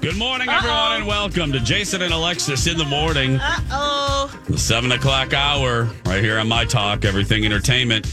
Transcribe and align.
Good 0.00 0.16
morning, 0.16 0.48
everyone, 0.48 0.76
Uh-oh. 0.78 0.96
and 0.96 1.06
welcome 1.06 1.52
to 1.52 1.60
Jason 1.60 2.00
and 2.00 2.12
Alexis 2.14 2.66
in 2.66 2.78
the 2.78 2.86
morning. 2.86 3.36
Uh 3.38 3.56
oh. 3.70 4.40
The 4.48 4.56
seven 4.56 4.92
o'clock 4.92 5.34
hour, 5.34 5.90
right 6.06 6.22
here 6.24 6.38
on 6.38 6.48
My 6.48 6.64
Talk, 6.64 7.04
Everything 7.04 7.44
Entertainment. 7.44 8.06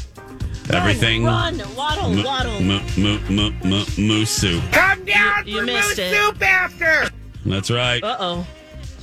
Everything. 0.69 1.23
Run, 1.23 1.57
run 1.59 1.75
waddle, 1.75 2.11
m- 2.11 2.23
waddle. 2.25 2.51
M- 2.55 2.71
m- 2.97 3.39
m- 3.39 3.73
m- 3.73 3.85
moose 4.05 4.29
soup. 4.29 4.61
Come 4.73 5.05
down 5.05 5.47
you, 5.47 5.53
you 5.53 5.59
for 5.61 5.65
moose 5.65 5.97
it. 5.97 6.13
soup 6.13 6.41
after. 6.41 7.09
That's 7.45 7.71
right. 7.71 8.03
Uh 8.03 8.17
oh. 8.19 8.47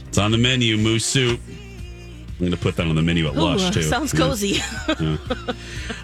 It's 0.07 0.19
on 0.19 0.31
the 0.31 0.39
menu, 0.39 0.77
moose 0.77 1.07
soup. 1.07 1.41
I'm 2.35 2.41
going 2.41 2.51
to 2.51 2.59
put 2.59 2.75
that 2.77 2.87
on 2.89 2.97
the 2.97 3.03
menu 3.03 3.29
at 3.29 3.37
Ooh, 3.37 3.43
Lush, 3.43 3.71
too. 3.71 3.83
Sounds 3.83 4.13
cozy. 4.13 4.49
Yeah. 4.89 5.17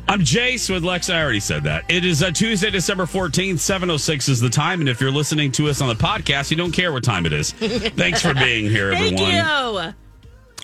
I'm 0.08 0.20
Jace 0.20 0.70
with 0.72 0.84
Lex. 0.84 1.10
I 1.10 1.20
already 1.20 1.40
said 1.40 1.64
that. 1.64 1.84
It 1.88 2.04
is 2.04 2.22
uh, 2.22 2.30
Tuesday, 2.30 2.70
December 2.70 3.04
14th, 3.04 3.54
7.06 3.54 4.28
is 4.28 4.38
the 4.40 4.48
time. 4.48 4.78
And 4.78 4.88
if 4.88 5.00
you're 5.00 5.10
listening 5.10 5.50
to 5.52 5.68
us 5.68 5.80
on 5.80 5.88
the 5.88 5.94
podcast, 5.96 6.52
you 6.52 6.56
don't 6.56 6.70
care 6.70 6.92
what 6.92 7.02
time 7.02 7.26
it 7.26 7.32
is. 7.32 7.50
Thanks 7.52 8.22
for 8.22 8.32
being 8.32 8.70
here, 8.70 8.92
everyone. 8.92 9.16
Thank 9.16 9.96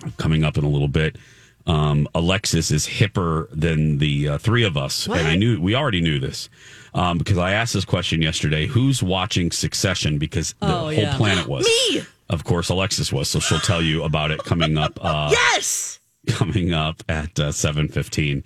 you. 0.04 0.10
Coming 0.18 0.44
up 0.44 0.56
in 0.56 0.62
a 0.62 0.68
little 0.68 0.88
bit. 0.88 1.16
Um, 1.66 2.06
Alexis 2.14 2.70
is 2.70 2.86
hipper 2.86 3.48
than 3.50 3.98
the 3.98 4.28
uh, 4.28 4.38
three 4.38 4.62
of 4.62 4.76
us. 4.76 5.08
What? 5.08 5.18
And 5.18 5.26
I 5.26 5.34
knew, 5.34 5.60
we 5.60 5.74
already 5.74 6.00
knew 6.00 6.20
this. 6.20 6.48
Um, 6.94 7.18
because 7.18 7.38
I 7.38 7.52
asked 7.52 7.74
this 7.74 7.84
question 7.84 8.22
yesterday 8.22 8.66
who's 8.66 9.02
watching 9.02 9.50
Succession? 9.50 10.18
Because 10.18 10.54
the 10.60 10.66
oh, 10.66 10.78
whole 10.78 10.92
yeah. 10.92 11.16
planet 11.16 11.48
was. 11.48 11.66
Me! 11.90 12.02
Of 12.28 12.44
course, 12.44 12.68
Alexis 12.68 13.12
was, 13.12 13.28
so 13.28 13.38
she'll 13.38 13.60
tell 13.60 13.82
you 13.82 14.02
about 14.02 14.30
it 14.30 14.42
coming 14.42 14.76
up. 14.76 14.98
Uh, 15.00 15.28
yes, 15.30 16.00
coming 16.26 16.72
up 16.72 17.02
at 17.08 17.38
uh, 17.38 17.52
seven 17.52 17.88
fifteen. 17.88 18.42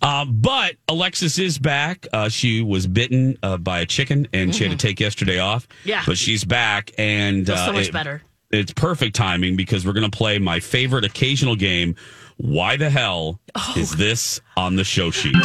Uh, 0.00 0.24
but 0.24 0.76
Alexis 0.88 1.38
is 1.38 1.58
back. 1.58 2.06
Uh, 2.12 2.28
she 2.28 2.62
was 2.62 2.86
bitten 2.86 3.36
uh, 3.42 3.58
by 3.58 3.80
a 3.80 3.86
chicken, 3.86 4.26
and 4.32 4.50
mm-hmm. 4.50 4.56
she 4.56 4.64
had 4.64 4.70
to 4.70 4.76
mm-hmm. 4.76 4.88
take 4.88 5.00
yesterday 5.00 5.38
off. 5.38 5.68
Yeah, 5.84 6.02
but 6.06 6.16
she's 6.16 6.44
back, 6.44 6.92
and 6.96 7.46
so 7.46 7.54
uh, 7.54 7.72
much 7.72 7.88
it, 7.88 7.92
better. 7.92 8.22
It's 8.50 8.72
perfect 8.72 9.14
timing 9.14 9.54
because 9.56 9.86
we're 9.86 9.92
going 9.92 10.10
to 10.10 10.16
play 10.16 10.38
my 10.38 10.58
favorite 10.58 11.04
occasional 11.04 11.56
game. 11.56 11.94
Why 12.38 12.76
the 12.76 12.88
hell 12.88 13.38
oh. 13.54 13.74
is 13.76 13.96
this 13.96 14.40
on 14.56 14.76
the 14.76 14.84
show 14.84 15.10
sheet? 15.10 15.36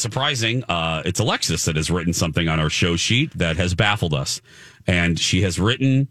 Surprising, 0.00 0.64
uh, 0.64 1.02
it's 1.04 1.20
Alexis 1.20 1.64
that 1.64 1.76
has 1.76 1.90
written 1.90 2.12
something 2.12 2.48
on 2.48 2.58
our 2.58 2.70
show 2.70 2.96
sheet 2.96 3.32
that 3.36 3.56
has 3.56 3.74
baffled 3.74 4.14
us. 4.14 4.40
And 4.86 5.18
she 5.18 5.42
has 5.42 5.60
written 5.60 6.10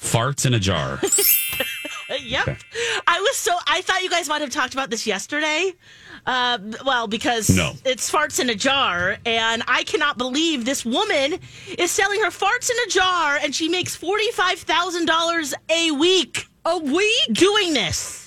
farts 0.00 0.46
in 0.46 0.54
a 0.54 0.58
jar. 0.58 1.00
yep. 2.20 2.48
Okay. 2.48 2.56
I 3.06 3.20
was 3.20 3.36
so, 3.36 3.54
I 3.66 3.82
thought 3.82 4.02
you 4.02 4.10
guys 4.10 4.28
might 4.28 4.40
have 4.40 4.50
talked 4.50 4.74
about 4.74 4.90
this 4.90 5.06
yesterday. 5.06 5.72
Uh, 6.26 6.58
well, 6.86 7.06
because 7.06 7.50
no. 7.50 7.72
it's 7.84 8.10
farts 8.10 8.40
in 8.40 8.48
a 8.48 8.54
jar, 8.54 9.18
and 9.26 9.62
I 9.68 9.84
cannot 9.84 10.16
believe 10.16 10.64
this 10.64 10.84
woman 10.84 11.38
is 11.76 11.90
selling 11.90 12.20
her 12.22 12.30
farts 12.30 12.70
in 12.70 12.76
a 12.86 12.90
jar, 12.90 13.36
and 13.42 13.54
she 13.54 13.68
makes 13.68 13.94
forty 13.94 14.30
five 14.30 14.58
thousand 14.58 15.04
dollars 15.04 15.52
a 15.68 15.90
week. 15.90 16.46
A 16.64 16.78
week 16.78 17.26
doing 17.32 17.74
this. 17.74 18.23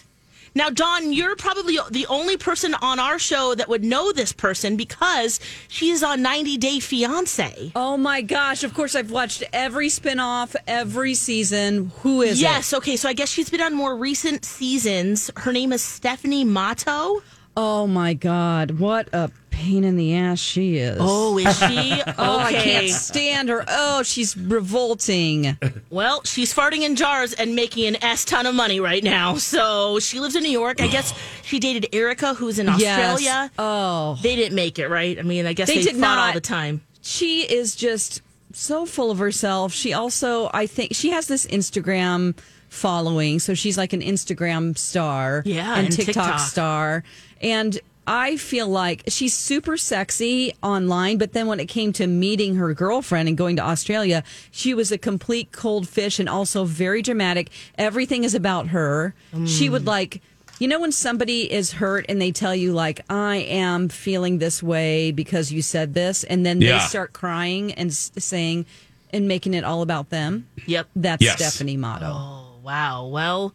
Now, 0.57 0.71
Dawn, 0.71 1.13
you're 1.13 1.35
probably 1.35 1.77
the 1.91 2.07
only 2.07 2.35
person 2.35 2.73
on 2.73 2.97
our 2.97 3.19
show 3.19 3.53
that 3.53 3.69
would 3.69 3.83
know 3.83 4.11
this 4.11 4.33
person 4.33 4.75
because 4.75 5.39
she 5.67 5.91
is 5.91 6.01
on 6.01 6.23
90 6.23 6.57
Day 6.57 6.79
Fiance. 6.79 7.71
Oh 7.75 7.95
my 7.95 8.21
gosh! 8.21 8.63
Of 8.63 8.73
course, 8.73 8.95
I've 8.95 9.11
watched 9.11 9.43
every 9.53 9.89
spinoff, 9.89 10.55
every 10.65 11.13
season. 11.13 11.91
Who 11.99 12.23
is 12.23 12.41
yes, 12.41 12.73
it? 12.73 12.77
okay, 12.77 12.95
so 12.95 13.07
I 13.07 13.13
guess 13.13 13.29
she's 13.29 13.51
been 13.51 13.61
on 13.61 13.75
more 13.75 13.95
recent 13.95 14.45
seasons. 14.45 15.29
Her 15.37 15.53
name 15.53 15.71
is 15.71 15.83
Stephanie 15.83 16.43
Matto. 16.43 17.21
Oh 17.55 17.85
my 17.85 18.15
God! 18.15 18.79
What 18.79 19.09
a 19.13 19.29
pain 19.57 19.83
in 19.83 19.95
the 19.97 20.15
ass 20.15 20.39
she 20.39 20.77
is. 20.77 20.97
Oh, 20.99 21.37
is 21.37 21.57
she? 21.59 21.65
okay. 21.65 22.03
Oh, 22.19 22.37
I 22.39 22.53
can't 22.53 22.89
stand 22.89 23.49
her. 23.49 23.63
Oh, 23.67 24.03
she's 24.03 24.35
revolting. 24.37 25.57
Well, 25.89 26.21
she's 26.23 26.53
farting 26.53 26.81
in 26.83 26.95
jars 26.95 27.33
and 27.33 27.55
making 27.55 27.85
an 27.87 28.03
S 28.03 28.23
ton 28.25 28.45
of 28.45 28.53
money 28.55 28.79
right 28.79 29.03
now. 29.03 29.35
So 29.37 29.99
she 29.99 30.19
lives 30.19 30.35
in 30.35 30.43
New 30.43 30.51
York. 30.51 30.81
I 30.81 30.87
guess 30.87 31.13
she 31.43 31.59
dated 31.59 31.87
Erika, 31.93 32.33
who's 32.33 32.59
in 32.59 32.69
Australia. 32.69 33.19
Yes. 33.19 33.49
Oh, 33.57 34.17
They 34.21 34.35
didn't 34.35 34.55
make 34.55 34.77
it, 34.79 34.87
right? 34.89 35.17
I 35.17 35.21
mean, 35.23 35.45
I 35.45 35.53
guess 35.53 35.67
They 35.67 35.77
they, 35.77 35.83
did 35.83 35.95
fought 35.95 36.17
all 36.17 36.25
not. 36.27 36.33
the 36.35 36.41
time. 36.41 36.81
she 37.01 37.41
is 37.41 37.75
just 37.75 38.21
so 38.53 38.85
full 38.85 39.11
of 39.11 39.17
herself. 39.19 39.73
She 39.73 39.93
also, 39.93 40.49
I 40.53 40.67
think, 40.67 40.93
she 40.95 41.09
has 41.11 41.27
this 41.27 41.45
Instagram 41.47 42.37
following, 42.69 43.39
so 43.39 43.53
she's 43.53 43.77
like 43.77 43.93
an 43.93 44.01
Instagram 44.01 44.77
star, 44.77 45.41
Yeah, 45.45 45.75
and, 45.75 45.87
and 45.87 45.95
TikTok, 45.95 46.13
TikTok. 46.25 46.39
star, 46.41 47.03
and. 47.41 47.79
I 48.07 48.37
feel 48.37 48.69
like 48.69 49.03
she's 49.09 49.33
super 49.33 49.75
sexy 49.75 50.53
online, 50.63 51.17
but 51.17 51.33
then 51.33 51.45
when 51.47 51.59
it 51.59 51.65
came 51.65 51.91
to 51.93 52.07
meeting 52.07 52.55
her 52.55 52.73
girlfriend 52.73 53.27
and 53.27 53.37
going 53.37 53.57
to 53.57 53.61
Australia, 53.61 54.23
she 54.49 54.73
was 54.73 54.93
a 54.93 54.97
complete 54.97 55.51
cold 55.51 55.89
fish 55.89 56.17
and 56.17 56.29
also 56.29 56.63
very 56.63 57.01
dramatic. 57.01 57.49
Everything 57.77 58.23
is 58.23 58.33
about 58.33 58.67
her. 58.67 59.13
She 59.45 59.67
would 59.69 59.83
mm. 59.83 59.87
like, 59.87 60.21
you 60.57 60.69
know, 60.69 60.79
when 60.79 60.93
somebody 60.93 61.51
is 61.51 61.73
hurt 61.73 62.05
and 62.07 62.21
they 62.21 62.31
tell 62.31 62.55
you, 62.55 62.71
like, 62.71 63.01
I 63.09 63.35
am 63.37 63.89
feeling 63.89 64.37
this 64.37 64.63
way 64.63 65.11
because 65.11 65.51
you 65.51 65.61
said 65.61 65.93
this, 65.93 66.23
and 66.23 66.45
then 66.45 66.61
Yeah. 66.61 66.79
they 66.79 66.85
start 66.85 67.11
crying 67.11 67.73
and 67.73 67.93
saying 67.93 68.65
and 69.11 69.27
making 69.27 69.53
it 69.53 69.63
all 69.65 69.81
about 69.81 70.09
them. 70.09 70.47
Yep. 70.65 70.87
That's 70.95 71.23
Yes. 71.23 71.35
Stephanie 71.35 71.77
Matto. 71.77 72.07
Oh, 72.09 72.59
wow. 72.63 73.07
Well, 73.07 73.53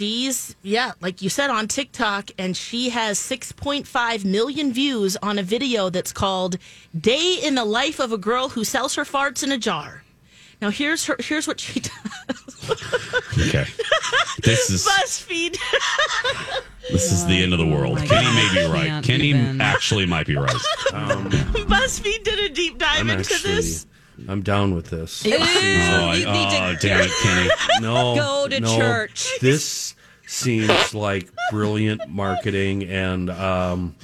she's, 0.00 0.56
yeah, 0.62 0.92
like 1.02 1.20
you 1.20 1.28
said 1.28 1.50
on 1.50 1.68
TikTok, 1.68 2.30
and 2.38 2.56
she 2.56 2.88
has 2.88 3.18
6.5 3.18 4.24
million 4.24 4.72
views 4.72 5.18
on 5.18 5.38
a 5.38 5.42
video 5.42 5.90
that's 5.90 6.10
called 6.10 6.56
Day 6.98 7.38
in 7.42 7.54
the 7.54 7.66
Life 7.66 8.00
of 8.00 8.10
a 8.10 8.16
Girl 8.16 8.48
Who 8.48 8.64
Sells 8.64 8.94
Her 8.94 9.04
Farts 9.04 9.44
in 9.44 9.52
a 9.52 9.58
Jar. 9.58 10.02
Now, 10.62 10.70
here's 10.70 11.04
her. 11.06 11.16
Here's 11.18 11.46
what 11.46 11.60
she 11.60 11.80
does. 11.80 12.70
Okay. 13.48 13.66
This 14.42 14.70
is 14.70 14.86
BuzzFeed. 14.86 15.56
this 16.90 17.12
is 17.12 17.26
the 17.26 17.42
end 17.42 17.52
of 17.52 17.58
the 17.58 17.66
world. 17.66 17.98
Oh 17.98 18.00
my 18.00 18.06
Kenny 18.06 18.24
God. 18.24 18.54
may 18.54 18.60
be 18.60 18.72
right. 18.72 18.86
can't 18.88 19.04
Kenny 19.06 19.28
even. 19.28 19.60
actually 19.60 20.06
might 20.06 20.26
be 20.26 20.36
right. 20.36 20.50
BuzzFeed 20.90 22.24
did 22.24 22.38
a 22.38 22.48
deep 22.50 22.78
dive 22.78 23.00
I'm 23.00 23.10
into 23.10 23.32
actually, 23.34 23.54
this. 23.54 23.86
I'm 24.28 24.42
down 24.42 24.74
with 24.74 24.90
this. 24.90 25.24
Oh, 25.26 25.30
I, 25.32 26.24
oh 26.72 26.76
damn 26.80 27.00
it, 27.02 27.10
Kenny. 27.22 27.50
No, 27.80 28.14
Go 28.16 28.48
to 28.48 28.60
no. 28.60 28.76
church. 28.76 29.28
This 29.40 29.94
seems 30.26 30.94
like 30.94 31.28
brilliant 31.50 32.08
marketing, 32.08 32.84
and 32.84 33.30
um, 33.30 33.94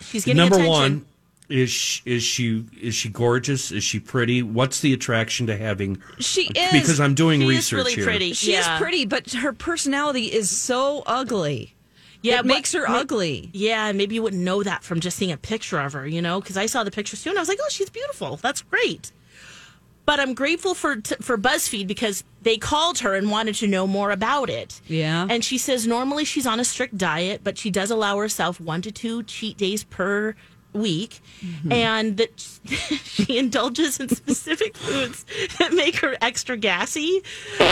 She's 0.00 0.24
getting 0.24 0.36
number 0.38 0.56
attention. 0.56 0.72
one 0.72 1.06
is 1.48 1.70
she, 1.70 2.02
is 2.06 2.22
she 2.22 2.64
is 2.80 2.94
she 2.94 3.08
gorgeous? 3.10 3.70
Is 3.70 3.84
she 3.84 4.00
pretty? 4.00 4.42
What's 4.42 4.80
the 4.80 4.92
attraction 4.94 5.46
to 5.48 5.56
having? 5.56 6.00
She 6.18 6.44
is 6.54 6.72
Because 6.72 7.00
I'm 7.00 7.14
doing 7.14 7.40
She 7.40 7.46
is 7.46 7.50
research 7.56 7.76
really 7.76 7.94
here. 7.94 8.04
pretty. 8.04 8.32
She 8.32 8.52
yeah. 8.52 8.74
is 8.76 8.80
pretty, 8.80 9.04
but 9.06 9.30
her 9.32 9.52
personality 9.52 10.26
is 10.26 10.48
so 10.50 11.02
ugly. 11.06 11.74
Yeah, 12.22 12.36
it 12.36 12.36
but 12.38 12.46
makes 12.46 12.72
her 12.72 12.88
ma- 12.88 12.96
ugly. 13.00 13.50
Yeah, 13.52 13.88
and 13.88 13.98
maybe 13.98 14.14
you 14.14 14.22
wouldn't 14.22 14.42
know 14.42 14.62
that 14.62 14.82
from 14.82 15.00
just 15.00 15.18
seeing 15.18 15.30
a 15.32 15.36
picture 15.36 15.78
of 15.78 15.92
her, 15.92 16.06
you 16.06 16.22
know? 16.22 16.40
Because 16.40 16.56
I 16.56 16.64
saw 16.64 16.82
the 16.82 16.90
picture 16.90 17.18
too, 17.18 17.28
and 17.28 17.38
I 17.38 17.42
was 17.42 17.48
like, 17.50 17.58
"Oh, 17.62 17.68
she's 17.68 17.90
beautiful. 17.90 18.36
That's 18.36 18.62
great." 18.62 19.12
But 20.06 20.20
I'm 20.20 20.34
grateful 20.34 20.74
for 20.74 20.96
t- 20.96 21.16
for 21.20 21.38
BuzzFeed 21.38 21.86
because 21.86 22.24
they 22.42 22.58
called 22.58 22.98
her 22.98 23.14
and 23.14 23.30
wanted 23.30 23.54
to 23.56 23.66
know 23.66 23.86
more 23.86 24.10
about 24.10 24.50
it. 24.50 24.80
Yeah. 24.86 25.26
And 25.30 25.42
she 25.44 25.56
says 25.56 25.86
normally 25.86 26.24
she's 26.24 26.46
on 26.46 26.60
a 26.60 26.64
strict 26.64 26.98
diet, 26.98 27.40
but 27.42 27.56
she 27.56 27.70
does 27.70 27.90
allow 27.90 28.18
herself 28.18 28.60
one 28.60 28.82
to 28.82 28.92
two 28.92 29.22
cheat 29.22 29.56
days 29.56 29.84
per 29.84 30.36
week, 30.74 31.20
Mm-hmm. 31.44 31.72
and 31.72 32.16
that 32.16 32.40
she 33.04 33.38
indulges 33.38 34.00
in 34.00 34.08
specific 34.08 34.76
foods 34.76 35.26
that 35.58 35.72
make 35.74 35.96
her 35.96 36.16
extra 36.22 36.56
gassy 36.56 37.22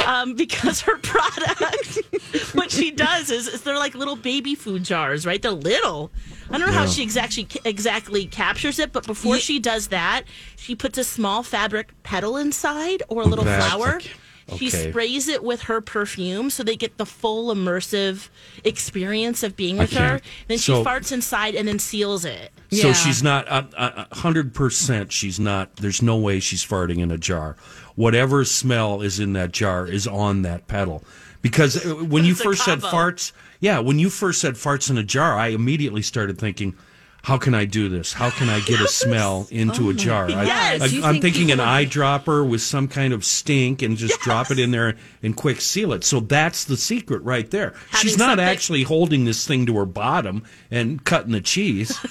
um, 0.06 0.34
because 0.34 0.82
her 0.82 0.99
product, 0.99 1.99
what 2.54 2.70
she 2.70 2.90
does 2.90 3.31
is, 3.31 3.49
is 3.49 3.62
they're 3.62 3.78
like 3.78 3.94
little 3.94 4.16
baby 4.16 4.54
food 4.54 4.84
jars, 4.84 5.25
right? 5.25 5.40
They're 5.40 5.52
little. 5.52 6.10
I 6.50 6.58
don't 6.58 6.66
know 6.66 6.72
how 6.75 6.87
she 6.87 7.02
exactly 7.02 7.46
exactly 7.64 8.26
captures 8.26 8.78
it, 8.78 8.93
but 8.93 9.06
before 9.06 9.38
she 9.38 9.58
does 9.58 9.88
that, 9.88 10.25
she 10.56 10.75
puts 10.75 10.98
a 10.98 11.05
small 11.05 11.43
fabric 11.43 11.93
petal 12.02 12.37
inside 12.37 13.02
or 13.08 13.22
a 13.22 13.26
little 13.26 13.44
That's 13.46 13.66
flower. 13.66 13.96
okay. 13.96 14.10
She 14.58 14.69
sprays 14.69 15.28
it 15.28 15.43
with 15.43 15.62
her 15.62 15.81
perfume 15.81 16.50
so 16.50 16.62
they 16.62 16.76
get 16.76 16.98
the 16.98 17.06
full 17.06 17.55
immersive 17.55 18.28
experience 18.64 19.43
of 19.43 19.56
being 19.56 19.78
with 19.78 19.93
her. 19.93 20.20
Then 20.48 20.58
she 20.58 20.72
So- 20.72 20.84
farts 20.84 21.10
inside 21.12 21.55
and 21.55 21.66
then 21.69 21.78
seals 21.78 22.25
it. 22.26 22.50
So 22.72 22.88
Yeah. 22.88 22.92
she's 22.94 23.22
not 23.22 23.46
a 23.48 24.06
hundred 24.14 24.54
percent. 24.54 25.12
She's 25.12 25.38
not. 25.38 25.76
There's 25.76 26.00
no 26.00 26.16
way 26.16 26.40
she's 26.40 26.64
farting 26.64 26.98
in 26.98 27.10
a 27.10 27.19
jar. 27.19 27.54
Whatever 27.96 28.44
smell 28.44 29.02
is 29.02 29.20
in 29.20 29.34
that 29.34 29.52
jar 29.52 29.86
is 29.86 30.06
on 30.06 30.42
that 30.42 30.66
pedal. 30.69 31.04
Because 31.42 31.84
uh, 31.84 31.94
when 31.96 32.24
you 32.24 32.34
first 32.34 32.64
said 32.64 32.78
farts, 32.80 33.32
yeah, 33.60 33.78
when 33.80 33.98
you 33.98 34.08
first 34.08 34.40
said 34.40 34.54
farts 34.54 34.88
in 34.88 34.96
a 34.96 35.02
jar, 35.02 35.36
I 35.36 35.48
immediately 35.48 36.00
started 36.00 36.38
thinking, 36.38 36.74
how 37.22 37.38
can 37.38 37.54
I 37.54 37.64
do 37.64 37.88
this? 37.88 38.12
How 38.12 38.30
can 38.30 38.48
I 38.48 38.58
get 38.60 38.80
a 38.80 38.88
smell 38.88 39.46
into 39.50 39.86
a 39.88 39.90
oh. 39.90 39.92
jar? 39.92 40.26
I, 40.30 40.44
Yes. 40.44 40.82
I, 40.82 40.88
Do 40.88 40.96
you 40.96 41.02
I'm 41.04 41.12
think 41.14 41.22
thinking 41.22 41.50
an 41.52 41.58
people- 41.58 42.02
eyedropper 42.02 42.48
with 42.48 42.60
some 42.62 42.88
kind 42.88 43.12
of 43.12 43.24
stink 43.24 43.80
and 43.82 43.96
just 43.96 44.20
drop 44.20 44.50
it 44.50 44.58
in 44.58 44.70
there 44.72 44.96
and 45.22 45.36
quick 45.36 45.60
seal 45.60 45.92
it. 45.92 46.02
So 46.04 46.20
that's 46.20 46.64
the 46.64 46.76
secret 46.76 47.22
right 47.22 47.48
there. 47.50 47.74
She's 48.00 48.19
not 48.19 48.30
something- 48.30 48.44
actually 48.44 48.82
holding 48.82 49.24
this 49.24 49.46
thing 49.46 49.66
to 49.66 49.76
her 49.78 49.86
bottom 49.86 50.42
and 50.70 51.02
cutting 51.04 51.32
the 51.32 51.40
cheese. 51.40 51.96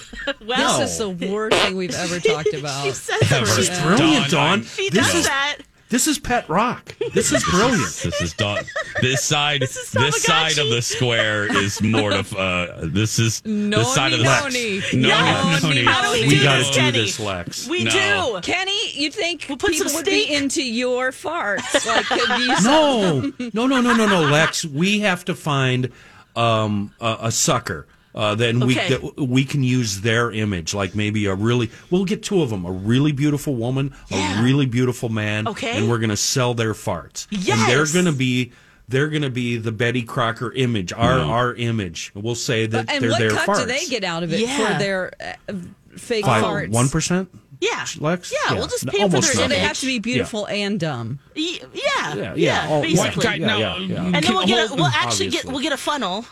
Well, 0.46 0.78
This 0.80 0.92
is 0.92 0.98
the 0.98 1.10
worst 1.32 1.56
thing 1.56 1.76
we've 1.76 1.94
ever 1.94 2.20
talked 2.20 2.52
about. 2.54 2.84
she 2.84 2.92
says 2.92 3.32
Ever. 3.32 3.46
she, 3.46 3.62
She's 3.62 3.80
brilliant, 3.80 4.30
Dawn, 4.30 4.58
Dawn. 4.60 4.62
she 4.62 4.88
This 4.88 5.06
does 5.06 5.14
is 5.16 5.24
that. 5.26 5.56
This 5.92 6.08
is 6.08 6.18
pet 6.18 6.48
rock. 6.48 6.96
This 7.14 7.30
is 7.30 7.44
brilliant. 7.50 7.92
This 8.02 8.20
is 8.20 8.32
done. 8.34 8.64
This 9.00 9.24
side, 9.24 9.62
is 9.62 9.90
this, 9.92 10.22
side 10.22 10.58
of 10.58 10.68
the 10.68 10.80
square 10.82 11.44
is 11.46 11.78
mortif. 11.80 12.36
Uh, 12.36 12.86
this 12.86 13.18
is 13.18 13.40
this 13.40 13.94
side 13.94 14.12
of 14.12 14.18
the 14.20 14.24
Noni, 14.24 14.78
No, 14.92 15.08
Yes. 15.08 15.62
no, 15.62 15.72
no, 15.72 15.84
How 15.90 16.02
do 16.02 16.12
we 16.12 16.20
no. 16.24 16.28
do 16.30 16.36
we 16.36 16.42
got 16.42 16.58
this, 16.58 16.68
to 16.68 16.72
do 16.74 16.78
Kenny? 16.80 16.98
this, 16.98 17.18
Lex. 17.18 17.68
We 17.68 17.84
No. 17.84 17.90
do. 18.34 18.40
Kenny, 18.42 18.92
you 18.92 19.10
think 19.10 19.46
We'll 19.48 19.56
put 19.58 19.72
people 19.72 19.88
some 19.88 19.96
would 19.96 20.04
be 20.04 20.32
into 20.32 20.62
your 20.62 21.10
farts? 21.10 21.86
Like, 21.86 22.08
you 22.38 22.46
no, 22.62 23.32
no, 23.52 23.66
no, 23.66 23.80
no, 23.80 23.96
no, 23.96 24.06
no, 24.06 24.20
Lex. 24.30 24.64
We 24.64 25.00
have 25.00 25.24
to 25.24 25.34
find 25.34 25.90
um, 26.36 26.92
a, 27.00 27.16
a 27.22 27.30
sucker. 27.32 27.86
Uh, 28.14 28.34
then 28.34 28.60
we 28.60 28.76
Okay. 28.78 28.88
that 28.90 29.18
we 29.18 29.44
can 29.44 29.62
use 29.62 30.00
their 30.02 30.30
image, 30.30 30.74
like 30.74 30.94
maybe 30.94 31.26
a 31.26 31.34
really. 31.34 31.70
We'll 31.90 32.04
get 32.04 32.22
two 32.22 32.42
of 32.42 32.50
them: 32.50 32.64
a 32.66 32.70
really 32.70 33.12
beautiful 33.12 33.54
woman, 33.54 33.94
Yeah. 34.10 34.40
a 34.40 34.42
really 34.42 34.66
beautiful 34.66 35.08
man, 35.08 35.48
Okay. 35.48 35.78
and 35.78 35.88
we're 35.88 35.98
going 35.98 36.10
to 36.10 36.16
sell 36.16 36.52
their 36.54 36.74
farts. 36.74 37.26
and 37.32 37.42
Yes. 37.42 37.66
they're 37.68 37.86
going 38.02 38.12
to 38.12 38.18
be 38.18 38.52
they're 38.88 39.08
going 39.08 39.22
to 39.22 39.30
be 39.30 39.56
the 39.56 39.72
Betty 39.72 40.02
Crocker 40.02 40.52
image, 40.52 40.92
our 40.92 41.20
our 41.20 41.54
image. 41.54 42.10
We'll 42.14 42.34
say 42.34 42.66
that 42.66 42.90
and 42.90 43.02
they're 43.02 43.10
what 43.12 43.18
their 43.20 43.30
cut 43.30 43.48
farts. 43.48 43.60
do 43.60 43.66
they 43.66 43.86
get 43.86 44.04
out 44.04 44.22
of 44.22 44.32
it 44.34 44.40
Yeah. 44.40 44.72
for 44.74 44.78
their 44.78 45.12
uh, 45.48 45.52
fake 45.96 46.26
Five, 46.26 46.44
farts? 46.44 46.68
one 46.68 46.88
percent. 46.90 47.30
Yeah. 47.62 47.86
Lex? 48.00 48.32
Yeah, 48.32 48.54
we'll 48.54 48.66
just 48.66 48.84
Yeah, 48.84 48.90
pay 48.90 48.98
them 48.98 49.10
for 49.10 49.16
almost 49.16 49.28
their 49.28 49.34
So 49.36 49.40
nothing. 49.42 49.48
they 49.50 49.56
image. 49.58 49.68
have 49.68 49.78
to 49.78 49.86
be 49.86 49.98
beautiful 50.00 50.46
and 50.48 50.80
dumb. 50.80 51.20
Y- 51.36 51.60
Yeah. 51.72 51.80
Yeah, 52.14 52.14
Yeah. 52.16 52.32
yeah. 52.36 52.66
Oh, 52.68 52.82
basically. 52.82 53.22
Guy- 53.22 53.38
no, 53.38 53.56
Yeah, 53.56 53.76
yeah, 53.78 53.86
yeah. 53.86 54.02
And 54.06 54.14
then 54.24 54.34
we'll 54.34 54.46
get 54.46 54.70
a, 54.70 54.74
we'll 54.74 54.84
actually 54.86 55.28
get 55.30 55.44
we'll 55.46 55.60
get 55.60 55.72
a 55.72 55.76
funnel. 55.76 56.26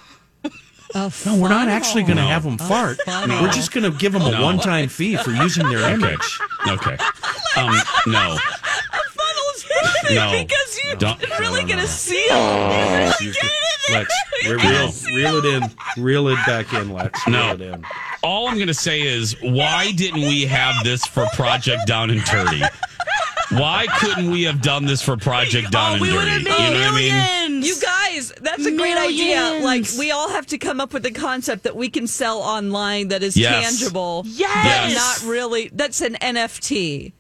No, 0.95 1.11
we're 1.37 1.49
not 1.49 1.69
actually 1.69 2.03
going 2.03 2.17
to 2.17 2.23
have 2.23 2.43
them 2.45 2.59
fart. 2.59 3.01
funnel. 3.05 3.43
We're 3.43 3.51
just 3.53 3.73
going 3.73 3.91
to 3.91 3.97
give 3.97 4.13
them 4.13 4.23
a 4.23 4.31
No. 4.33 4.43
one-time 4.45 4.89
fee 4.89 5.17
for 5.17 5.31
using 5.31 5.69
their 5.69 5.79
Okay. 5.79 5.95
image. 5.95 6.39
Okay. 6.69 6.97
Um, 7.57 7.75
no. 8.07 8.37
No. 10.13 10.33
because 10.33 10.79
you 10.85 10.97
Don't- 10.97 11.21
really 11.39 11.63
get 11.63 11.79
a 11.79 11.87
seal. 11.87 12.35
Lex, 13.91 14.13
re- 14.45 14.55
reel, 14.55 14.93
reel 15.15 15.37
it 15.39 15.45
in. 15.45 15.71
Reel 16.03 16.29
it 16.29 16.39
back 16.47 16.73
in, 16.73 16.93
Lex. 16.93 17.25
Reel 17.27 17.37
No. 17.37 17.53
it 17.53 17.61
in. 17.61 17.85
All 18.23 18.49
I'm 18.49 18.55
going 18.57 18.67
to 18.69 18.75
say 18.75 19.01
is, 19.03 19.37
why 19.41 19.93
didn't 19.93 20.21
we 20.23 20.47
have 20.47 20.83
this 20.85 21.05
for 21.07 21.27
Project 21.35 21.87
Down 21.87 22.11
and 22.11 22.25
Dirty? 22.25 22.63
Why 23.51 23.87
couldn't 23.99 24.31
we 24.31 24.43
have 24.45 24.63
done 24.63 24.85
this 24.87 25.01
for 25.03 25.17
Project 25.17 25.71
Down 25.73 25.91
oh, 25.91 25.93
and 25.95 26.03
we 26.03 26.13
would 26.13 26.25
Dirty? 26.25 26.49
have 26.51 26.61
You 26.61 26.75
know 26.75 26.81
what 26.81 26.93
I 26.93 26.97
mean? 26.97 27.13
Millions. 27.61 27.81
You 27.81 27.87
guys, 27.87 28.33
that's 28.41 28.67
a 28.67 28.77
great 28.77 28.97
idea. 28.97 29.61
Like 29.63 29.87
we 29.99 30.11
all 30.11 30.29
have 30.31 30.47
to 30.49 30.59
come 30.59 30.81
up 30.81 30.93
with 30.93 31.05
a 31.07 31.11
concept 31.11 31.63
that 31.65 31.77
we 31.77 31.89
can 31.91 32.07
sell 32.07 32.39
online 32.41 33.09
that 33.09 33.23
is 33.23 33.37
Yes. 33.37 33.79
tangible. 33.79 34.23
Yes. 34.27 34.93
But 34.93 34.95
not 35.27 35.31
really. 35.33 35.71
That's 35.73 36.01
an 36.01 36.15
NFT. 36.21 37.13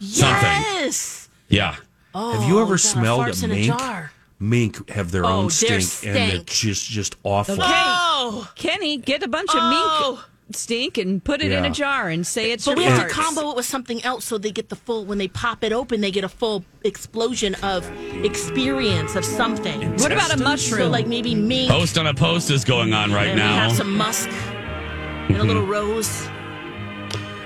Something. 0.00 0.42
Yes. 0.42 1.28
Yeah. 1.48 1.76
Oh, 2.14 2.32
Have 2.32 2.48
you 2.48 2.58
oh, 2.58 2.62
ever 2.62 2.72
we 2.72 2.78
smelled 2.78 3.26
farts 3.26 3.42
a 3.42 3.44
in 3.46 3.50
mink? 3.50 3.66
jar. 3.66 4.12
mink 4.38 4.88
have 4.90 5.10
their 5.10 5.24
Oh, 5.24 5.28
own 5.28 5.42
their 5.48 5.80
stink, 5.80 6.06
and 6.08 6.16
they're 6.16 6.28
stink. 6.30 6.46
just 6.48 6.86
just 6.90 7.16
awful. 7.22 7.54
Okay. 7.54 7.62
Oh, 7.66 8.50
Kenny, 8.56 8.96
get 8.96 9.22
a 9.22 9.28
bunch 9.28 9.50
Oh. 9.52 9.58
of 9.58 9.64
mink 9.70 9.82
oh. 10.20 10.24
Stink 10.56 10.98
and 10.98 11.22
put 11.22 11.40
it 11.42 11.52
in 11.52 11.64
a 11.64 11.70
jar 11.70 12.08
and 12.08 12.26
say 12.26 12.52
it's 12.52 12.64
but 12.66 12.76
we 12.76 12.84
your 12.84 12.92
have 12.92 13.08
to 13.08 13.12
combo 13.14 13.50
it 13.50 13.56
with 13.56 13.66
something 13.66 14.02
else 14.04 14.24
so 14.24 14.38
they 14.38 14.50
get 14.50 14.68
the 14.68 14.76
full. 14.76 15.04
When 15.04 15.18
they 15.18 15.28
pop 15.28 15.62
it 15.64 15.72
open, 15.72 16.00
they 16.00 16.10
get 16.10 16.24
a 16.24 16.28
full 16.28 16.64
explosion 16.84 17.54
of 17.62 17.90
experience 18.24 19.14
of 19.16 19.24
something. 19.24 19.96
What 19.98 20.12
about 20.12 20.34
a 20.34 20.38
So 20.38 20.44
mushroom? 20.44 20.90
like 20.92 21.06
maybe 21.06 21.34
mink, 21.34 21.70
Post 21.70 21.98
on 21.98 22.06
a 22.06 22.14
post 22.14 22.50
is 22.50 22.64
going 22.64 22.92
on 22.92 23.12
right 23.12 23.28
and 23.28 23.38
we 23.38 23.44
now. 23.46 23.68
have 23.68 23.72
some 23.76 23.96
musk 23.96 24.28
and 24.28 25.36
a 25.36 25.44
little 25.44 25.66
rose. 25.66 26.28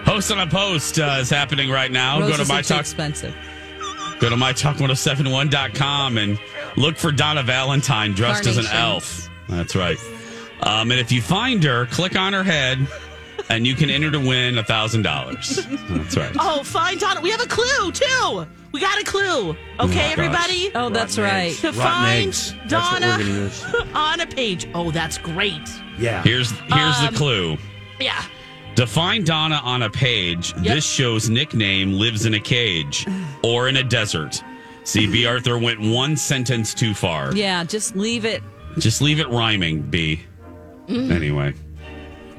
Post 0.05 0.31
on 0.31 0.39
a 0.41 0.47
post 0.47 0.99
uh, 0.99 1.17
is 1.21 1.31
happening 1.31 1.71
right 1.71 1.91
now. 1.91 2.21
Roses 2.21 2.37
go 2.39 2.43
to 2.45 2.49
my 2.49 2.59
are 2.61 2.63
too 2.63 2.69
talk. 2.75 2.81
expensive. 2.81 3.35
Go 4.21 4.31
to 4.31 4.37
mytalk1071.com 4.37 6.19
and 6.19 6.39
look 6.77 6.97
for 6.97 7.11
Donna 7.13 7.43
Valentine 7.43 8.13
dressed 8.13 8.47
as 8.47 8.57
an 8.59 8.67
elf. 8.67 9.29
That's 9.49 9.75
right. 9.75 9.99
Um, 10.63 10.91
and 10.91 11.01
if 11.01 11.13
you 11.13 11.21
find 11.21 11.63
her, 11.65 11.87
click 11.87 12.17
on 12.17 12.33
her 12.33 12.43
head, 12.45 12.87
and 13.51 13.67
you 13.67 13.75
can 13.75 13.91
enter 13.91 14.11
to 14.11 14.19
win 14.19 14.57
a 14.59 14.65
thousand 14.65 15.03
dollars. 15.03 15.57
That's 15.91 16.17
right. 16.17 16.35
Oh, 16.39 16.63
fine, 16.63 16.99
Donna. 16.99 17.21
We 17.21 17.31
have 17.31 17.41
a 17.43 17.47
clue 17.49 17.93
too. 17.93 18.47
We 18.73 18.81
got 18.81 19.01
a 19.01 19.05
clue. 19.05 19.51
Okay, 19.79 20.09
Oh, 20.09 20.13
everybody. 20.13 20.71
Oh, 20.75 20.89
that's 20.89 21.19
right. 21.19 21.49
eggs. 21.51 21.61
To 21.61 21.69
Rotten 21.69 21.83
find 21.83 22.27
eggs. 22.29 22.55
That's 22.67 22.73
what 22.93 23.01
Donna 23.03 23.17
we're 23.19 23.51
gonna 23.85 23.91
on 23.95 24.21
a 24.21 24.27
page. 24.27 24.69
Oh, 24.75 24.91
that's 24.91 25.19
great. 25.19 25.61
Yeah. 25.99 26.23
Here's 26.23 26.51
here's 26.51 26.99
Um, 26.99 27.07
the 27.07 27.13
clue. 27.17 27.57
Yeah. 28.01 28.25
To 28.77 28.87
find 28.89 29.25
Donna 29.25 29.61
on 29.63 29.83
a 29.83 29.91
page, 29.91 30.53
this 30.55 30.85
show's 30.85 31.31
nickname 31.31 31.93
lives 31.93 32.27
in 32.27 32.35
a 32.35 32.41
cage 32.41 33.07
or 33.45 33.69
in 33.69 33.77
a 33.77 33.85
desert. 33.85 34.43
See, 34.83 35.07
B. 35.07 35.25
Arthur 35.27 35.57
went 35.59 35.81
one 35.81 36.17
sentence 36.17 36.75
too 36.75 36.93
far. 36.95 37.35
Yeah, 37.35 37.63
just 37.65 37.95
leave 37.95 38.25
it. 38.25 38.43
Just 38.79 39.01
leave 39.01 39.21
it 39.21 39.29
rhyming, 39.29 39.83
B. 39.83 40.21
Anyway. 40.89 41.55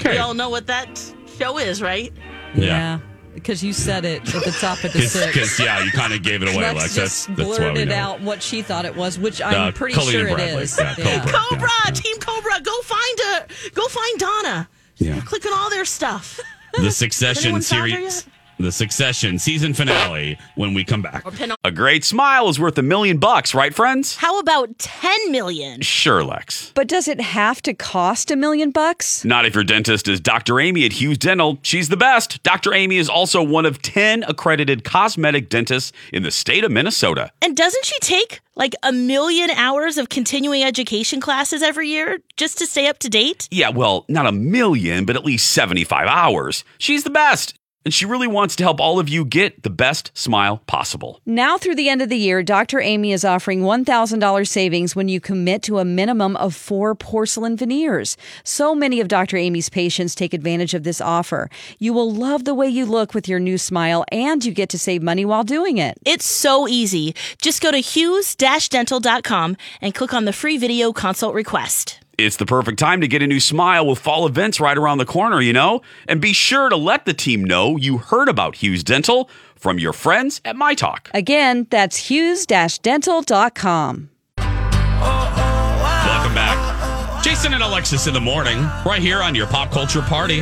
We 0.03 0.17
all 0.17 0.33
know 0.33 0.49
what 0.49 0.67
that 0.67 1.01
show 1.37 1.57
is, 1.57 1.81
right? 1.81 2.13
Yeah. 2.53 2.99
Because 3.33 3.63
you 3.63 3.73
said 3.73 4.05
it 4.05 4.21
at 4.33 4.43
the 4.45 4.51
top 4.61 4.81
of 4.83 4.93
the 4.93 5.01
six. 5.01 5.25
Because, 5.27 5.59
yeah, 5.59 5.83
you 5.83 5.91
kind 5.91 6.13
of 6.13 6.23
gave 6.23 6.41
it 6.41 6.47
away, 6.47 6.63
Lex 6.73 6.75
Lex. 6.81 6.95
just 6.95 7.27
That's, 7.27 7.37
that's 7.37 7.57
blurted 7.59 7.89
know. 7.89 7.95
out 7.95 8.21
what 8.21 8.41
she 8.41 8.61
thought 8.61 8.85
it 8.85 8.95
was, 8.95 9.19
which 9.19 9.41
I'm 9.41 9.55
Uh, 9.69 9.71
pretty 9.71 9.93
Colleen 9.95 10.11
sure 10.11 10.27
it 10.29 10.35
Bradley. 10.35 10.63
is. 10.63 10.77
Yeah, 10.79 10.95
Cobra. 10.95 11.33
Cobra, 11.33 11.69
yeah. 11.85 11.91
Team 11.91 12.17
Cobra, 12.19 12.61
go 12.61 12.81
find 12.81 13.19
her. 13.19 13.47
Go 13.73 13.87
find 13.89 14.19
Donna. 14.19 14.69
Yeah. 14.97 15.19
Click 15.25 15.45
on 15.45 15.53
all 15.53 15.69
their 15.69 15.83
stuff. 15.85 16.39
The 16.77 16.91
Succession 16.91 17.45
Anyone 17.45 17.61
found 17.61 17.91
her 17.91 17.97
series. 17.97 18.27
Yet? 18.57 18.65
The 18.65 18.71
Succession 18.71 19.39
season 19.39 19.73
finale 19.73 20.37
when 20.55 20.73
we 20.73 20.83
come 20.83 21.01
back. 21.01 21.25
Or 21.25 21.31
pin 21.31 21.51
on- 21.51 21.57
A 21.63 21.71
great 21.71 22.03
smile 22.03 22.47
is 22.49 22.59
worth 22.59 22.77
a 22.77 22.81
million 22.81 23.17
bucks, 23.17 23.53
right, 23.53 23.73
friends? 23.73 24.15
How 24.17 24.39
about 24.39 24.77
10 24.79 25.31
million? 25.31 25.81
Sure, 25.81 26.23
Lex. 26.23 26.71
But 26.75 26.87
does 26.87 27.07
it 27.07 27.19
have 27.21 27.61
to 27.63 27.73
cost 27.73 28.31
a 28.31 28.35
million 28.35 28.71
bucks? 28.71 29.23
Not 29.25 29.45
if 29.45 29.55
your 29.55 29.63
dentist 29.63 30.07
is 30.07 30.19
Dr. 30.19 30.59
Amy 30.59 30.85
at 30.85 30.93
Hughes 30.93 31.17
Dental. 31.17 31.57
She's 31.61 31.89
the 31.89 31.97
best. 31.97 32.41
Dr. 32.43 32.73
Amy 32.73 32.97
is 32.97 33.09
also 33.09 33.41
one 33.43 33.65
of 33.65 33.81
10 33.81 34.23
accredited 34.27 34.83
cosmetic 34.83 35.49
dentists 35.49 35.91
in 36.13 36.23
the 36.23 36.31
state 36.31 36.63
of 36.63 36.71
Minnesota. 36.71 37.31
And 37.41 37.55
doesn't 37.55 37.85
she 37.85 37.97
take 37.99 38.41
like 38.55 38.73
a 38.83 38.91
million 38.91 39.49
hours 39.51 39.97
of 39.97 40.09
continuing 40.09 40.63
education 40.63 41.19
classes 41.19 41.61
every 41.61 41.89
year 41.89 42.19
just 42.37 42.57
to 42.59 42.65
stay 42.65 42.87
up 42.87 42.99
to 42.99 43.09
date? 43.09 43.47
Yeah, 43.51 43.69
well, 43.69 44.05
not 44.07 44.25
a 44.25 44.31
million, 44.31 45.05
but 45.05 45.15
at 45.15 45.25
least 45.25 45.51
75 45.51 46.07
hours. 46.07 46.63
She's 46.77 47.03
the 47.03 47.09
best. 47.09 47.55
And 47.85 47.93
she 47.93 48.07
really 48.07 48.27
wants 48.27 48.55
to 48.55 48.63
help 48.63 48.81
all 48.81 48.99
of 48.99 49.07
you 49.07 49.23
get 49.23 49.61
the 49.61 49.69
best 49.69 50.09
smile 50.15 50.57
possible. 50.65 51.21
Now 51.23 51.59
through 51.59 51.75
the 51.75 51.87
end 51.87 52.01
of 52.01 52.09
the 52.09 52.17
year, 52.17 52.41
Dr. 52.41 52.81
Amy 52.81 53.11
is 53.11 53.23
offering 53.23 53.61
$1,000 53.61 54.47
savings 54.47 54.95
when 54.95 55.07
you 55.07 55.21
commit 55.21 55.61
to 55.63 55.77
a 55.77 55.85
minimum 55.85 56.35
of 56.37 56.55
four 56.55 56.95
porcelain 56.95 57.55
veneers. 57.55 58.17
So 58.43 58.73
many 58.73 58.99
of 58.99 59.07
Dr. 59.07 59.37
Amy's 59.37 59.69
patients 59.69 60.15
take 60.15 60.33
advantage 60.33 60.73
of 60.73 60.81
this 60.81 60.99
offer. 60.99 61.47
You 61.77 61.93
will 61.93 62.11
love 62.11 62.43
the 62.43 62.55
way 62.55 62.67
you 62.67 62.87
look 62.87 63.13
with 63.13 63.27
your 63.27 63.39
new 63.39 63.59
smile, 63.59 64.03
and 64.11 64.43
you 64.43 64.51
get 64.51 64.69
to 64.69 64.79
save 64.79 65.03
money 65.03 65.23
while 65.23 65.43
doing 65.43 65.77
it. 65.77 65.99
It's 66.05 66.25
so 66.25 66.67
easy. 66.67 67.13
Just 67.39 67.61
go 67.61 67.69
to 67.69 67.77
hughes-dental.com 67.77 69.57
and 69.81 69.93
click 69.93 70.13
on 70.13 70.25
the 70.25 70.33
free 70.33 70.57
video 70.57 70.91
consult 70.91 71.35
request. 71.35 71.99
It's 72.17 72.37
the 72.37 72.45
perfect 72.45 72.79
time 72.79 73.01
to 73.01 73.09
get 73.09 73.21
a 73.21 73.27
new 73.27 73.41
smile 73.41 73.85
with 73.85 73.99
fall 73.99 74.25
events 74.25 74.61
right 74.61 74.77
around 74.77 74.99
the 74.99 75.05
corner, 75.05 75.41
you 75.41 75.51
know? 75.51 75.81
And 76.07 76.21
be 76.21 76.31
sure 76.31 76.69
to 76.69 76.77
let 76.77 77.03
the 77.03 77.13
team 77.13 77.43
know 77.43 77.75
you 77.75 77.97
heard 77.97 78.29
about 78.29 78.55
Hughes 78.55 78.85
Dental 78.85 79.29
from 79.55 79.79
your 79.79 79.91
friends 79.91 80.39
at 80.45 80.55
My 80.55 80.75
Talk. 80.75 81.09
Again, 81.13 81.67
that's 81.69 82.07
hughes-dental.com. 82.07 84.09
Welcome 84.37 86.33
back. 86.33 87.21
Jason 87.21 87.53
and 87.53 87.61
Alexis 87.61 88.07
in 88.07 88.13
the 88.13 88.21
morning, 88.21 88.61
right 88.85 89.01
here 89.01 89.21
on 89.21 89.35
your 89.35 89.47
pop 89.47 89.71
culture 89.71 90.01
party. 90.01 90.41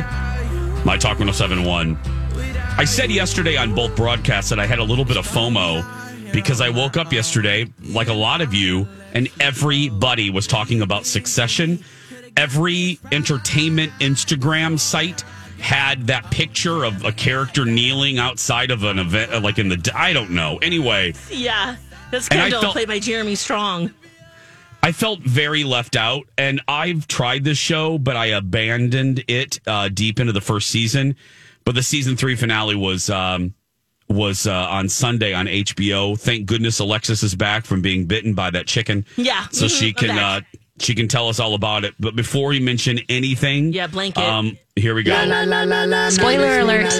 My 0.84 0.96
Talk 0.96 1.18
1071. 1.18 1.98
I 2.76 2.84
said 2.84 3.10
yesterday 3.10 3.56
on 3.56 3.74
both 3.74 3.96
broadcasts 3.96 4.48
that 4.50 4.60
I 4.60 4.66
had 4.66 4.78
a 4.78 4.84
little 4.84 5.04
bit 5.04 5.16
of 5.16 5.26
FOMO 5.26 6.32
because 6.32 6.60
I 6.60 6.70
woke 6.70 6.96
up 6.96 7.12
yesterday, 7.12 7.66
like 7.82 8.06
a 8.06 8.14
lot 8.14 8.40
of 8.40 8.54
you, 8.54 8.86
and 9.14 9.28
everybody 9.40 10.30
was 10.30 10.46
talking 10.46 10.82
about 10.82 11.06
succession. 11.06 11.82
Every 12.36 12.98
entertainment 13.12 13.92
Instagram 14.00 14.78
site 14.78 15.22
had 15.60 16.08
that 16.08 16.30
picture 16.30 16.84
of 16.84 17.04
a 17.04 17.12
character 17.12 17.64
kneeling 17.64 18.18
outside 18.18 18.70
of 18.70 18.82
an 18.84 18.98
event, 18.98 19.32
uh, 19.32 19.40
like 19.40 19.58
in 19.58 19.68
the, 19.68 19.92
I 19.94 20.12
don't 20.12 20.30
know. 20.30 20.58
Anyway, 20.58 21.14
Yeah. 21.30 21.76
That's 22.10 22.28
Kendall, 22.28 22.60
felt- 22.60 22.72
played 22.74 22.88
by 22.88 22.98
Jeremy 23.00 23.34
Strong. 23.34 23.92
I 24.82 24.92
felt 24.92 25.20
very 25.20 25.64
left 25.64 25.96
out, 25.96 26.28
and 26.36 26.60
I've 26.68 27.08
tried 27.08 27.42
this 27.42 27.56
show, 27.56 27.96
but 27.98 28.16
I 28.16 28.26
abandoned 28.26 29.24
it 29.26 29.58
uh, 29.66 29.88
deep 29.88 30.20
into 30.20 30.32
the 30.32 30.42
first 30.42 30.68
season. 30.68 31.16
But 31.64 31.74
the 31.74 31.82
season 31.82 32.16
three 32.18 32.36
finale 32.36 32.74
was 32.74 33.08
um, 33.08 33.54
was 34.08 34.46
uh, 34.46 34.52
on 34.52 34.88
Sunday 34.88 35.32
on 35.32 35.46
HBO. 35.46 36.18
Thank 36.18 36.46
goodness 36.46 36.78
Alexis 36.78 37.22
is 37.22 37.34
back 37.34 37.64
from 37.64 37.80
being 37.82 38.06
bitten 38.06 38.34
by 38.34 38.50
that 38.50 38.66
chicken. 38.66 39.04
Yeah. 39.16 39.46
so 39.50 39.66
Mhm, 39.66 39.78
she 39.78 39.92
can 39.92 40.10
uh, 40.18 40.40
she 40.78 40.94
can 40.94 41.06
tell 41.08 41.28
us 41.28 41.38
all 41.40 41.54
about 41.54 41.84
it. 41.84 41.94
But 42.00 42.16
before 42.16 42.48
we 42.48 42.60
mention 42.60 42.98
anything, 43.08 43.72
Yeah, 43.72 43.86
blanket. 43.86 44.22
Um, 44.24 44.58
here 44.76 44.94
we 44.94 45.04
go. 45.04 45.12
La, 45.12 45.42
la, 45.44 45.62
la, 45.84 46.08
Spoiler 46.10 46.60
alert. 46.60 46.90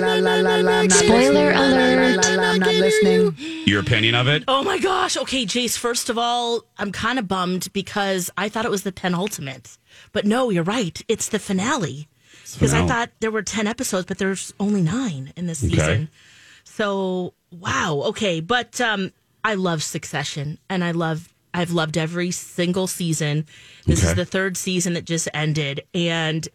Spoiler 0.92 1.50
alert. 1.50 2.24
I'm 2.26 2.58
not 2.60 2.74
listening. 2.74 3.34
Your 3.66 3.80
opinion 3.80 4.14
of 4.14 4.28
it? 4.28 4.44
Oh 4.46 4.62
my 4.62 4.78
gosh. 4.78 5.16
Okay, 5.16 5.44
Jace, 5.44 5.76
first 5.76 6.08
of 6.08 6.16
all, 6.16 6.62
I'm 6.78 6.92
kind 6.92 7.18
of 7.18 7.26
bummed 7.26 7.72
because 7.72 8.30
I 8.36 8.48
thought 8.48 8.64
it 8.64 8.70
was 8.70 8.84
the 8.84 8.92
penultimate. 8.92 9.76
But 10.12 10.24
no, 10.24 10.50
you're 10.50 10.62
right. 10.62 11.00
It's 11.08 11.28
the 11.28 11.38
finale. 11.40 12.08
Because 12.52 12.72
I 12.74 12.86
thought 12.86 13.10
there 13.18 13.32
were 13.32 13.42
10 13.42 13.66
episodes, 13.66 14.06
but 14.06 14.18
there's 14.18 14.54
only 14.60 14.80
nine 14.80 15.32
in 15.36 15.46
this 15.48 15.64
Okay. 15.64 15.74
season. 15.74 16.08
So, 16.76 17.34
wow. 17.50 18.02
Okay. 18.06 18.40
But 18.40 18.80
um, 18.80 19.12
I 19.44 19.54
love 19.54 19.82
Succession 19.82 20.58
and 20.68 20.82
I 20.84 20.90
love. 20.92 21.32
I've 21.56 21.70
loved 21.70 21.96
every 21.96 22.32
single 22.32 22.88
season. 22.88 23.46
This 23.86 24.00
Okay. 24.00 24.08
is 24.08 24.14
the 24.16 24.24
third 24.24 24.56
season 24.56 24.94
that 24.94 25.04
just 25.04 25.28
ended, 25.32 25.82
and 25.94 26.48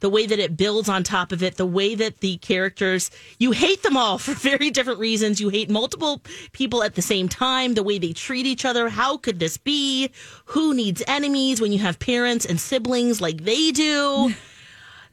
the 0.00 0.10
way 0.10 0.26
that 0.26 0.40
it 0.40 0.56
builds 0.56 0.88
on 0.88 1.04
top 1.04 1.30
of 1.30 1.44
it, 1.44 1.58
the 1.58 1.64
way 1.66 1.94
that 1.94 2.18
the 2.18 2.38
characters, 2.38 3.08
you 3.38 3.52
hate 3.52 3.84
them 3.84 3.96
all 3.96 4.18
for 4.24 4.32
very 4.32 4.70
different 4.70 4.98
reasons. 4.98 5.40
You 5.40 5.48
hate 5.48 5.70
multiple 5.70 6.20
people 6.50 6.82
at 6.82 6.96
the 6.96 7.02
same 7.02 7.28
time, 7.28 7.74
the 7.74 7.84
way 7.84 7.98
they 8.00 8.12
treat 8.12 8.46
each 8.46 8.64
other. 8.64 8.88
How 8.88 9.16
could 9.16 9.38
this 9.38 9.58
be? 9.58 10.10
Who 10.46 10.74
needs 10.74 11.00
enemies 11.06 11.60
when 11.60 11.70
you 11.70 11.78
have 11.78 12.00
parents 12.00 12.44
and 12.44 12.58
siblings 12.60 13.20
like 13.20 13.44
they 13.44 13.70
do? 13.70 14.34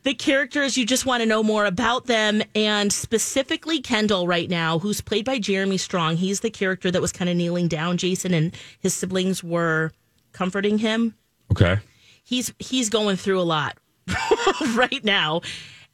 the 0.03 0.13
characters, 0.13 0.77
you 0.77 0.85
just 0.85 1.05
want 1.05 1.21
to 1.21 1.25
know 1.27 1.43
more 1.43 1.65
about 1.65 2.05
them. 2.05 2.41
And 2.55 2.91
specifically 2.91 3.81
Kendall 3.81 4.27
right 4.27 4.49
now, 4.49 4.79
who's 4.79 5.01
played 5.01 5.25
by 5.25 5.39
Jeremy 5.39 5.77
Strong. 5.77 6.17
He's 6.17 6.39
the 6.39 6.49
character 6.49 6.89
that 6.91 7.01
was 7.01 7.11
kind 7.11 7.29
of 7.29 7.35
kneeling 7.35 7.67
down. 7.67 7.97
Jason 7.97 8.33
and 8.33 8.55
his 8.79 8.93
siblings 8.93 9.43
were 9.43 9.91
comforting 10.31 10.77
him 10.77 11.15
Okay. 11.51 11.79
he's 12.23 12.53
he's 12.59 12.89
going 12.89 13.15
through 13.17 13.39
a 13.39 13.43
lot 13.43 13.77
right 14.75 15.03
now. 15.03 15.41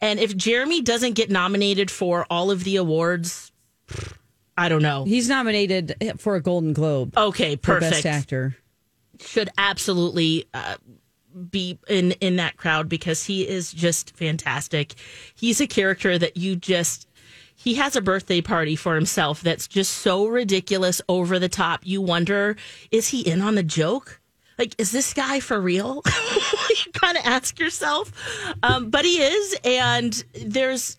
And 0.01 0.19
if 0.19 0.35
Jeremy 0.35 0.81
doesn't 0.81 1.13
get 1.13 1.29
nominated 1.31 1.89
for 1.89 2.25
all 2.29 2.51
of 2.51 2.63
the 2.65 2.75
awards, 2.75 3.51
I 4.57 4.67
don't 4.69 4.81
know. 4.81 5.05
He's 5.05 5.29
nominated 5.29 5.95
for 6.19 6.35
a 6.35 6.41
Golden 6.41 6.74
Globe 6.74 7.17
Okay, 7.17 7.55
for 7.55 7.79
perfect. 7.79 7.91
Best 8.03 8.05
Actor. 8.05 8.57
Should 9.21 9.50
absolutely 9.57 10.47
uh, 10.53 10.75
be 11.49 11.79
in 11.87 12.11
in 12.13 12.37
that 12.37 12.57
crowd 12.57 12.89
because 12.89 13.25
he 13.25 13.47
is 13.47 13.71
just 13.71 14.15
fantastic. 14.15 14.95
He's 15.35 15.59
a 15.61 15.67
character 15.67 16.17
that 16.17 16.37
you 16.37 16.55
just 16.55 17.07
he 17.55 17.75
has 17.75 17.95
a 17.95 18.01
birthday 18.01 18.41
party 18.41 18.75
for 18.75 18.95
himself 18.95 19.41
that's 19.41 19.67
just 19.67 19.93
so 19.93 20.27
ridiculous 20.27 21.01
over 21.07 21.39
the 21.39 21.49
top. 21.49 21.81
You 21.83 22.01
wonder, 22.01 22.57
is 22.91 23.07
he 23.07 23.21
in 23.21 23.41
on 23.41 23.55
the 23.55 23.63
joke? 23.63 24.19
Like, 24.57 24.75
is 24.77 24.91
this 24.91 25.13
guy 25.13 25.39
for 25.39 25.59
real? 25.59 26.01
you 26.69 26.91
kind 26.93 27.17
of 27.17 27.25
ask 27.25 27.59
yourself. 27.59 28.11
Um, 28.63 28.89
but 28.89 29.03
he 29.03 29.21
is, 29.21 29.57
and 29.63 30.23
there's 30.45 30.97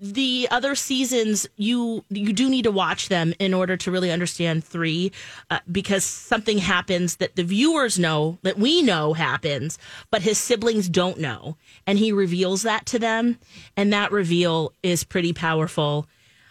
the 0.00 0.46
other 0.50 0.74
seasons 0.74 1.46
you 1.56 2.04
you 2.10 2.32
do 2.32 2.48
need 2.48 2.62
to 2.62 2.70
watch 2.70 3.08
them 3.08 3.32
in 3.38 3.54
order 3.54 3.76
to 3.76 3.90
really 3.90 4.10
understand 4.10 4.62
three 4.62 5.10
uh, 5.50 5.60
because 5.70 6.04
something 6.04 6.58
happens 6.58 7.16
that 7.16 7.36
the 7.36 7.44
viewers 7.44 7.98
know 7.98 8.38
that 8.42 8.58
we 8.58 8.82
know 8.82 9.14
happens 9.14 9.78
but 10.10 10.22
his 10.22 10.38
siblings 10.38 10.88
don't 10.88 11.18
know. 11.18 11.56
And 11.86 11.98
he 11.98 12.12
reveals 12.12 12.62
that 12.62 12.86
to 12.86 12.98
them 12.98 13.38
and 13.76 13.92
that 13.92 14.12
reveal 14.12 14.72
is 14.82 15.04
pretty 15.04 15.32
powerful. 15.32 16.06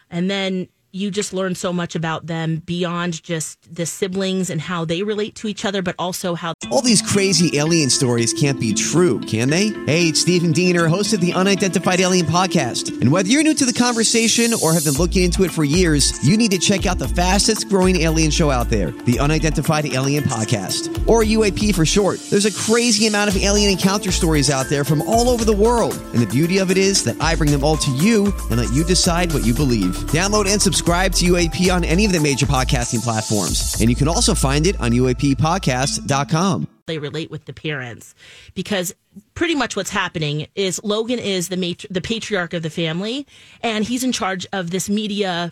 And 0.10 0.30
then 0.30 0.68
you 0.96 1.12
just 1.12 1.34
learn 1.34 1.54
so 1.54 1.74
much 1.74 1.94
about 1.94 2.25
them 2.25 2.56
beyond 2.66 3.22
just 3.22 3.60
the 3.75 3.86
siblings 3.86 4.50
and 4.50 4.62
how 4.62 4.86
they 4.86 5.04
relate 5.04 5.36
to 5.36 5.50
each 5.50 5.66
other, 5.66 5.82
but 5.82 5.94
also 6.00 6.36
how 6.36 6.54
All 6.72 6.82
these 6.82 7.02
crazy 7.02 7.58
alien 7.58 7.90
stories 7.90 8.34
can't 8.34 8.58
be 8.62 8.74
true, 8.74 9.20
can 9.20 9.50
they? 9.50 9.72
Hey, 9.86 10.08
it's 10.08 10.22
Stephen 10.22 10.54
Diener, 10.54 10.88
host 10.88 11.12
of 11.12 11.20
the 11.20 11.34
Unidentified 11.34 12.00
Alien 12.00 12.25
Podcast. 12.25 13.02
And 13.02 13.12
whether 13.12 13.28
you're 13.28 13.44
new 13.44 13.54
to 13.56 13.66
the 13.66 13.74
conversation 13.74 14.54
or 14.64 14.72
have 14.72 14.86
been 14.86 14.94
looking 14.94 15.24
into 15.24 15.44
it 15.44 15.52
for 15.52 15.66
years, 15.66 16.25
you 16.25 16.38
need 16.38 16.52
to 16.52 16.58
check 16.58 16.86
out 16.86 16.98
the 16.98 17.10
fastest 17.10 17.68
growing 17.68 17.98
alien 17.98 18.32
show 18.32 18.50
out 18.50 18.70
there, 18.70 18.92
the 18.92 19.20
Unidentified 19.20 19.86
Alien 19.88 20.24
Podcast, 20.24 21.06
or 21.10 21.24
UAP 21.24 21.75
for 21.75 21.86
short. 21.86 22.22
There's 22.30 22.46
a 22.46 22.54
crazy 22.72 23.06
amount 23.08 23.30
of 23.30 23.36
alien 23.36 23.70
encounter 23.70 24.14
stories 24.14 24.50
out 24.50 24.68
there 24.70 24.86
from 24.86 25.02
all 25.02 25.28
over 25.28 25.44
the 25.44 25.52
world. 25.52 25.94
And 26.14 26.22
the 26.22 26.28
beauty 26.28 26.60
of 26.60 26.72
it 26.72 26.78
is 26.78 27.04
that 27.04 27.22
I 27.22 27.36
bring 27.36 27.52
them 27.52 27.66
all 27.66 27.75
to 27.75 27.92
you 27.98 28.34
and 28.50 28.62
let 28.62 28.72
you 28.72 28.86
decide 28.86 29.34
what 29.34 29.46
you 29.46 29.54
believe. 29.54 29.94
Download 30.16 30.48
and 30.48 30.62
subscribe 30.62 30.85
to 30.86 31.25
UAP 31.25 31.74
on 31.74 31.84
any 31.84 32.06
of 32.06 32.12
the 32.12 32.20
major 32.20 32.46
podcasting 32.46 33.01
platforms. 33.04 33.75
And 33.82 33.89
you 33.89 33.96
can 33.96 34.08
also 34.08 34.36
find 34.36 34.68
it 34.68 34.80
on 34.80 34.92
UAPpodcast.com. 34.92 36.68
they 36.86 37.00
relate 37.00 37.32
with 37.32 37.46
the 37.46 37.54
parents 37.54 38.13
because 38.54 38.94
pretty 39.34 39.56
much 39.56 39.75
what's 39.75 39.89
happening 39.89 40.48
is 40.54 40.80
Logan 40.84 41.18
is 41.20 41.50
the 41.50 41.58
matri- 41.58 41.88
the 41.89 42.01
patriarch 42.01 42.54
of 42.54 42.62
the 42.62 42.70
family 42.70 43.25
and 43.63 43.84
he's 43.84 44.04
in 44.04 44.12
charge 44.12 44.46
of 44.54 44.70
this 44.70 44.88
media 44.88 45.51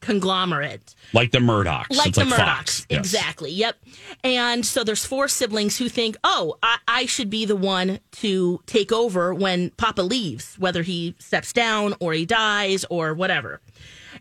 conglomerate 0.00 0.94
Like 1.12 1.32
the 1.32 1.38
Murdochs. 1.40 1.90
like 1.96 2.08
It's 2.08 2.18
the 2.18 2.24
like 2.24 2.34
Murdochs. 2.40 2.56
Fox. 2.56 2.86
Yes. 2.88 2.98
Exactly. 3.00 3.50
Yep. 3.50 3.76
And 4.24 4.64
so 4.64 4.84
there's 4.84 5.04
four 5.04 5.26
siblings 5.28 5.76
who 5.76 5.88
think, 5.88 6.16
oh, 6.22 6.56
I, 6.62 6.78
I 6.86 7.06
should 7.06 7.28
be 7.30 7.44
the 7.46 7.56
one 7.56 7.98
to 8.12 8.60
take 8.66 8.92
over 8.92 9.34
when 9.34 9.70
Papa 9.70 10.02
leaves, 10.02 10.54
whether 10.56 10.82
he 10.82 11.16
steps 11.18 11.52
down 11.52 11.94
or 12.00 12.12
he 12.12 12.24
dies 12.26 12.84
or 12.88 13.12
whatever. 13.12 13.60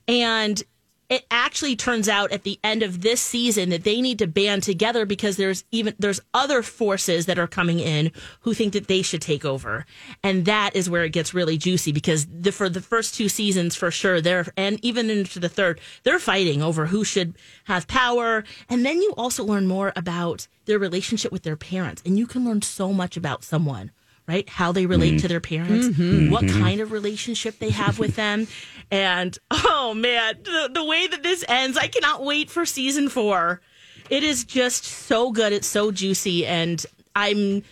And 0.07 0.61
it 1.09 1.25
actually 1.31 1.77
turns 1.77 2.09
out 2.09 2.33
at 2.33 2.43
the 2.43 2.59
end 2.65 2.83
of 2.83 2.99
this 3.01 3.21
season 3.21 3.69
that 3.69 3.85
they 3.85 4.01
need 4.01 4.19
to 4.19 4.27
band 4.27 4.61
together 4.63 5.05
because 5.05 5.37
there's 5.37 5.63
even 5.71 5.95
there's 5.97 6.19
other 6.33 6.61
forces 6.61 7.27
that 7.27 7.39
are 7.39 7.47
coming 7.47 7.79
in 7.79 8.11
who 8.41 8.53
think 8.53 8.73
that 8.73 8.87
they 8.87 9.01
should 9.01 9.21
take 9.21 9.45
over 9.45 9.85
and 10.21 10.43
that 10.43 10.75
is 10.75 10.89
where 10.89 11.05
it 11.05 11.13
gets 11.13 11.33
really 11.33 11.57
juicy 11.57 11.93
because 11.93 12.27
the, 12.29 12.51
for 12.51 12.67
the 12.67 12.81
first 12.81 13.15
two 13.15 13.29
seasons 13.29 13.73
for 13.73 13.89
sure 13.89 14.19
they're 14.19 14.47
and 14.57 14.83
even 14.83 15.09
into 15.09 15.39
the 15.39 15.47
third 15.47 15.79
they're 16.03 16.19
fighting 16.19 16.61
over 16.61 16.87
who 16.87 17.05
should 17.05 17.37
have 17.63 17.87
power 17.87 18.43
and 18.67 18.85
then 18.85 19.01
you 19.01 19.13
also 19.15 19.45
learn 19.45 19.65
more 19.65 19.93
about 19.95 20.49
their 20.65 20.77
relationship 20.77 21.31
with 21.31 21.43
their 21.43 21.55
parents 21.55 22.01
and 22.05 22.17
you 22.17 22.27
can 22.27 22.43
learn 22.43 22.61
so 22.61 22.91
much 22.91 23.15
about 23.15 23.45
someone 23.45 23.91
right? 24.29 24.49
How 24.49 24.73
they 24.73 24.85
relate 24.85 25.11
Mm-hmm. 25.11 25.17
to 25.19 25.27
their 25.29 25.39
parents, 25.39 25.87
Mhm. 25.87 26.29
what 26.29 26.43
Mhm. 26.43 26.59
kind 26.59 26.81
of 26.81 26.91
relationship 26.91 27.59
they 27.59 27.69
have 27.69 27.97
with 27.97 28.17
them. 28.17 28.45
And 28.89 29.37
oh 29.51 29.93
man, 29.93 30.35
the, 30.43 30.69
the 30.73 30.83
way 30.83 31.07
that 31.07 31.23
this 31.23 31.43
ends, 31.47 31.77
I 31.77 31.87
cannot 31.87 32.23
wait 32.23 32.49
for 32.49 32.65
season 32.65 33.09
four. 33.09 33.61
It 34.09 34.23
is 34.23 34.43
just 34.45 34.85
so 34.85 35.31
good. 35.31 35.51
It's 35.51 35.67
so 35.67 35.91
juicy. 35.91 36.45
And 36.45 36.85
I'm 37.15 37.63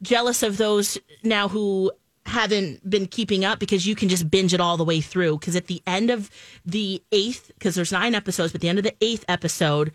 jealous 0.00 0.42
of 0.42 0.56
those 0.56 0.98
now 1.22 1.48
who 1.48 1.92
haven't 2.24 2.88
been 2.88 3.06
keeping 3.06 3.44
up 3.44 3.58
because 3.58 3.86
you 3.86 3.94
can 3.94 4.08
just 4.08 4.30
binge 4.30 4.54
it 4.54 4.60
all 4.60 4.76
the 4.76 4.84
way 4.84 5.00
through. 5.00 5.38
Because 5.38 5.56
at 5.56 5.66
the 5.66 5.82
end 5.86 6.10
of 6.10 6.30
the 6.64 7.02
eighth, 7.12 7.50
because 7.54 7.74
there's 7.74 7.92
nine 7.92 8.14
episodes, 8.14 8.52
but 8.52 8.60
the 8.60 8.68
end 8.68 8.78
of 8.78 8.84
the 8.84 8.94
eighth 9.00 9.24
episode, 9.28 9.92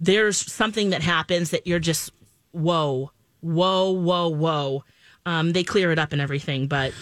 there's 0.00 0.36
something 0.36 0.90
that 0.90 1.02
happens 1.02 1.50
that 1.50 1.66
you're 1.66 1.78
just, 1.78 2.10
whoa, 2.50 3.12
whoa, 3.40 3.90
whoa, 3.92 4.28
whoa. 4.28 4.84
Um, 5.24 5.52
they 5.52 5.64
clear 5.64 5.92
it 5.92 5.98
up 5.98 6.12
and 6.12 6.20
everything, 6.20 6.66
but 6.66 6.92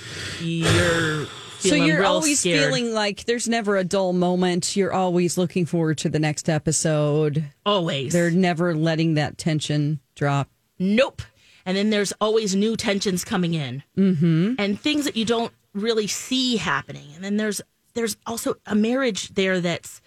you're 0.40 1.26
So 1.68 1.74
you're 1.74 2.04
always 2.04 2.40
scared. 2.40 2.64
feeling 2.64 2.92
like 2.92 3.24
there's 3.24 3.48
never 3.48 3.76
a 3.76 3.84
dull 3.84 4.12
moment. 4.12 4.76
You're 4.76 4.92
always 4.92 5.38
looking 5.38 5.66
forward 5.66 5.98
to 5.98 6.08
the 6.08 6.18
next 6.18 6.48
episode. 6.48 7.44
Always. 7.64 8.12
They're 8.12 8.30
never 8.30 8.74
letting 8.74 9.14
that 9.14 9.38
tension 9.38 10.00
drop. 10.14 10.48
Nope. 10.78 11.22
And 11.66 11.76
then 11.76 11.90
there's 11.90 12.12
always 12.20 12.54
new 12.54 12.76
tensions 12.76 13.24
coming 13.24 13.54
in. 13.54 13.82
Mm-hmm. 13.96 14.54
and 14.58 14.78
things 14.78 15.04
that 15.06 15.16
you 15.16 15.24
don't 15.24 15.52
really 15.72 16.06
see 16.06 16.56
happening. 16.56 17.08
And 17.14 17.24
then 17.24 17.36
there's 17.36 17.60
there's 17.94 18.16
also 18.26 18.56
a 18.66 18.74
marriage 18.74 19.30
there 19.34 19.60
that's 19.60 20.00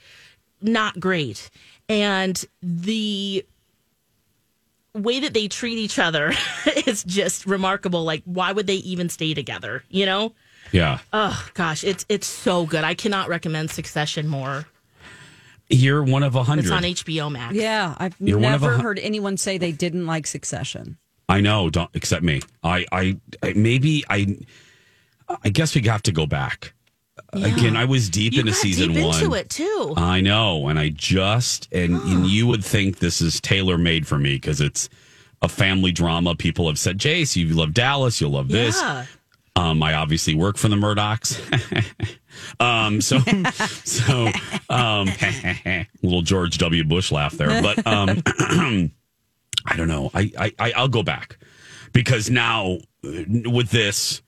not 0.62 1.00
great. 1.00 1.50
And 1.90 2.44
the 2.62 3.46
way 4.94 5.20
that 5.20 5.34
they 5.34 5.48
treat 5.48 5.78
each 5.78 6.00
other 6.00 6.34
is 6.86 7.04
just 7.04 7.46
remarkable. 7.46 8.04
Like 8.04 8.24
why 8.26 8.52
would 8.52 8.68
they 8.68 8.76
even 8.76 9.10
stay 9.10 9.34
together, 9.34 9.84
you 9.90 10.06
know? 10.06 10.34
Yeah. 10.72 11.00
Oh 11.14 11.48
gosh, 11.54 11.84
it's 11.84 12.06
it's 12.10 12.28
so 12.28 12.66
good. 12.66 12.84
I 12.84 12.94
cannot 12.94 13.30
recommend 13.30 13.72
Succession 13.72 14.28
more. 14.28 14.66
You're 15.70 16.04
one 16.04 16.24
of 16.24 16.36
a 16.36 16.44
hundred. 16.44 16.66
It's 16.66 16.72
on 16.72 16.84
HBO 16.84 17.32
Max. 17.32 17.54
Yeah, 17.56 17.94
I've 17.98 18.16
You're 18.20 18.38
one 18.40 18.54
of 18.54 18.62
never 18.62 18.74
a 18.74 18.78
hu- 18.78 18.84
heard 18.84 19.00
anyone 19.00 19.36
say 19.38 19.58
they 19.58 19.72
didn't 19.74 20.06
like 20.06 20.26
Succession. 20.28 20.98
I 21.30 21.42
know. 21.42 21.70
Don't 21.70 21.94
accept 21.94 22.24
me. 22.24 22.42
I, 22.64 22.86
I, 22.92 23.18
I 23.44 23.52
maybe 23.54 24.06
I, 24.10 24.38
I 25.44 25.50
guess 25.50 25.76
we 25.76 25.82
have 25.82 26.02
to 26.04 26.12
go 26.14 26.26
back. 26.26 26.74
Again, 27.34 27.76
I 27.76 27.84
was 27.84 28.10
deep 28.10 28.32
You 28.34 28.40
into 28.40 28.54
got 28.54 28.62
season 28.62 28.94
deep 28.94 29.04
one. 29.06 29.22
into 29.22 29.34
it 29.36 29.50
too. 29.50 29.94
I 29.98 30.22
know, 30.22 30.70
and 30.70 30.80
I 30.80 30.90
just 30.90 31.68
and, 31.74 31.96
and 31.96 32.26
you 32.28 32.48
would 32.48 32.64
think 32.64 33.00
this 33.00 33.20
is 33.20 33.42
tailor 33.42 33.78
made 33.78 34.08
for 34.08 34.18
me 34.18 34.36
because 34.36 34.62
it's 34.62 34.88
a 35.42 35.50
family 35.50 35.92
drama. 35.92 36.36
People 36.36 36.68
have 36.68 36.80
said, 36.80 36.98
"Jace, 36.98 37.36
you 37.36 37.48
love 37.50 37.74
Dallas, 37.74 38.22
you'll 38.22 38.32
love 38.32 38.48
this." 38.48 38.80
Yeah. 38.82 39.06
Um, 39.58 39.82
I 39.82 39.96
obviously 39.96 40.36
work 40.36 40.58
for 40.58 40.68
the 40.68 40.76
Murdochs. 40.76 41.40
um, 42.60 43.02
so, 43.02 43.20
so, 43.86 44.32
um, 44.70 45.10
little 46.04 46.22
George 46.22 46.60
W. 46.60 46.84
Bush 46.84 47.12
laugh 47.12 47.34
there, 47.34 47.62
but, 47.62 47.86
um, 47.88 48.22
I 49.66 49.76
don't 49.76 49.88
know. 49.88 50.12
I, 50.14 50.54
I, 50.60 50.74
I'll 50.76 50.88
go 50.88 51.02
back 51.02 51.40
because 51.92 52.30
now 52.30 52.78
uh, 53.04 53.10
with 53.52 53.70
this, 53.72 54.22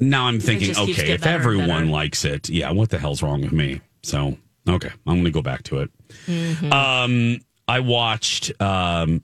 now 0.00 0.24
I'm 0.24 0.40
thinking, 0.40 0.76
okay, 0.76 1.12
if 1.12 1.26
everyone 1.26 1.90
likes 1.90 2.24
it, 2.24 2.48
yeah, 2.48 2.70
what 2.70 2.88
the 2.88 2.98
hell's 2.98 3.22
wrong 3.22 3.42
with 3.42 3.52
me? 3.52 3.82
So, 4.02 4.38
okay, 4.66 4.90
I'm 5.06 5.14
going 5.14 5.24
to 5.24 5.30
go 5.30 5.42
back 5.42 5.62
to 5.64 5.80
it. 5.80 5.90
Mm-hmm. 6.26 6.72
Um, 6.72 7.40
I 7.68 7.80
watched 7.80 8.50
um, 8.62 9.20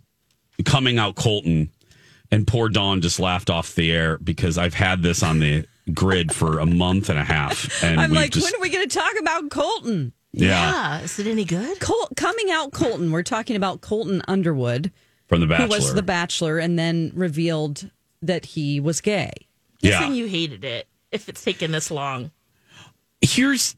Coming 0.65 0.99
Out 0.99 1.17
Colton, 1.17 1.71
and 2.37 2.47
poor 2.47 2.69
Dawn 2.69 3.01
just 3.01 3.19
laughed 3.19 3.49
off 3.49 3.75
the 3.75 3.91
air 3.91 4.19
because 4.19 4.59
I've 4.59 4.75
had 4.75 5.03
this 5.03 5.23
on 5.23 5.39
the 5.39 5.65
grid 5.95 6.33
for 6.35 6.59
a 6.59 6.67
month 6.67 7.09
and 7.09 7.19
a 7.19 7.25
half, 7.25 7.83
and 7.83 7.99
I'm 7.99 8.13
like, 8.13 8.33
just 8.33 8.45
when 8.45 8.55
are 8.55 8.61
we 8.63 8.69
going 8.69 8.87
to 8.87 8.95
talk 8.99 9.13
about 9.19 9.49
Colton? 9.51 10.13
yeah, 10.33 11.01
Is 11.01 11.19
it 11.19 11.27
any 11.27 11.45
good? 11.45 11.81
Col- 11.81 12.11
coming 12.15 12.51
out 12.51 12.73
Colton. 12.73 13.11
We're 13.11 13.23
talking 13.23 13.57
about 13.57 13.81
Colton 13.81 14.21
Underwood, 14.29 14.93
from 15.29 15.41
The 15.41 15.47
Bachelor. 15.47 15.65
who 15.65 15.71
Bachelor. 15.71 15.87
was 15.87 15.95
the 15.95 16.03
Bachelor, 16.03 16.59
and 16.59 16.79
then 16.79 17.11
revealed 17.15 17.91
that 18.21 18.45
he 18.45 18.79
was 18.81 19.01
gay. 19.01 19.33
yeah, 19.81 19.93
Guessing 20.01 20.15
you 20.15 20.27
hated 20.27 20.63
it 20.65 20.89
if 21.11 21.29
it's 21.31 21.43
taken 21.43 21.71
this 21.71 21.91
long. 21.91 22.31
here's 23.23 23.77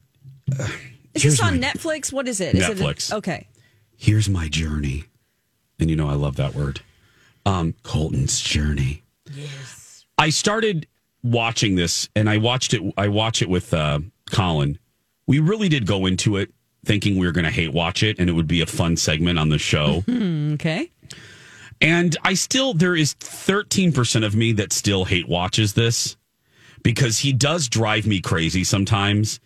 Is 0.48 1.22
Here's 1.22 1.34
this 1.38 1.40
on 1.42 1.60
my- 1.60 1.66
Netflix? 1.68 2.12
What 2.12 2.26
is 2.26 2.40
it? 2.40 2.54
Is 2.56 2.68
it 2.68 2.78
Netflix. 2.78 3.12
okay. 3.12 3.46
here's 3.96 4.28
my 4.28 4.48
journey, 4.48 5.04
and 5.78 5.88
you 5.90 5.94
know 5.96 6.08
I 6.08 6.14
love 6.14 6.36
that 6.36 6.54
word. 6.54 6.80
Um, 7.46 7.74
Colton's 7.82 8.40
journey. 8.40 9.02
Yes. 9.32 10.04
I 10.18 10.30
started 10.30 10.86
watching 11.22 11.76
this, 11.76 12.08
and 12.14 12.28
I 12.28 12.38
watched 12.38 12.74
it. 12.74 12.82
I 12.96 13.08
watch 13.08 13.42
it 13.42 13.48
with 13.48 13.72
uh, 13.72 14.00
Colin. 14.30 14.78
We 15.26 15.38
really 15.38 15.68
did 15.68 15.86
go 15.86 16.06
into 16.06 16.36
it 16.36 16.52
thinking 16.84 17.18
we 17.18 17.26
were 17.26 17.32
going 17.32 17.44
to 17.44 17.50
hate 17.50 17.72
watch 17.72 18.02
it, 18.02 18.18
and 18.18 18.30
it 18.30 18.32
would 18.32 18.46
be 18.46 18.60
a 18.60 18.66
fun 18.66 18.96
segment 18.96 19.38
on 19.38 19.48
the 19.48 19.58
show. 19.58 20.02
Hmm, 20.08 20.54
okay. 20.54 20.90
And 21.80 22.16
I 22.24 22.34
still, 22.34 22.74
there 22.74 22.96
is 22.96 23.14
13% 23.14 24.26
of 24.26 24.34
me 24.34 24.52
that 24.52 24.72
still 24.72 25.04
hate 25.04 25.28
watches 25.28 25.74
this 25.74 26.16
because 26.82 27.18
he 27.18 27.32
does 27.32 27.68
drive 27.68 28.04
me 28.06 28.20
crazy 28.20 28.64
sometimes 28.64 29.38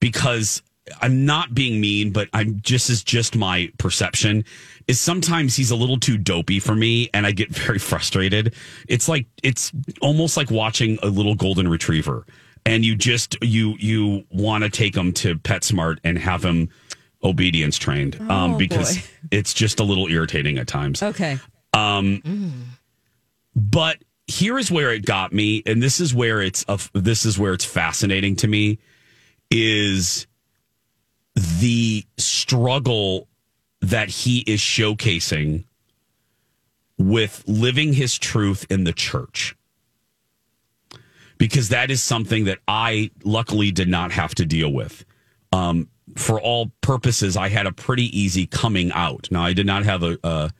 because 0.00 0.62
I'm 1.00 1.24
not 1.24 1.54
being 1.54 1.80
mean, 1.80 2.10
but 2.12 2.28
I'm 2.32 2.60
just 2.62 2.90
is 2.90 3.02
just 3.02 3.36
my 3.36 3.70
perception 3.78 4.44
is 4.86 4.98
sometimes 4.98 5.54
he's 5.56 5.70
a 5.70 5.76
little 5.76 5.98
too 5.98 6.16
dopey 6.16 6.60
for 6.60 6.74
me 6.74 7.10
and 7.12 7.26
I 7.26 7.32
get 7.32 7.50
very 7.50 7.78
frustrated. 7.90 8.54
It's 8.88 9.08
like 9.08 9.26
it's 9.42 9.72
almost 10.00 10.36
like 10.36 10.50
watching 10.50 10.98
a 11.02 11.08
little 11.08 11.34
golden 11.34 11.68
retriever 11.68 12.24
and 12.66 12.84
you 12.84 12.94
just 12.96 13.36
you 13.42 13.74
you 13.78 14.24
want 14.30 14.64
to 14.64 14.70
take 14.70 14.96
him 14.96 15.12
to 15.14 15.36
PetSmart 15.36 15.98
and 16.04 16.18
have 16.18 16.44
him 16.44 16.68
obedience 17.24 17.76
trained 17.78 18.16
um 18.30 18.54
Oh, 18.54 18.58
because 18.58 18.96
boy. 18.96 19.02
it's 19.32 19.52
just 19.52 19.80
a 19.80 19.84
little 19.84 20.06
irritating 20.08 20.56
at 20.58 20.66
times. 20.68 21.02
Okay. 21.02 21.38
Um, 21.74 22.22
but 23.54 23.98
here 24.26 24.58
is 24.58 24.70
where 24.70 24.92
it 24.92 25.04
got 25.04 25.32
me, 25.32 25.62
and 25.66 25.82
this 25.82 26.00
is 26.00 26.14
where 26.14 26.40
it's 26.40 26.64
a, 26.68 26.78
this 26.92 27.24
is 27.26 27.38
where 27.38 27.52
it's 27.54 27.64
fascinating 27.64 28.36
to 28.36 28.46
me. 28.48 28.78
is 29.50 30.26
the 31.38 32.04
struggle 32.16 33.28
that 33.80 34.08
he 34.08 34.40
is 34.40 34.60
showcasing 34.60 35.64
with 36.98 37.44
living 37.46 37.92
his 37.92 38.18
truth 38.18 38.66
in 38.70 38.84
the 38.84 38.92
church. 38.92 39.56
Because 41.38 41.68
that 41.68 41.90
is 41.90 42.02
something 42.02 42.46
that 42.46 42.58
I 42.66 43.10
luckily 43.22 43.70
did 43.70 43.88
not 43.88 44.10
have 44.10 44.34
to 44.36 44.44
deal 44.44 44.72
with. 44.72 45.04
Um, 45.52 45.88
for 46.16 46.40
all 46.40 46.72
purposes, 46.80 47.36
I 47.36 47.48
had 47.48 47.66
a 47.66 47.72
pretty 47.72 48.18
easy 48.18 48.46
coming 48.46 48.90
out. 48.92 49.28
Now, 49.30 49.44
I 49.44 49.52
did 49.52 49.66
not 49.66 49.84
have 49.84 50.02
a, 50.02 50.18
a 50.24 50.50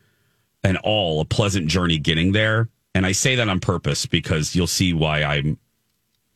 an 0.64 0.76
all 0.78 1.20
a 1.20 1.24
pleasant 1.24 1.66
journey 1.68 1.98
getting 1.98 2.32
there, 2.32 2.68
and 2.94 3.04
I 3.04 3.12
say 3.12 3.34
that 3.34 3.48
on 3.48 3.58
purpose 3.58 4.06
because 4.06 4.54
you'll 4.54 4.66
see 4.68 4.92
why 4.92 5.24
I'm 5.24 5.58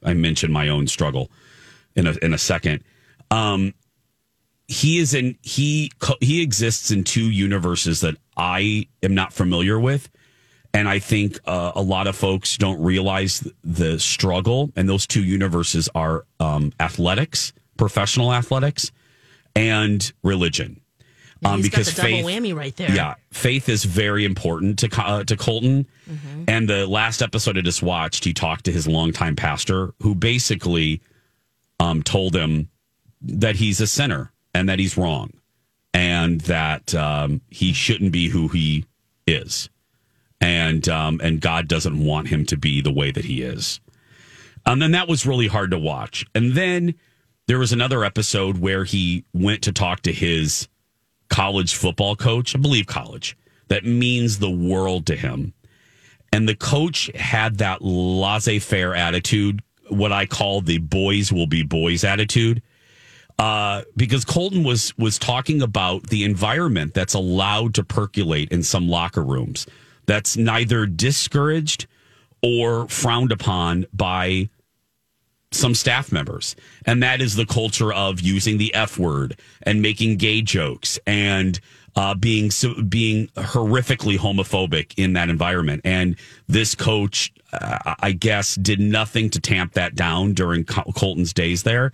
I 0.02 0.14
mentioned 0.14 0.52
my 0.52 0.68
own 0.68 0.88
struggle 0.88 1.30
in 1.94 2.08
a 2.08 2.14
in 2.22 2.34
a 2.34 2.38
second. 2.38 2.82
Um, 3.30 3.74
he 4.68 4.98
is 4.98 5.14
in 5.14 5.36
he 5.42 5.90
he 6.20 6.42
exists 6.42 6.90
in 6.90 7.04
two 7.04 7.30
universes 7.30 8.00
that 8.00 8.16
I 8.36 8.88
am 9.02 9.14
not 9.14 9.32
familiar 9.32 9.78
with, 9.78 10.08
and 10.72 10.88
I 10.88 10.98
think 10.98 11.38
uh, 11.46 11.72
a 11.74 11.82
lot 11.82 12.06
of 12.06 12.16
folks 12.16 12.56
don't 12.56 12.82
realize 12.82 13.46
the 13.62 13.98
struggle. 13.98 14.70
And 14.76 14.88
those 14.88 15.06
two 15.06 15.24
universes 15.24 15.88
are 15.94 16.24
um, 16.40 16.72
athletics, 16.80 17.52
professional 17.76 18.32
athletics, 18.32 18.90
and 19.54 20.12
religion. 20.22 20.80
Um, 21.44 21.56
He's 21.56 21.70
because 21.70 21.90
faith, 21.90 22.24
double 22.24 22.30
whammy 22.30 22.54
right 22.54 22.74
there. 22.76 22.94
Yeah, 22.94 23.14
faith 23.30 23.68
is 23.68 23.84
very 23.84 24.24
important 24.24 24.78
to 24.78 25.02
uh, 25.02 25.24
to 25.24 25.36
Colton. 25.36 25.86
Mm-hmm. 26.08 26.44
And 26.48 26.68
the 26.68 26.86
last 26.86 27.20
episode 27.20 27.58
I 27.58 27.62
just 27.62 27.82
watched, 27.82 28.24
he 28.24 28.32
talked 28.32 28.64
to 28.66 28.72
his 28.72 28.86
longtime 28.86 29.36
pastor, 29.36 29.92
who 30.00 30.14
basically 30.14 31.02
um, 31.80 32.02
told 32.02 32.34
him 32.34 32.68
that 33.20 33.56
he's 33.56 33.80
a 33.80 33.86
sinner 33.86 34.31
and 34.54 34.68
that 34.68 34.78
he's 34.78 34.96
wrong, 34.96 35.32
and 35.94 36.40
that 36.42 36.94
um, 36.94 37.40
he 37.48 37.72
shouldn't 37.72 38.12
be 38.12 38.28
who 38.28 38.48
he 38.48 38.84
is, 39.26 39.70
and 40.40 40.88
um, 40.88 41.20
and 41.22 41.40
God 41.40 41.68
doesn't 41.68 42.04
want 42.04 42.28
him 42.28 42.44
to 42.46 42.56
be 42.56 42.80
the 42.80 42.92
way 42.92 43.10
that 43.10 43.24
he 43.24 43.42
is. 43.42 43.80
And 44.64 44.80
then 44.80 44.92
that 44.92 45.08
was 45.08 45.26
really 45.26 45.48
hard 45.48 45.70
to 45.72 45.78
watch. 45.78 46.24
And 46.34 46.52
then 46.52 46.94
there 47.46 47.58
was 47.58 47.72
another 47.72 48.04
episode 48.04 48.58
where 48.58 48.84
he 48.84 49.24
went 49.32 49.62
to 49.62 49.72
talk 49.72 50.02
to 50.02 50.12
his 50.12 50.68
college 51.28 51.74
football 51.74 52.14
coach, 52.14 52.54
I 52.54 52.58
believe 52.58 52.86
college, 52.86 53.36
that 53.68 53.84
means 53.84 54.38
the 54.38 54.50
world 54.50 55.06
to 55.06 55.16
him. 55.16 55.54
And 56.32 56.48
the 56.48 56.54
coach 56.54 57.10
had 57.14 57.58
that 57.58 57.82
laissez 57.82 58.60
faire 58.60 58.94
attitude, 58.94 59.62
what 59.88 60.12
I 60.12 60.26
call 60.26 60.60
the 60.60 60.78
boys 60.78 61.32
will 61.32 61.46
be 61.46 61.62
boys 61.62 62.04
attitude. 62.04 62.62
Uh, 63.38 63.82
because 63.96 64.24
Colton 64.24 64.62
was 64.62 64.96
was 64.98 65.18
talking 65.18 65.62
about 65.62 66.08
the 66.08 66.22
environment 66.24 66.94
that's 66.94 67.14
allowed 67.14 67.74
to 67.74 67.82
percolate 67.82 68.50
in 68.52 68.62
some 68.62 68.88
locker 68.88 69.22
rooms 69.22 69.66
that's 70.06 70.36
neither 70.36 70.86
discouraged 70.86 71.86
or 72.42 72.88
frowned 72.88 73.32
upon 73.32 73.86
by 73.92 74.48
some 75.50 75.74
staff 75.74 76.10
members. 76.10 76.56
And 76.86 77.02
that 77.02 77.20
is 77.20 77.36
the 77.36 77.46
culture 77.46 77.92
of 77.92 78.20
using 78.20 78.58
the 78.58 78.74
F 78.74 78.98
word 78.98 79.38
and 79.62 79.82
making 79.82 80.16
gay 80.16 80.42
jokes 80.42 80.98
and 81.06 81.58
uh, 81.94 82.14
being 82.14 82.50
being 82.88 83.28
horrifically 83.28 84.16
homophobic 84.16 84.94
in 84.96 85.12
that 85.12 85.28
environment. 85.28 85.82
And 85.84 86.16
this 86.48 86.74
coach, 86.74 87.32
uh, 87.52 87.94
I 88.00 88.12
guess, 88.12 88.54
did 88.54 88.80
nothing 88.80 89.30
to 89.30 89.40
tamp 89.40 89.74
that 89.74 89.94
down 89.94 90.32
during 90.32 90.64
Col- 90.64 90.92
Colton's 90.94 91.32
days 91.32 91.62
there. 91.64 91.92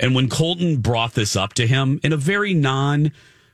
And 0.00 0.14
when 0.14 0.28
Colton 0.28 0.78
brought 0.78 1.14
this 1.14 1.36
up 1.36 1.54
to 1.54 1.66
him 1.66 2.00
in 2.02 2.12
a 2.12 2.16
very 2.16 2.54
non, 2.54 3.12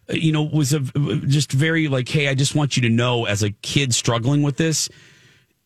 you 0.09 0.33
know, 0.33 0.43
was 0.43 0.73
a 0.73 0.81
just 0.81 1.53
very 1.53 1.89
like, 1.89 2.09
hey, 2.09 2.29
I 2.29 2.35
just 2.35 2.55
want 2.55 2.77
you 2.77 2.83
to 2.83 2.89
know, 2.89 3.27
as 3.27 3.43
a 3.43 3.51
kid 3.51 3.95
struggling 3.95 4.43
with 4.43 4.57
this, 4.57 4.89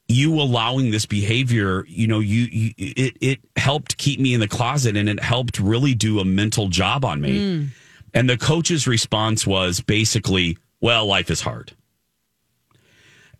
you 0.08 0.34
allowing 0.40 0.90
this 0.90 1.06
behavior, 1.06 1.84
you 1.88 2.06
know, 2.06 2.20
you, 2.20 2.42
you, 2.50 2.74
it 2.76 3.16
it 3.20 3.40
helped 3.56 3.96
keep 3.96 4.20
me 4.20 4.34
in 4.34 4.40
the 4.40 4.48
closet 4.48 4.96
and 4.96 5.08
it 5.08 5.22
helped 5.22 5.58
really 5.58 5.94
do 5.94 6.20
a 6.20 6.24
mental 6.24 6.68
job 6.68 7.04
on 7.04 7.20
me. 7.20 7.38
Mm. 7.38 7.68
And 8.14 8.28
the 8.28 8.36
coach's 8.36 8.86
response 8.86 9.46
was 9.46 9.80
basically, 9.80 10.58
"Well, 10.80 11.06
life 11.06 11.30
is 11.30 11.40
hard." 11.40 11.72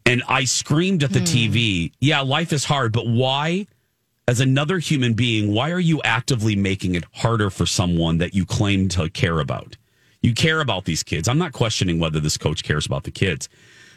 And 0.07 0.23
I 0.29 0.45
screamed 0.45 1.05
at 1.05 1.12
the 1.12 1.21
mm. 1.21 1.51
TV, 1.51 1.92
"Yeah, 2.01 2.21
life 2.21 2.53
is 2.53 2.64
hard, 2.64 2.92
but 2.92 3.07
why?" 3.07 3.66
As 4.28 4.40
another 4.40 4.78
human 4.78 5.14
being, 5.14 5.52
why 5.52 5.70
are 5.70 5.80
you 5.80 6.00
actively 6.02 6.54
making 6.56 6.94
it 6.94 7.04
harder 7.12 7.50
for 7.50 7.66
someone 7.66 8.18
that 8.18 8.35
you 8.35 8.46
claim 8.46 8.88
to 8.90 9.11
care 9.11 9.40
about? 9.40 9.76
You 10.20 10.32
care 10.32 10.61
about 10.61 10.85
these 10.85 11.02
kids. 11.02 11.28
I'm 11.28 11.38
not 11.38 11.52
questioning 11.52 11.98
whether 11.98 12.20
this 12.20 12.38
coach 12.38 12.62
cares 12.62 12.87
about 12.87 13.02
the 13.02 13.11
kids 13.11 13.48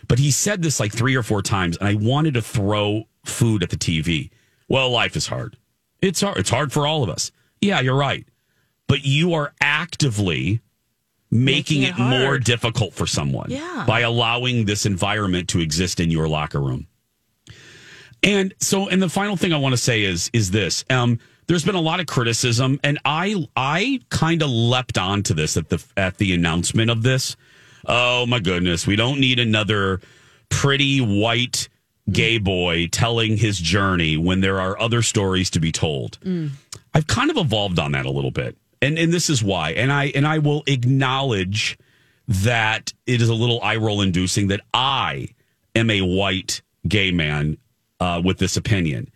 but 0.08 0.20
he 0.20 0.32
said 0.32 0.62
this 0.62 0.80
like 0.80 0.94
three 0.94 1.16
or 1.16 1.24
four 1.24 1.42
times, 1.42 1.78
and 1.78 1.88
I 1.88 1.96
wanted 1.96 2.36
to 2.36 2.42
throw 2.42 3.08
food 3.24 3.64
at 3.64 3.70
the 3.70 3.78
TV. 3.78 4.30
Well, 4.68 4.90
life 4.90 5.16
is 5.16 5.28
hard. 5.28 5.58
It's 6.02 6.22
hard. 6.22 6.38
It's 6.38 6.50
hard 6.50 6.72
for 6.72 6.86
all 6.86 7.04
of 7.04 7.10
us. 7.10 7.32
Yeah, 7.62 7.80
you're 7.80 7.98
right. 7.98 8.28
But 8.88 9.04
you 9.04 9.34
are 9.34 9.54
actively 9.62 10.62
making, 11.32 11.82
making 11.82 11.84
it, 11.84 11.98
it 11.98 12.22
more 12.22 12.38
difficult 12.38 12.94
for 12.94 13.08
someone 13.08 13.50
yeah. 13.50 13.84
by 13.88 14.02
allowing 14.02 14.66
this 14.66 14.86
environment 14.86 15.50
to 15.50 15.60
exist 15.60 16.00
in 16.00 16.12
your 16.12 16.28
locker 16.28 16.62
room. 16.62 16.88
And 18.26 18.54
so, 18.60 18.90
and 18.90 19.02
the 19.02 19.08
final 19.08 19.38
thing 19.38 19.54
I 19.54 19.58
want 19.58 19.74
to 19.74 19.78
say 19.78 20.04
is 20.04 20.30
is 20.34 20.52
this. 20.52 20.84
Um, 20.90 21.20
there's 21.48 21.64
been 21.64 21.76
a 21.76 21.82
lot 21.82 22.00
of 22.00 22.08
criticism, 22.08 22.80
and 22.84 23.00
I 23.06 23.48
I 23.56 24.02
kind 24.10 24.42
of 24.42 24.50
leapt 24.50 24.98
onto 24.98 25.34
this 25.34 25.56
at 25.56 25.70
the 25.70 25.82
at 25.96 26.18
the 26.18 26.34
announcement 26.34 26.92
of 26.92 27.04
this 27.04 27.38
oh 27.88 28.26
my 28.26 28.40
goodness, 28.40 28.88
we 28.88 28.96
don't 28.96 29.20
need 29.20 29.40
another 29.40 30.02
pretty 30.50 31.00
white 31.00 31.70
gay 32.12 32.38
boy 32.38 32.88
telling 32.92 33.38
his 33.38 33.58
journey 33.58 34.18
when 34.18 34.42
there 34.42 34.60
are 34.60 34.80
other 34.80 35.02
stories 35.02 35.50
to 35.52 35.60
be 35.60 35.72
told. 35.72 36.20
Mm. 36.22 36.52
I've 36.94 37.08
kind 37.08 37.32
of 37.32 37.38
evolved 37.38 37.80
on 37.80 37.92
that 37.94 38.06
a 38.06 38.12
little 38.12 38.32
bit. 38.32 38.58
And 38.82 39.00
and 39.00 39.12
this 39.12 39.30
is 39.30 39.44
why. 39.44 39.72
And 39.72 39.92
I 39.92 40.06
and 40.16 40.28
I 40.28 40.40
will 40.40 40.64
acknowledge 40.68 41.78
that 42.28 42.94
it 43.06 43.22
is 43.22 43.30
a 43.30 43.34
little 43.34 43.62
eye 43.62 43.78
roll 43.78 44.02
inducing 44.02 44.48
that 44.48 44.62
I 44.74 45.30
am 45.76 45.90
a 45.90 46.02
white 46.02 46.62
gay 46.88 47.12
man 47.12 47.58
uh, 48.00 48.22
with 48.24 48.38
this 48.38 48.58
opinion. 48.58 49.12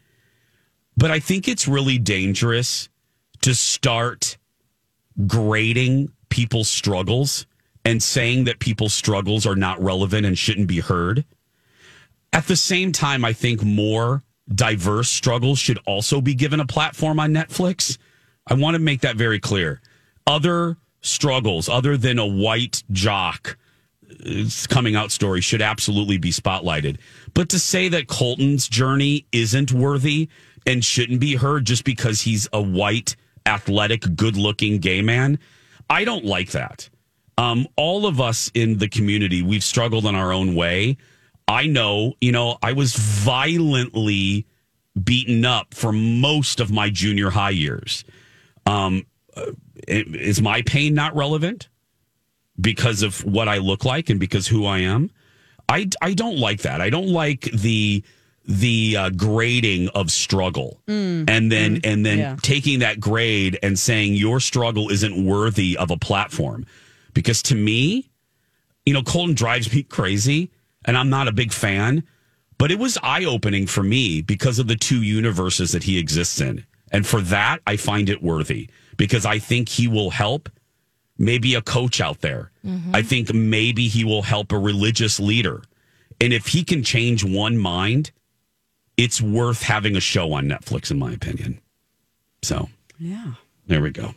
But 0.98 1.12
I 1.12 1.20
think 1.20 1.48
it's 1.48 1.68
really 1.68 1.98
dangerous 1.98 2.90
to 3.42 3.56
start 3.56 4.38
grading 5.26 6.12
people's 6.30 6.70
struggles 6.70 7.46
and 7.86 8.04
saying 8.04 8.44
that 8.46 8.60
people's 8.60 8.94
struggles 8.94 9.46
are 9.46 9.56
not 9.56 9.82
relevant 9.82 10.26
and 10.26 10.38
shouldn't 10.38 10.68
be 10.68 10.80
heard. 10.80 11.26
At 12.34 12.46
the 12.48 12.56
same 12.56 12.92
time, 12.92 13.26
I 13.26 13.34
think 13.34 13.64
more 13.64 14.24
diverse 14.54 15.10
struggles 15.10 15.60
should 15.60 15.80
also 15.86 16.22
be 16.22 16.36
given 16.36 16.60
a 16.60 16.66
platform 16.66 17.20
on 17.20 17.34
Netflix. 17.34 17.98
I 18.46 18.56
want 18.56 18.76
to 18.76 18.80
make 18.80 19.02
that 19.02 19.16
very 19.16 19.40
clear. 19.40 19.82
Other 20.28 20.78
struggles, 21.02 21.70
other 21.70 21.98
than 21.98 22.20
a 22.20 22.28
white 22.28 22.84
jock 22.92 23.58
coming 24.70 24.96
out 24.96 25.12
story, 25.12 25.42
should 25.42 25.62
absolutely 25.62 26.18
be 26.18 26.32
spotlighted. 26.32 26.98
But 27.34 27.50
to 27.50 27.60
say 27.60 27.90
that 27.90 28.08
Colton's 28.08 28.68
journey 28.68 29.26
isn't 29.32 29.72
worthy 29.72 30.30
and 30.66 30.84
shouldn't 30.84 31.20
be 31.20 31.36
heard 31.36 31.66
just 31.66 31.84
because 31.84 32.22
he's 32.22 32.48
a 32.54 32.62
white, 32.62 33.16
athletic, 33.46 34.16
good 34.16 34.36
looking 34.36 34.80
gay 34.80 35.02
man, 35.02 35.40
I 35.90 36.04
don't 36.04 36.26
like 36.26 36.52
that. 36.52 36.90
Um, 37.38 37.68
all 37.78 38.06
of 38.06 38.20
us 38.20 38.52
in 38.54 38.78
the 38.78 38.90
community, 38.90 39.42
we've 39.42 39.64
struggled 39.64 40.06
in 40.06 40.16
our 40.16 40.32
own 40.32 40.56
way. 40.56 40.98
I 41.48 41.68
know, 41.68 42.14
you 42.22 42.32
know, 42.32 42.58
I 42.62 42.74
was 42.74 42.96
violently 42.96 44.46
beaten 45.02 45.46
up 45.46 45.74
for 45.74 45.92
most 45.92 46.60
of 46.60 46.72
my 46.72 46.90
junior 46.90 47.30
high 47.30 47.50
years. 47.52 48.04
Um, 48.66 49.06
uh, 49.36 49.52
is 49.88 50.42
my 50.42 50.62
pain 50.64 50.94
not 50.94 51.16
relevant 51.16 51.70
because 52.60 53.02
of 53.02 53.24
what 53.26 53.48
I 53.48 53.58
look 53.58 53.86
like 53.86 54.10
and 54.10 54.20
because 54.20 54.48
who 54.48 54.66
I 54.66 54.80
am? 54.80 55.12
I, 55.68 55.88
I 56.02 56.14
don't 56.14 56.38
like 56.38 56.62
that. 56.62 56.82
I 56.82 56.90
don't 56.90 57.10
like 57.10 57.42
the 57.52 58.04
the 58.46 58.98
uh, 58.98 59.10
grading 59.12 59.90
of 59.90 60.10
struggle 60.10 60.82
mm. 60.88 61.30
and 61.30 61.52
then 61.52 61.76
mm. 61.76 61.86
and 61.86 62.04
then 62.04 62.18
yeah. 62.18 62.36
taking 62.42 62.80
that 62.80 63.00
grade 63.00 63.60
and 63.62 63.78
saying 63.78 64.16
your 64.16 64.40
struggle 64.40 64.90
isn't 64.90 65.24
worthy 65.24 65.78
of 65.78 65.92
a 65.92 65.98
platform 65.98 66.66
because 67.14 67.44
to 67.44 67.56
me, 67.56 68.10
you 68.88 68.94
know, 68.94 69.04
Colton 69.04 69.36
drives 69.36 69.72
me 69.72 69.84
crazy 69.84 70.52
and 70.86 70.98
I'm 70.98 71.12
not 71.12 71.28
a 71.28 71.32
big 71.32 71.54
fan, 71.54 72.04
but 72.58 72.72
it 72.72 72.80
was 72.80 72.98
eye 73.04 73.26
opening 73.26 73.68
for 73.68 73.84
me 73.84 74.22
because 74.22 74.58
of 74.58 74.68
the 74.68 74.76
two 74.76 75.04
universes 75.04 75.72
that 75.74 75.84
he 75.84 76.00
exists 76.00 76.42
in. 76.42 76.66
And 76.92 77.06
for 77.06 77.22
that, 77.22 77.60
I 77.68 77.78
find 77.78 78.10
it 78.10 78.24
worthy 78.24 78.70
because 78.98 79.28
I 79.28 79.38
think 79.38 79.70
he 79.70 79.88
will 79.88 80.10
help 80.10 80.50
maybe 81.20 81.54
a 81.54 81.62
coach 81.62 82.02
out 82.02 82.22
there. 82.22 82.52
Mm-hmm. 82.66 82.96
I 82.96 83.04
think 83.04 83.34
maybe 83.34 83.88
he 83.88 84.04
will 84.04 84.24
help 84.24 84.52
a 84.52 84.58
religious 84.58 85.20
leader. 85.20 85.62
And 86.20 86.34
if 86.34 86.48
he 86.48 86.64
can 86.64 86.84
change 86.84 87.24
one 87.24 87.58
mind, 87.58 88.12
it's 88.98 89.22
worth 89.22 89.62
having 89.62 89.96
a 89.96 90.02
show 90.02 90.34
on 90.34 90.48
Netflix, 90.48 90.90
in 90.90 90.98
my 90.98 91.12
opinion. 91.14 91.62
So, 92.42 92.70
yeah. 92.98 93.34
There 93.68 93.82
we 93.82 93.92
go. 93.92 94.16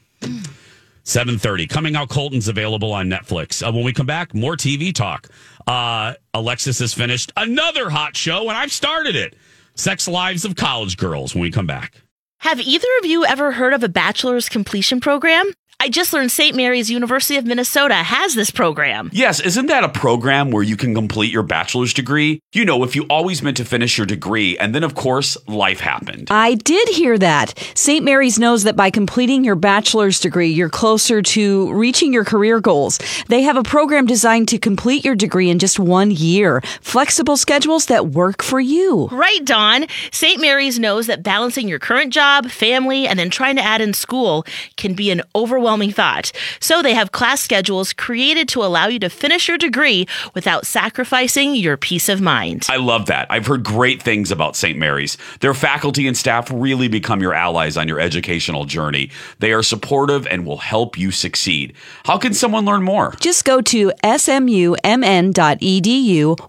7.30. 1.05 1.69
Coming 1.69 1.97
out 1.97 2.09
Colton's 2.09 2.49
available 2.49 2.93
on 2.93 3.09
Netflix. 3.09 3.67
Uh, 3.67 3.73
when 3.73 3.85
we 3.85 3.93
come 3.93 4.07
back, 4.07 4.35
more 4.35 4.57
TV 4.57 4.95
talk. 4.95 5.29
Uh, 5.67 6.15
Alexis 6.33 6.79
has 6.79 6.95
finished 6.95 7.33
another 7.37 7.91
hot 7.91 8.17
show, 8.17 8.49
and 8.49 8.57
I've 8.57 8.73
started 8.73 9.17
it. 9.17 9.37
Sex 9.75 10.07
Lives 10.07 10.45
of 10.45 10.57
College 10.57 10.97
Girls 10.97 11.35
when 11.35 11.43
we 11.43 11.51
come 11.51 11.67
back. 11.67 12.01
Have 12.39 12.61
either 12.61 12.89
of 12.99 13.07
you 13.07 13.25
ever 13.25 13.53
heard 13.53 13.73
of 13.73 13.83
a 13.85 13.89
bachelor's 13.89 14.49
completion 14.49 15.01
program? 15.01 15.53
I 15.83 15.89
just 15.89 16.13
learned 16.13 16.31
St. 16.31 16.55
Mary's 16.55 16.93
University 16.93 17.37
of 17.39 17.45
Minnesota 17.45 17.97
has 17.97 18.37
this 18.37 18.53
program. 18.53 19.11
Yes, 19.13 19.41
isn't 19.41 19.67
that 19.67 19.83
a 19.83 19.89
program 19.89 20.53
where 20.53 20.63
you 20.63 20.77
can 20.77 20.95
complete 20.95 21.33
your 21.33 21.43
bachelor's 21.43 21.93
degree? 21.93 22.41
You 22.53 22.65
know, 22.65 22.85
if 22.85 22.95
you 22.95 23.03
always 23.11 23.43
meant 23.43 23.57
to 23.57 23.65
finish 23.65 23.99
your 23.99 24.07
degree, 24.07 24.57
and 24.59 24.77
then 24.77 24.85
of 24.85 24.95
course, 24.95 25.37
life 25.49 25.81
happened. 25.81 26.29
I 26.31 26.55
did 26.55 26.89
hear 26.91 27.19
that. 27.19 27.59
St. 27.75 28.05
Mary's 28.05 28.39
knows 28.39 28.63
that 28.63 28.77
by 28.77 28.91
completing 28.91 29.43
your 29.43 29.57
bachelor's 29.57 30.21
degree, 30.21 30.51
you're 30.51 30.69
closer 30.69 31.21
to 31.21 31.73
reaching 31.73 32.13
your 32.13 32.25
career 32.25 32.61
goals. 32.61 33.01
They 33.27 33.43
have 33.43 33.57
a 33.57 33.65
program 33.65 34.07
designed 34.07 34.47
to 34.51 34.59
complete 34.59 35.05
your 35.05 35.17
degree 35.17 35.51
in 35.51 35.59
just 35.59 35.81
one 35.81 36.13
year. 36.13 36.61
Flexible 36.81 37.37
schedules 37.37 37.87
that 37.87 38.07
work 38.07 38.41
for 38.41 38.61
you. 38.61 39.09
Right, 39.09 39.45
Dawn. 39.45 39.87
St. 40.13 40.41
Mary's 40.41 40.79
knows 40.79 41.09
that 41.09 41.25
balancing 41.25 41.67
your 41.67 41.81
current 41.81 42.13
job, 42.13 42.53
family, 42.53 43.09
and 43.09 43.19
then 43.19 43.31
trying 43.31 43.57
to 43.57 43.63
add 43.63 43.81
in 43.81 43.93
school 43.95 44.47
can 44.77 44.95
be 44.95 45.11
an 45.11 45.23
overwhelming 45.35 45.72
thought. 45.91 46.33
So 46.61 46.83
they 46.83 46.95
have 46.95 47.13
class 47.13 47.41
schedules 47.41 47.93
created 47.93 48.49
to 48.51 48.63
allow 48.63 48.87
you 48.87 48.99
to 49.01 49.09
finish 49.09 49.49
your 49.49 49.59
degree 49.59 50.07
without 50.35 50.67
sacrificing 50.67 51.55
your 51.55 51.77
peace 51.77 52.09
of 52.09 52.21
mind. 52.21 52.67
I 52.69 52.77
love 52.77 53.07
that. 53.07 53.27
I've 53.31 53.47
heard 53.47 53.65
great 53.65 54.03
things 54.03 54.31
about 54.31 54.57
St. 54.57 54.79
Mary's. 54.79 55.17
Their 55.41 55.55
faculty 55.55 56.07
and 56.07 56.17
staff 56.17 56.51
really 56.53 56.89
become 56.89 57.21
your 57.21 57.35
allies 57.35 57.77
on 57.77 57.89
your 57.89 58.01
educational 58.01 58.65
journey. 58.65 59.11
They 59.39 59.53
are 59.53 59.63
supportive 59.63 60.27
and 60.27 60.45
will 60.45 60.59
help 60.59 60.99
you 60.99 61.11
succeed. 61.11 61.75
How 62.05 62.19
can 62.19 62.35
someone 62.35 62.65
learn 62.65 62.83
more? 62.83 63.15
Just 63.21 63.45
go 63.45 63.61
to 63.63 63.93
smumn.edu 64.05 65.33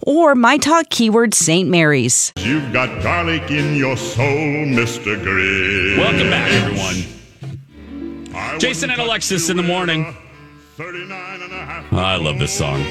or 0.06 0.36
my 0.36 0.58
talk 0.58 0.90
keyword 0.90 1.34
St. 1.34 1.70
Mary's. 1.70 2.34
You've 2.38 2.74
got 2.74 3.02
garlic 3.02 3.50
in 3.52 3.76
your 3.76 3.98
soul, 3.98 4.26
Mr. 4.26 5.16
Grinch. 5.24 5.98
Welcome 5.98 6.30
back, 6.30 6.52
everyone. 6.52 7.23
Jason 8.60 8.90
and 8.90 9.02
Alexis 9.02 9.50
in 9.50 9.58
the 9.58 9.64
morning. 9.64 10.16
I 10.80 12.18
love 12.20 12.40
this 12.40 12.58
song. 12.58 12.84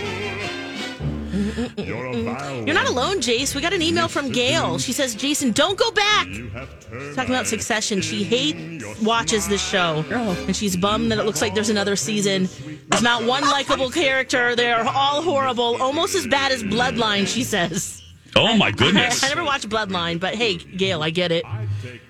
You're 1.76 2.74
not 2.74 2.88
alone, 2.88 3.18
Jace. 3.20 3.54
We 3.54 3.60
got 3.60 3.72
an 3.72 3.82
email 3.82 4.06
from 4.08 4.30
Gail. 4.30 4.78
She 4.78 4.92
says, 4.92 5.14
Jason, 5.14 5.52
don't 5.52 5.78
go 5.78 5.90
back. 5.90 6.26
Talking 7.14 7.34
about 7.34 7.46
Succession. 7.46 8.00
She 8.00 8.22
hates 8.22 9.00
watches 9.00 9.48
this 9.48 9.66
show. 9.66 10.04
And 10.10 10.54
she's 10.54 10.76
bummed 10.76 11.10
that 11.10 11.18
it 11.18 11.24
looks 11.24 11.40
like 11.40 11.54
there's 11.54 11.70
another 11.70 11.96
season. 11.96 12.48
There's 12.88 13.02
not 13.02 13.24
one 13.24 13.42
likable 13.44 13.90
character. 13.90 14.54
They're 14.54 14.86
all 14.86 15.22
horrible. 15.22 15.80
Almost 15.82 16.14
as 16.14 16.26
bad 16.26 16.52
as 16.52 16.62
Bloodline, 16.62 17.26
she 17.26 17.44
says. 17.44 18.02
Oh 18.36 18.56
my 18.56 18.70
goodness. 18.70 19.22
I, 19.22 19.26
I 19.28 19.28
never 19.30 19.44
watched 19.44 19.68
Bloodline, 19.68 20.20
but 20.20 20.34
hey, 20.34 20.56
Gail, 20.56 21.02
I 21.02 21.10
get 21.10 21.32
it. 21.32 21.44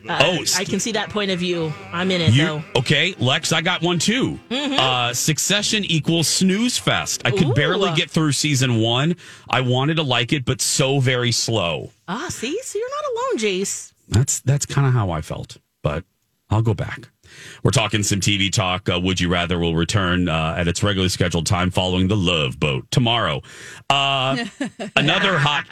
Uh, 0.08 0.18
Oh, 0.22 0.44
I 0.56 0.64
can 0.64 0.80
see 0.80 0.92
that 0.92 1.10
point 1.10 1.30
of 1.30 1.38
view. 1.38 1.72
I'm 1.92 2.10
in 2.10 2.20
it 2.20 2.32
You 2.32 2.44
though. 2.44 2.64
okay, 2.76 3.14
Lex? 3.18 3.52
I 3.52 3.60
got 3.60 3.82
one 3.82 3.98
too. 3.98 4.38
Uh, 4.50 5.12
Succession 5.14 5.84
equals 5.84 6.28
snooze 6.28 6.78
fest. 6.78 7.22
I 7.24 7.30
could 7.30 7.48
Ooh. 7.48 7.54
barely 7.54 7.92
get 7.94 8.10
through 8.10 8.32
season 8.32 8.80
one. 8.80 9.16
I 9.48 9.60
wanted 9.60 9.96
to 9.96 10.02
like 10.02 10.32
it, 10.32 10.44
but 10.44 10.60
so 10.60 10.98
very 11.00 11.32
slow. 11.32 11.90
Ah, 12.08 12.26
see, 12.28 12.58
so 12.62 12.78
you're 12.78 12.88
not 12.90 13.04
alone, 13.12 13.38
Jace. 13.38 13.92
That's 14.08 14.40
that's 14.40 14.66
kind 14.66 14.86
of 14.86 14.92
how 14.92 15.10
I 15.10 15.20
felt, 15.22 15.56
but 15.82 16.04
I'll 16.50 16.62
go 16.62 16.74
back. 16.74 17.08
We're 17.62 17.70
talking 17.70 18.02
some 18.02 18.20
TV 18.20 18.50
talk. 18.52 18.88
Uh, 18.88 19.00
Would 19.02 19.20
you 19.20 19.28
rather 19.28 19.58
will 19.58 19.76
return 19.76 20.28
uh, 20.28 20.54
at 20.56 20.68
its 20.68 20.82
regularly 20.82 21.08
scheduled 21.08 21.46
time 21.46 21.70
following 21.70 22.08
the 22.08 22.16
Love 22.16 22.58
Boat 22.58 22.90
tomorrow. 22.90 23.42
Uh, 23.90 24.44
another 24.96 25.38
hot 25.38 25.66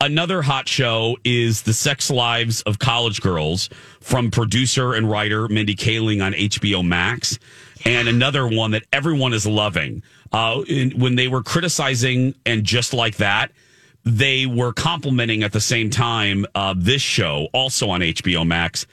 another 0.00 0.42
hot 0.42 0.68
show 0.68 1.16
is 1.24 1.62
the 1.62 1.72
Sex 1.72 2.10
Lives 2.10 2.62
of 2.62 2.78
College 2.78 3.20
Girls 3.20 3.70
from 4.00 4.30
producer 4.30 4.92
and 4.92 5.10
writer 5.10 5.48
Mindy 5.48 5.74
Kaling 5.74 6.24
on 6.24 6.32
HBO 6.32 6.84
Max, 6.84 7.38
and 7.84 8.08
another 8.08 8.46
one 8.46 8.72
that 8.72 8.84
everyone 8.92 9.32
is 9.32 9.46
loving. 9.46 10.02
Uh, 10.32 10.62
in, 10.68 10.98
when 10.98 11.14
they 11.14 11.28
were 11.28 11.42
criticizing 11.42 12.34
and 12.44 12.64
just 12.64 12.92
like 12.92 13.16
that, 13.16 13.52
they 14.04 14.46
were 14.46 14.72
complimenting 14.72 15.42
at 15.42 15.52
the 15.52 15.60
same 15.60 15.90
time 15.90 16.44
uh, 16.54 16.74
this 16.76 17.00
show 17.00 17.48
also 17.52 17.88
on 17.90 18.00
HBO 18.00 18.46
Max. 18.46 18.86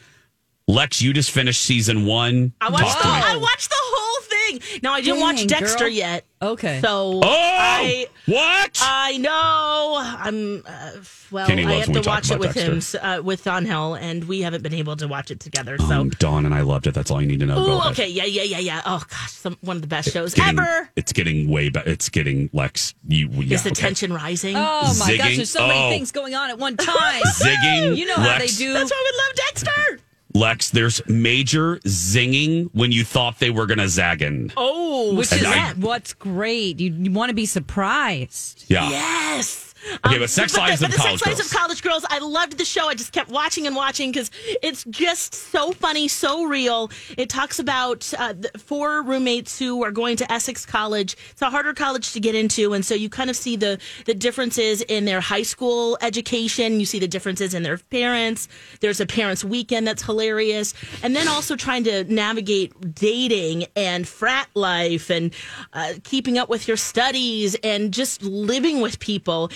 Lex, 0.71 1.01
you 1.01 1.11
just 1.13 1.31
finished 1.31 1.61
season 1.61 2.05
one. 2.05 2.53
I 2.61 2.69
watched 2.69 2.85
Talk 2.91 3.01
the. 3.03 3.27
I 3.29 3.35
watched 3.35 3.69
the 3.69 3.75
whole 3.77 4.21
thing. 4.59 4.79
Now 4.81 4.93
I 4.93 5.01
didn't 5.01 5.19
watch 5.19 5.45
Dexter 5.47 5.79
girl. 5.85 5.89
yet. 5.89 6.25
Okay. 6.41 6.79
So 6.81 7.19
Oh, 7.23 7.27
I 7.27 8.07
what? 8.25 8.79
I 8.81 9.17
know. 9.17 9.97
I'm 10.01 10.63
uh, 10.65 10.91
well. 11.29 11.45
Kenny 11.47 11.65
I 11.65 11.73
have 11.73 11.91
to 11.91 12.01
watch 12.09 12.31
it 12.31 12.39
with 12.39 12.55
him 12.55 12.75
Dexter. 12.75 12.97
s- 12.97 13.17
uh, 13.19 13.21
with 13.21 13.43
Donhell, 13.43 13.99
and 13.99 14.23
we 14.23 14.41
haven't 14.41 14.63
been 14.63 14.73
able 14.73 14.95
to 14.95 15.07
watch 15.07 15.29
it 15.29 15.39
together. 15.39 15.77
So. 15.77 15.85
Um, 16.01 16.09
Dawn 16.11 16.45
and 16.45 16.55
I 16.55 16.61
loved 16.61 16.87
it. 16.87 16.93
That's 16.93 17.11
all 17.11 17.21
you 17.21 17.27
need 17.27 17.41
to 17.41 17.45
know. 17.45 17.63
Go 17.65 17.77
Ooh, 17.77 17.89
okay, 17.91 18.07
yeah, 18.07 18.23
yeah, 18.23 18.43
yeah, 18.43 18.59
yeah. 18.59 18.81
Oh 18.85 19.03
gosh, 19.09 19.31
some, 19.31 19.57
one 19.61 19.75
of 19.75 19.81
the 19.81 19.87
best 19.87 20.11
shows 20.11 20.33
Getting- 20.33 20.57
ever. 20.59 20.89
It's 20.95 21.11
getting 21.13 21.49
way 21.49 21.69
better. 21.69 21.89
It's 21.89 22.09
getting 22.09 22.49
Lex. 22.53 22.95
You, 23.07 23.27
yeah, 23.29 23.55
Is 23.55 23.63
the 23.63 23.71
okay. 23.71 23.81
tension 23.81 24.13
rising? 24.13 24.55
Oh 24.55 24.95
my 24.99 25.17
gosh, 25.17 25.35
there's 25.35 25.51
so 25.51 25.67
many 25.67 25.79
Oh. 25.79 25.89
things 25.89 26.11
going 26.11 26.33
on 26.33 26.49
at 26.49 26.57
one 26.57 26.77
time. 26.77 27.21
Zigging. 27.35 27.97
You 27.97 28.05
know 28.07 28.15
how 28.15 28.39
they 28.39 28.47
do. 28.47 28.73
That's 28.73 28.89
why 28.89 29.11
we 29.11 29.17
love 29.17 29.35
Dexter. 29.35 29.99
Lex, 30.33 30.69
there's 30.69 31.01
major 31.07 31.77
zinging 31.85 32.69
when 32.73 32.91
you 32.91 33.03
thought 33.03 33.39
they 33.39 33.49
were 33.49 33.65
gonna 33.65 33.87
zagging. 33.89 34.51
Oh, 34.57 35.15
Which 35.15 35.31
And 35.31 35.41
is 35.41 35.47
I- 35.47 35.73
what's 35.77 36.13
great. 36.13 36.79
You, 36.79 36.91
you 36.93 37.11
want 37.11 37.29
to 37.29 37.35
be 37.35 37.45
surprised. 37.45 38.65
Yeah. 38.67 38.89
Yes. 38.89 39.70
Okay, 40.05 40.19
but 40.19 40.29
Sex 40.29 40.55
Lives 40.57 40.79
the, 40.79 40.85
of 40.85 40.91
but 40.91 40.97
the 40.97 41.01
College 41.01 41.19
Sex 41.19 41.27
Lives 41.27 41.39
Girls. 41.39 41.51
of 41.51 41.57
College 41.57 41.81
Girls. 41.81 42.05
I 42.09 42.19
loved 42.19 42.57
the 42.57 42.65
show. 42.65 42.87
I 42.87 42.95
just 42.95 43.11
kept 43.11 43.29
watching 43.29 43.65
and 43.67 43.75
watching 43.75 44.11
because 44.11 44.29
it's 44.61 44.83
just 44.85 45.33
so 45.33 45.71
funny, 45.71 46.07
so 46.07 46.45
real. 46.45 46.91
It 47.17 47.29
talks 47.29 47.59
about 47.59 48.11
uh, 48.17 48.33
the 48.33 48.51
four 48.59 49.01
roommates 49.01 49.57
who 49.57 49.83
are 49.83 49.91
going 49.91 50.17
to 50.17 50.31
Essex 50.31 50.65
College. 50.65 51.15
It's 51.31 51.41
a 51.41 51.49
harder 51.49 51.73
college 51.73 52.13
to 52.13 52.19
get 52.19 52.35
into, 52.35 52.73
and 52.73 52.85
so 52.85 52.93
you 52.93 53.09
kind 53.09 53.29
of 53.29 53.35
see 53.35 53.55
the 53.55 53.79
the 54.05 54.13
differences 54.13 54.81
in 54.81 55.05
their 55.05 55.21
high 55.21 55.43
school 55.43 55.97
education. 56.01 56.79
You 56.79 56.85
see 56.85 56.99
the 56.99 57.07
differences 57.07 57.53
in 57.53 57.63
their 57.63 57.77
parents. 57.77 58.47
There's 58.81 58.99
a 58.99 59.05
parents' 59.05 59.43
weekend 59.43 59.87
that's 59.87 60.03
hilarious, 60.03 60.73
and 61.01 61.15
then 61.15 61.27
also 61.27 61.55
trying 61.55 61.83
to 61.85 62.03
navigate 62.03 62.93
dating 62.95 63.65
and 63.75 64.07
frat 64.07 64.47
life 64.53 65.09
and 65.09 65.33
uh, 65.73 65.93
keeping 66.03 66.37
up 66.37 66.49
with 66.49 66.67
your 66.67 66.77
studies 66.77 67.55
and 67.63 67.93
just 67.93 68.21
living 68.21 68.81
with 68.81 68.99
people 68.99 69.49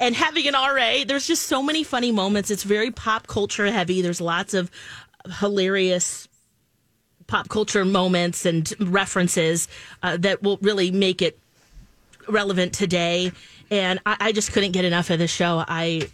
and 0.00 0.14
having 0.16 0.48
an 0.48 0.54
RA. 0.54 1.04
There's 1.06 1.26
just 1.26 1.42
so 1.46 1.62
many 1.62 1.84
funny 1.84 2.10
moments. 2.10 2.50
It's 2.50 2.64
very 2.64 2.90
pop 2.90 3.26
culture 3.26 3.70
heavy. 3.70 4.02
There's 4.02 4.20
lots 4.20 4.54
of 4.54 4.70
hilarious 5.38 6.26
pop 7.26 7.48
culture 7.48 7.84
moments 7.84 8.44
and 8.44 8.72
references 8.80 9.68
uh, 10.02 10.16
that 10.16 10.42
will 10.42 10.58
really 10.62 10.90
make 10.90 11.22
it 11.22 11.38
relevant 12.28 12.72
today. 12.72 13.30
And 13.70 14.00
I, 14.04 14.16
I 14.20 14.32
just 14.32 14.52
couldn't 14.52 14.72
get 14.72 14.84
enough 14.84 15.10
of 15.10 15.18
the 15.20 15.28
show. 15.28 15.62
I 15.68 16.08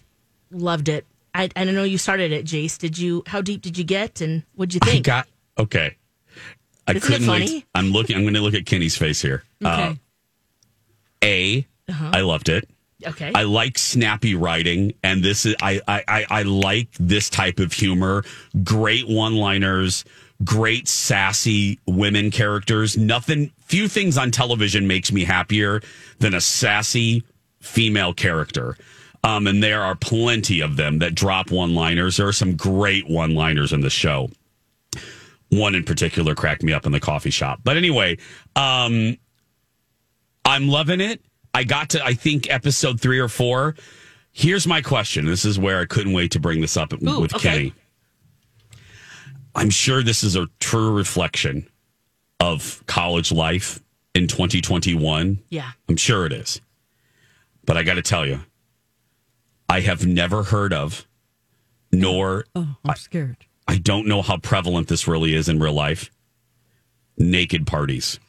loved 0.51 0.89
it. 0.91 1.07
I, 1.35 1.45
I 1.57 1.65
don't 1.65 1.75
know 1.75 1.85
you 1.85 1.99
started 1.99 2.33
it, 2.33 2.45
Jace. 2.45 2.79
Did 2.79 2.99
you? 2.99 3.23
How 3.27 3.41
deep 3.43 3.63
did 3.63 3.77
you 3.79 3.85
get, 3.85 4.21
and 4.21 4.43
what'd 4.55 4.73
you 4.75 4.81
think? 4.81 5.07
I 5.07 5.11
got 5.11 5.29
okay. 5.59 5.97
I 6.89 6.93
Isn't 6.93 7.01
couldn't 7.07 7.27
funny? 7.27 7.47
wait. 7.47 7.67
I'm 7.75 7.91
looking. 7.91 8.17
I'm 8.17 8.23
going 8.23 8.35
to 8.35 8.41
look 8.41 8.55
at 8.55 8.65
Kenny's 8.67 8.97
face 8.97 9.21
here. 9.21 9.43
Uh, 9.65 9.95
Okay. 9.95 10.01
A, 11.25 11.67
I 11.89 12.21
loved 12.21 12.49
it. 12.49 12.69
Okay. 13.05 13.33
I 13.35 13.43
like 13.43 13.79
snappy 13.79 14.35
writing, 14.35 14.95
and 15.03 15.23
this 15.23 15.47
is 15.47 15.55
I, 15.61 15.81
I 15.87 16.27
I 16.31 16.43
like 16.43 16.89
this 16.99 17.29
type 17.29 17.59
of 17.59 17.73
humor. 17.73 18.25
Great 18.65 19.09
one-liners, 19.09 20.05
great 20.45 20.89
sassy 20.89 21.79
women 21.87 22.31
characters. 22.31 22.97
Nothing, 22.97 23.53
few 23.65 23.89
things 23.89 24.17
on 24.17 24.31
television 24.31 24.87
makes 24.87 25.13
me 25.13 25.25
happier 25.25 25.83
than 26.19 26.35
a 26.35 26.41
sassy 26.41 27.23
female 27.61 28.15
character. 28.15 28.77
Um, 29.25 29.47
and 29.47 29.63
there 29.63 29.83
are 29.83 29.97
plenty 29.97 30.61
of 30.61 30.77
them 30.77 31.01
that 31.01 31.15
drop 31.15 31.51
one-liners. 31.51 32.17
There 32.17 32.29
are 32.29 32.33
some 32.33 32.55
great 32.57 33.09
one-liners 33.09 33.73
in 33.73 33.81
the 33.81 33.91
show. 33.91 34.31
One 35.49 35.75
in 35.75 35.85
particular 35.85 36.35
cracked 36.35 36.63
me 36.63 36.73
up 36.73 36.87
in 36.87 36.93
the 36.93 37.01
coffee 37.01 37.31
shop. 37.31 37.61
But 37.65 37.77
anyway, 37.77 38.19
um, 38.55 39.17
I'm 40.45 40.69
loving 40.69 41.01
it. 41.01 41.21
I 41.57 41.65
got 41.65 41.89
to, 41.91 42.05
I 42.05 42.13
think, 42.13 42.51
episode 42.51 43.01
three 43.01 43.19
or 43.19 43.29
four. 43.29 43.77
Here's 44.31 44.67
my 44.67 44.83
question. 44.83 45.25
This 45.25 45.47
is 45.47 45.59
where 45.59 45.81
I 45.81 45.87
couldn't 45.87 46.13
wait 46.13 46.33
to 46.33 46.39
bring 46.39 46.61
this 46.61 46.77
up 46.77 46.93
Ooh, 46.93 47.21
with 47.21 47.35
okay. 47.35 47.49
Kenny. 47.49 47.73
I'm 49.55 49.71
sure 49.71 50.03
this 50.03 50.23
is 50.23 50.37
a 50.37 50.49
true 50.61 50.95
reflection 50.95 51.67
of 52.41 52.85
college 52.87 53.33
life 53.33 53.81
in 54.15 54.27
2021. 54.27 55.39
yeah. 55.49 55.71
I'm 55.89 55.97
sure 55.97 56.27
it 56.27 56.33
is. 56.35 56.61
But 57.65 57.79
I 57.79 57.83
got 57.85 57.95
to 57.95 58.03
tell 58.03 58.27
you, 58.27 58.41
I 59.71 59.81
have 59.81 60.07
never 60.07 60.43
heard 60.43 60.75
of, 60.75 61.07
nor 61.91 62.45
Oh, 62.55 62.77
I'm 62.85 62.97
scared. 62.97 63.39
I 63.67 63.79
don't 63.79 64.07
know 64.07 64.21
how 64.21 64.37
prevalent 64.37 64.89
this 64.89 65.09
really 65.09 65.35
is 65.35 65.49
in 65.49 65.59
real 65.59 65.73
life. 65.73 66.11
Naked 67.19 67.67
parties. 67.67 68.19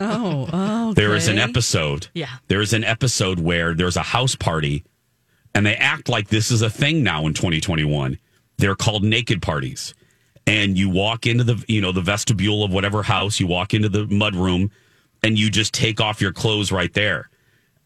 Oh, 0.00 0.48
oh. 0.52 0.92
There 0.94 1.14
is 1.14 1.28
an 1.28 1.38
episode. 1.38 2.08
Yeah. 2.14 2.28
There 2.48 2.60
is 2.60 2.72
an 2.72 2.82
episode 2.82 3.38
where 3.38 3.74
there's 3.74 3.96
a 3.96 4.02
house 4.02 4.34
party 4.34 4.82
and 5.54 5.64
they 5.64 5.76
act 5.76 6.08
like 6.08 6.28
this 6.28 6.50
is 6.50 6.62
a 6.62 6.68
thing 6.68 7.04
now 7.04 7.26
in 7.28 7.32
2021. 7.34 8.18
They're 8.58 8.74
called 8.74 9.04
naked 9.04 9.40
parties. 9.40 9.94
And 10.48 10.76
you 10.76 10.90
walk 10.90 11.26
into 11.26 11.44
the, 11.44 11.64
you 11.68 11.80
know, 11.80 11.92
the 11.92 12.00
vestibule 12.00 12.64
of 12.64 12.72
whatever 12.72 13.04
house, 13.04 13.38
you 13.38 13.46
walk 13.46 13.72
into 13.72 13.88
the 13.88 14.04
mud 14.08 14.34
room 14.34 14.72
and 15.22 15.38
you 15.38 15.48
just 15.48 15.72
take 15.72 16.00
off 16.00 16.20
your 16.20 16.32
clothes 16.32 16.72
right 16.72 16.92
there. 16.92 17.30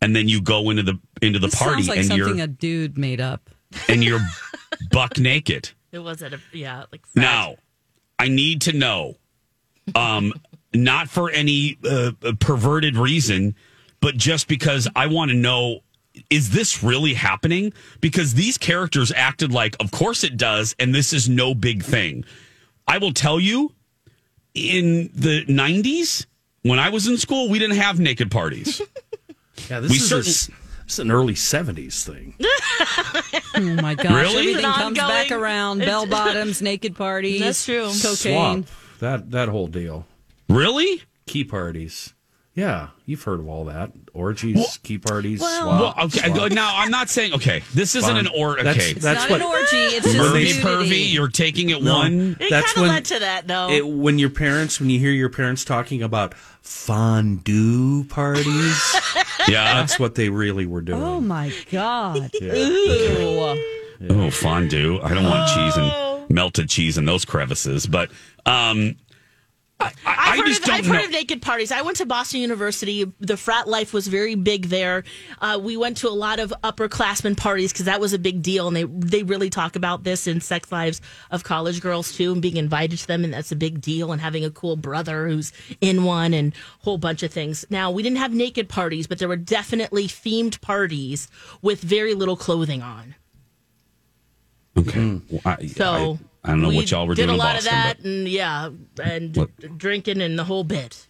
And 0.00 0.16
then 0.16 0.26
you 0.26 0.40
go 0.40 0.70
into 0.70 0.82
the 0.82 0.98
into 1.20 1.38
the 1.38 1.48
This 1.48 1.56
party 1.56 1.82
like 1.82 1.98
and 1.98 2.06
something 2.06 2.36
you're 2.36 2.44
a 2.44 2.48
dude 2.48 2.96
made 2.96 3.20
up. 3.20 3.50
and 3.86 4.02
you're 4.02 4.20
buck 4.90 5.18
naked. 5.18 5.70
It 5.92 5.98
was 6.00 6.22
at 6.22 6.32
a 6.32 6.40
yeah, 6.52 6.84
like 6.92 7.02
Now, 7.14 7.56
I 8.18 8.28
need 8.28 8.62
to 8.62 8.72
know, 8.72 9.16
um, 9.94 10.32
not 10.74 11.08
for 11.08 11.30
any 11.30 11.78
uh, 11.88 12.12
perverted 12.40 12.96
reason, 12.96 13.54
but 14.00 14.16
just 14.16 14.48
because 14.48 14.88
I 14.94 15.06
want 15.06 15.30
to 15.30 15.36
know 15.36 15.80
is 16.30 16.50
this 16.50 16.82
really 16.82 17.14
happening? 17.14 17.72
Because 18.00 18.34
these 18.34 18.58
characters 18.58 19.12
acted 19.14 19.52
like, 19.52 19.76
of 19.78 19.92
course 19.92 20.24
it 20.24 20.36
does, 20.36 20.74
and 20.80 20.92
this 20.92 21.12
is 21.12 21.28
no 21.28 21.54
big 21.54 21.84
thing. 21.84 22.24
I 22.88 22.98
will 22.98 23.12
tell 23.12 23.38
you, 23.38 23.72
in 24.54 25.10
the 25.14 25.44
90s, 25.46 26.26
when 26.62 26.80
I 26.80 26.88
was 26.88 27.06
in 27.06 27.18
school, 27.18 27.48
we 27.48 27.60
didn't 27.60 27.76
have 27.76 28.00
naked 28.00 28.30
parties. 28.30 28.82
Yeah, 29.68 29.80
this 29.80 29.90
We 29.90 29.96
is 29.96 30.08
certain- 30.08 30.30
s- 30.30 30.46
this 30.86 30.94
is 30.94 30.98
an 31.00 31.10
early 31.10 31.34
'70s 31.34 32.04
thing. 32.04 32.34
Oh 33.54 33.82
my 33.82 33.94
gosh! 33.96 34.06
Really? 34.12 34.38
Everything 34.38 34.54
It's 34.56 34.64
an 34.64 34.72
comes 34.72 34.98
back 34.98 35.32
around. 35.32 35.80
Bell 35.80 36.06
bottoms, 36.10 36.62
naked 36.62 36.94
parties. 36.94 37.40
That's 37.40 37.64
true. 37.64 37.90
Cocaine. 38.00 38.64
Swap 38.64 38.77
that 39.00 39.30
that 39.30 39.48
whole 39.48 39.66
deal. 39.68 40.06
really? 40.48 41.02
Key 41.26 41.44
parties. 41.44 42.14
Yeah, 42.54 42.88
you've 43.06 43.22
heard 43.22 43.38
of 43.38 43.48
all 43.48 43.66
that. 43.66 43.92
Orgies, 44.14 44.78
key 44.82 44.98
parties, 44.98 45.40
Well, 45.40 45.62
swap. 45.92 46.04
okay. 46.06 46.26
swap. 46.34 46.50
Now, 46.50 46.72
I'm 46.78 46.90
not 46.90 47.08
saying, 47.08 47.34
okay, 47.34 47.62
this 47.72 47.94
isn't 47.94 48.10
Fine. 48.10 48.26
an 48.26 48.32
or. 48.36 48.56
That's- 48.56 48.74
Okay. 48.76 48.90
It's 48.90 49.02
That's 49.04 49.20
not 49.20 49.30
what- 49.30 49.40
an 49.42 49.46
orgy. 49.46 49.76
It's 49.94 50.06
just 50.06 50.18
When 50.18 50.26
Pervy, 50.32 50.44
nudity. 50.56 50.60
pervy, 50.62 51.12
you're 51.12 51.28
taking 51.28 51.70
it 51.70 51.80
No, 51.84 51.94
one. 51.98 52.36
It 52.40 52.50
that's 52.50 52.72
kind 52.72 52.82
when 52.88 52.90
of 52.90 52.94
led 52.96 53.04
to 53.04 53.18
that 53.20 53.46
though. 53.46 53.70
it, 53.70 53.86
when 53.86 54.18
your 54.18 54.30
parents, 54.30 54.80
when 54.80 54.90
you 54.90 54.98
hear 54.98 55.12
your 55.12 55.28
parents 55.28 55.64
talking 55.64 56.02
about 56.02 56.34
fondue 56.62 58.04
parties, 58.04 58.96
Yeah. 59.48 59.74
that's 59.74 60.00
what 60.00 60.16
they 60.16 60.28
really 60.28 60.66
were 60.66 60.80
doing. 60.80 61.00
Oh 61.00 61.20
my 61.20 61.52
god! 61.70 62.30
Yeah. 62.40 62.54
Ew. 62.54 63.62
Oh, 64.10 64.30
fondue. 64.30 64.98
I 65.00 65.14
don't 65.14 65.24
want 65.24 65.48
cheese 65.48 65.76
and 65.76 65.92
oh. 65.94 66.07
Melted 66.28 66.68
cheese 66.68 66.98
in 66.98 67.04
those 67.04 67.24
crevices, 67.24 67.86
but 67.86 68.10
um, 68.46 68.96
I, 69.80 69.84
I, 69.84 69.92
I've, 70.06 70.38
heard, 70.38 70.46
just 70.46 70.60
of, 70.62 70.66
don't 70.66 70.74
I've 70.76 70.86
know. 70.86 70.94
heard 70.94 71.04
of 71.04 71.10
naked 71.12 71.40
parties. 71.40 71.70
I 71.70 71.82
went 71.82 71.98
to 71.98 72.06
Boston 72.06 72.40
University. 72.40 73.10
The 73.20 73.36
frat 73.36 73.68
life 73.68 73.92
was 73.92 74.08
very 74.08 74.34
big 74.34 74.66
there. 74.66 75.04
Uh, 75.40 75.60
we 75.62 75.76
went 75.76 75.98
to 75.98 76.08
a 76.08 76.10
lot 76.10 76.40
of 76.40 76.52
upperclassmen 76.64 77.36
parties 77.36 77.72
because 77.72 77.84
that 77.84 78.00
was 78.00 78.12
a 78.12 78.18
big 78.18 78.42
deal, 78.42 78.66
and 78.66 78.76
they 78.76 78.84
they 78.84 79.22
really 79.22 79.50
talk 79.50 79.76
about 79.76 80.02
this 80.02 80.26
in 80.26 80.40
Sex 80.40 80.72
Lives 80.72 81.00
of 81.30 81.44
College 81.44 81.80
Girls 81.80 82.12
too, 82.12 82.32
and 82.32 82.42
being 82.42 82.56
invited 82.56 82.98
to 82.98 83.06
them, 83.06 83.22
and 83.22 83.32
that's 83.32 83.52
a 83.52 83.56
big 83.56 83.80
deal, 83.80 84.10
and 84.10 84.20
having 84.20 84.44
a 84.44 84.50
cool 84.50 84.76
brother 84.76 85.28
who's 85.28 85.52
in 85.80 86.02
one, 86.02 86.34
and 86.34 86.54
a 86.54 86.84
whole 86.84 86.98
bunch 86.98 87.22
of 87.22 87.32
things. 87.32 87.64
Now 87.70 87.92
we 87.92 88.02
didn't 88.02 88.18
have 88.18 88.34
naked 88.34 88.68
parties, 88.68 89.06
but 89.06 89.20
there 89.20 89.28
were 89.28 89.36
definitely 89.36 90.08
themed 90.08 90.60
parties 90.60 91.28
with 91.62 91.80
very 91.80 92.14
little 92.14 92.36
clothing 92.36 92.82
on. 92.82 93.14
Okay. 94.78 95.20
Well, 95.30 95.40
I, 95.44 95.66
So 95.66 96.18
I, 96.44 96.48
I 96.48 96.50
don't 96.52 96.62
know 96.62 96.68
we 96.70 96.76
what 96.76 96.90
y'all 96.90 97.06
were 97.06 97.14
did 97.14 97.22
doing 97.26 97.30
a 97.30 97.32
in 97.34 97.38
lot 97.38 97.54
Boston. 97.56 97.68
of 97.68 97.82
that, 97.84 97.96
but- 97.98 98.06
and 98.06 98.28
yeah, 98.28 98.70
and 99.02 99.36
What? 99.36 99.78
drinking 99.78 100.20
and 100.22 100.38
the 100.38 100.44
whole 100.44 100.64
bit. 100.64 101.06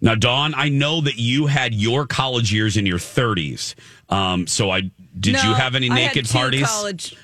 Now, 0.00 0.14
Dawn, 0.14 0.54
I 0.56 0.68
know 0.68 1.00
that 1.00 1.16
you 1.18 1.46
had 1.46 1.74
your 1.74 2.06
college 2.06 2.52
years 2.52 2.76
in 2.76 2.86
your 2.86 2.98
30s. 2.98 3.74
Um, 4.08 4.46
so 4.46 4.70
I 4.70 4.90
did 5.18 5.34
No, 5.34 5.42
you 5.42 5.54
have 5.54 5.74
any 5.74 5.90
I 5.90 5.98
had 5.98 6.06
naked 6.14 6.26
two 6.26 6.38
parties? 6.38 6.66
College. 6.68 7.16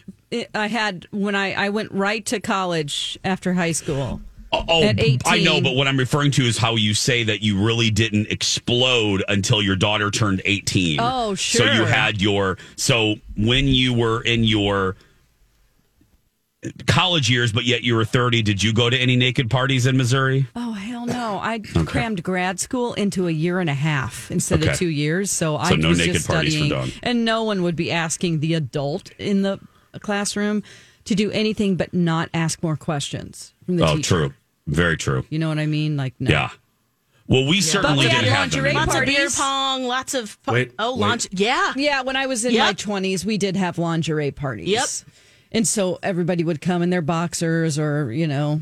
I 0.55 0.67
had 0.67 1.07
when 1.13 1.37
I 1.37 1.53
I 1.53 1.69
went 1.69 1.93
right 1.93 2.27
to 2.27 2.41
college 2.41 3.17
after 3.23 3.53
high 3.55 3.71
school. 3.73 4.21
Oh, 4.53 4.83
At 4.85 4.99
18. 5.01 5.21
I 5.27 5.43
know, 5.43 5.61
but 5.61 5.75
what 5.75 5.87
I'm 5.89 5.97
referring 5.97 6.31
to 6.33 6.43
is 6.45 6.57
how 6.59 6.75
you 6.77 6.95
say 6.95 7.23
that 7.25 7.43
you 7.43 7.61
really 7.65 7.91
didn't 7.91 8.29
explode 8.33 9.23
until 9.29 9.61
your 9.63 9.75
daughter 9.77 10.11
turned 10.13 10.43
18. 10.45 10.99
Oh, 11.01 11.35
sure. 11.37 11.67
So 11.67 11.73
you 11.73 11.85
had 11.85 12.21
your 12.21 12.59
so 12.77 13.17
when 13.37 13.67
you 13.69 13.93
were 13.95 14.21
in 14.23 14.43
your 14.45 14.97
college 16.87 17.31
years, 17.31 17.53
but 17.53 17.65
yet 17.65 17.83
you 17.83 17.95
were 17.95 18.05
30. 18.05 18.43
Did 18.43 18.63
you 18.63 18.73
go 18.73 18.89
to 18.91 18.97
any 18.97 19.17
naked 19.17 19.51
parties 19.51 19.87
in 19.87 19.97
Missouri? 19.97 20.47
Oh 20.57 20.73
hell 20.73 21.07
no! 21.07 21.39
I 21.43 21.59
crammed 21.59 22.23
grad 22.23 22.59
school 22.61 22.95
into 22.95 23.29
a 23.29 23.31
year 23.31 23.61
and 23.61 23.69
a 23.71 23.75
half 23.75 24.31
instead 24.31 24.61
Okay. 24.63 24.73
of 24.73 24.79
two 24.79 24.89
years. 24.89 25.31
So, 25.31 25.57
I 25.57 25.75
no 25.77 25.89
was 25.89 25.99
naked 25.99 26.15
just 26.15 26.27
parties 26.29 26.55
studying, 26.55 26.71
Dawn. 26.71 26.91
and 27.03 27.25
no 27.25 27.43
one 27.45 27.63
would 27.63 27.77
be 27.77 27.91
asking 27.93 28.41
the 28.41 28.55
adult 28.55 29.11
in 29.19 29.43
the 29.43 29.59
classroom 30.01 30.63
to 31.05 31.15
do 31.15 31.31
anything 31.33 31.77
but 31.77 31.93
not 31.93 32.31
ask 32.33 32.63
more 32.63 32.77
questions 32.77 33.53
from 33.67 33.77
the 33.77 33.85
oh, 33.87 33.97
teacher. 33.97 34.09
true. 34.29 34.35
Very 34.67 34.97
true. 34.97 35.25
You 35.29 35.39
know 35.39 35.49
what 35.49 35.59
I 35.59 35.67
mean? 35.67 35.97
Like 35.97 36.15
no. 36.19 36.31
Yeah. 36.31 36.51
Well, 37.27 37.47
we 37.47 37.61
certainly 37.63 38.05
we 38.05 38.11
didn't 38.11 38.25
have 38.27 38.51
them. 38.51 38.63
lingerie 38.65 38.71
anymore. 38.71 38.87
Lots 38.87 38.95
of 39.01 39.05
beer 39.07 39.29
pong, 39.31 39.85
lots 39.85 40.15
of 40.15 40.39
Wait, 40.47 40.73
oh 40.79 40.93
wait. 40.95 41.01
launch. 41.01 41.27
Yeah, 41.31 41.73
Yeah, 41.77 42.03
when 42.03 42.17
I 42.17 42.27
was 42.27 42.45
in 42.45 42.53
Yep. 42.53 42.65
my 42.67 42.73
twenties, 42.75 43.25
we 43.25 43.39
did 43.39 43.57
have 43.57 43.79
lingerie 43.79 44.31
parties. 44.31 44.69
Yep. 44.69 44.85
And 45.55 45.67
so 45.67 45.99
everybody 46.03 46.45
would 46.45 46.61
come 46.61 46.83
in 46.83 46.91
their 46.91 47.01
boxers 47.01 47.79
or, 47.79 48.13
you 48.13 48.27
know, 48.27 48.61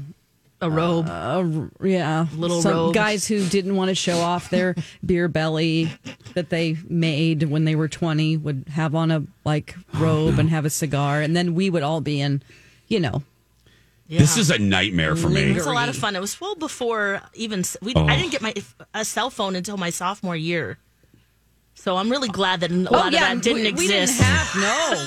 a 0.60 0.70
robe. 0.70 1.08
uh, 1.08 1.42
yeah, 1.84 2.26
Little 2.36 2.62
some 2.62 2.72
robes. 2.72 2.94
guys 2.94 3.26
who 3.26 3.44
didn't 3.48 3.74
want 3.74 3.88
to 3.88 3.94
show 3.96 4.18
off 4.18 4.48
their 4.50 4.76
beer 5.04 5.26
belly 5.26 5.90
that 6.34 6.50
they 6.50 6.76
made 6.88 7.44
when 7.44 7.64
they 7.64 7.74
were 7.74 7.88
20 7.88 8.36
would 8.36 8.66
have 8.74 8.94
on 8.94 9.10
a 9.10 9.24
like 9.44 9.74
robe 9.94 10.38
and 10.38 10.50
have 10.50 10.64
a 10.64 10.70
cigar 10.70 11.20
and 11.20 11.34
then 11.34 11.54
we 11.56 11.68
would 11.70 11.82
all 11.82 12.00
be 12.00 12.20
in, 12.20 12.42
you 12.86 13.00
know, 13.00 13.24
This 14.08 14.36
is 14.36 14.50
a 14.50 14.58
nightmare 14.58 15.16
for 15.16 15.28
me. 15.30 15.50
It 15.50 15.54
was 15.56 15.66
a 15.66 15.72
lot 15.72 15.88
of 15.88 15.96
fun. 15.96 16.14
It 16.14 16.20
was 16.20 16.40
well 16.40 16.54
before 16.54 17.22
even 17.34 17.64
we. 17.80 17.94
Oh. 17.96 18.06
I 18.06 18.16
didn't 18.16 18.30
get 18.30 18.42
my 18.42 18.54
a 18.94 19.04
cell 19.04 19.30
phone 19.30 19.56
until 19.56 19.78
my 19.78 19.90
sophomore 19.90 20.36
year, 20.36 20.76
so 21.82 21.96
I'm 21.96 22.08
really 22.10 22.28
glad 22.28 22.60
that 22.60 22.70
a 22.70 22.74
oh, 22.74 22.78
lot 22.78 22.92
oh 22.92 23.06
of 23.08 23.12
that 23.12 23.42
didn't 23.42 23.62
we, 23.62 23.68
exist. 23.68 23.78
we 23.78 23.88
didn't 23.88 24.10
have 24.10 24.56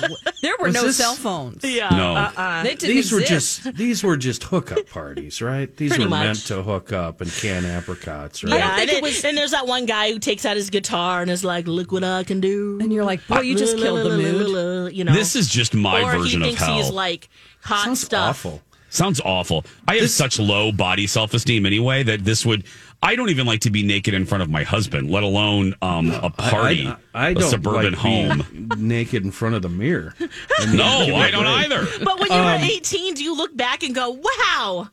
no. 0.10 0.16
There 0.42 0.54
were 0.60 0.66
Was 0.66 0.74
no 0.76 0.84
this- 0.84 0.98
cell 0.98 1.16
phones. 1.16 1.64
yeah, 1.64 1.90
No. 1.90 2.14
uh-uh. 2.16 2.64
They 2.64 2.76
didn't 2.76 2.96
these 2.96 3.12
were 3.12 3.22
just 3.22 3.74
these 3.76 4.04
were 4.04 4.18
just 4.18 4.44
hookup 4.44 4.88
parties, 4.90 5.42
right? 5.42 5.76
These 5.76 5.92
Pretty 5.92 6.04
were 6.04 6.10
much. 6.12 6.26
meant 6.26 6.38
to 6.48 6.62
hook 6.62 6.92
up 6.94 7.22
and 7.22 7.32
can 7.32 7.66
apricots, 7.66 8.44
right? 8.44 8.54
Yeah, 8.54 8.76
think 8.76 8.90
and, 8.90 8.98
it 8.98 9.04
was- 9.04 9.24
and 9.26 9.36
there's 9.38 9.52
that 9.52 9.66
one 9.68 9.86
guy 9.86 10.12
who 10.12 10.20
takes 10.20 10.46
out 10.46 10.56
his 10.58 10.70
guitar 10.70 11.22
and 11.22 11.32
is 11.32 11.44
like, 11.44 11.66
"Look 11.66 11.92
what 11.92 12.04
I 12.04 12.24
can 12.24 12.42
do." 12.42 12.78
And 12.82 12.92
you're 12.94 13.06
like, 13.06 13.26
boy, 13.28 13.40
you 13.40 13.56
just 13.56 13.78
killed 13.78 14.06
the 14.06 14.18
mood. 14.18 14.94
You 14.94 15.04
know, 15.06 15.14
This 15.14 15.36
is 15.36 15.48
just 15.50 15.74
my 15.74 16.02
or 16.04 16.12
version 16.20 16.42
he 16.42 16.50
of 16.50 16.58
thinks 16.58 16.62
hell. 16.62 16.76
he's 16.78 16.92
like 16.92 17.30
hot 17.64 17.86
Sounds 17.86 18.02
stuff. 18.02 18.30
awful. 18.46 18.62
Sounds 18.90 19.20
awful. 19.26 19.66
I 19.88 19.96
have 19.96 20.10
such 20.10 20.40
low 20.40 20.72
body 20.72 21.08
self 21.08 21.34
esteem 21.34 21.66
anyway 21.66 22.04
that 22.04 22.24
this 22.24 22.46
would. 22.46 22.66
I 23.06 23.16
don't 23.16 23.30
even 23.30 23.46
like 23.46 23.60
to 23.62 23.70
be 23.70 23.84
naked 23.84 24.14
in 24.14 24.26
front 24.26 24.42
of 24.42 24.50
my 24.50 24.64
husband, 24.64 25.10
let 25.12 25.24
alone 25.24 25.76
um, 25.82 26.10
a 26.12 26.30
party, 26.30 26.88
I, 26.88 26.96
I, 27.14 27.26
I 27.28 27.30
a 27.30 27.34
don't 27.36 27.50
suburban 27.50 27.92
like 27.94 28.02
home. 28.02 28.44
being 28.52 28.70
naked 28.88 29.24
in 29.24 29.32
front 29.32 29.56
of 29.56 29.62
the 29.62 29.70
mirror. 29.70 30.14
I 30.20 30.66
mean, 30.66 30.78
No, 30.78 31.06
give 31.06 31.16
me 31.16 31.22
I 31.22 31.28
a 31.28 31.32
don't 31.32 31.44
break. 31.44 31.72
either. 31.72 32.04
But 32.04 32.20
when 32.20 32.32
you 32.32 32.38
Um, 32.38 32.60
were 32.62 32.66
18, 32.66 33.14
do 33.14 33.24
you 33.24 33.36
look 33.36 33.56
back 33.56 33.84
and 33.84 33.94
go, 33.94 34.10
"Wow"? 34.10 34.90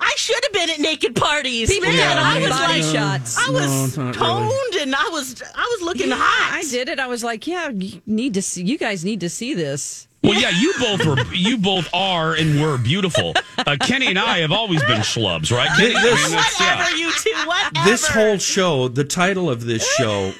I 0.00 0.14
should 0.16 0.38
have 0.44 0.52
been 0.52 0.70
at 0.70 0.78
naked 0.80 1.16
parties. 1.16 1.68
People 1.68 1.90
Man, 1.90 1.98
had 1.98 2.18
I 2.18 2.38
was 2.40 2.48
body 2.50 2.82
like, 2.82 2.94
shots. 2.94 3.36
I 3.38 3.50
was 3.50 3.96
No, 3.96 4.12
toned 4.12 4.50
really. 4.72 4.82
and 4.82 4.94
I 4.94 5.08
was 5.10 5.42
I 5.42 5.76
was 5.78 5.82
looking 5.82 6.08
Yeah, 6.10 6.16
hot. 6.18 6.52
I 6.58 6.62
did 6.62 6.88
it. 6.88 6.98
I 7.00 7.06
was 7.08 7.24
like, 7.24 7.46
yeah, 7.46 7.68
you 7.70 8.00
need 8.06 8.34
to 8.34 8.42
see. 8.42 8.62
You 8.62 8.78
guys 8.78 9.04
need 9.04 9.20
to 9.20 9.28
see 9.28 9.52
this. 9.54 10.06
Well, 10.24 10.40
yeah, 10.40 10.50
you 10.50 10.72
both 10.80 11.04
were. 11.06 11.34
You 11.34 11.58
both 11.58 11.88
are 11.92 12.34
and 12.34 12.60
were 12.60 12.78
beautiful. 12.78 13.34
Uh, 13.58 13.76
Kenny 13.80 14.06
and 14.08 14.18
I 14.18 14.38
have 14.38 14.52
always 14.52 14.82
been 14.84 15.00
schlubs, 15.00 15.52
right? 15.54 15.68
Kenny? 15.76 15.94
I 15.94 16.02
This- 16.02 16.22
mean, 16.22 16.30
that's- 16.32 16.60
yeah. 16.60 16.76
Whatever, 16.78 16.96
you 16.96 17.12
two. 17.12 17.32
Whatever. 17.46 17.84
This 17.90 18.06
whole 18.08 18.38
show, 18.38 18.88
the 18.88 19.04
title 19.04 19.50
of 19.50 19.64
this 19.64 19.86
show, 19.96 20.32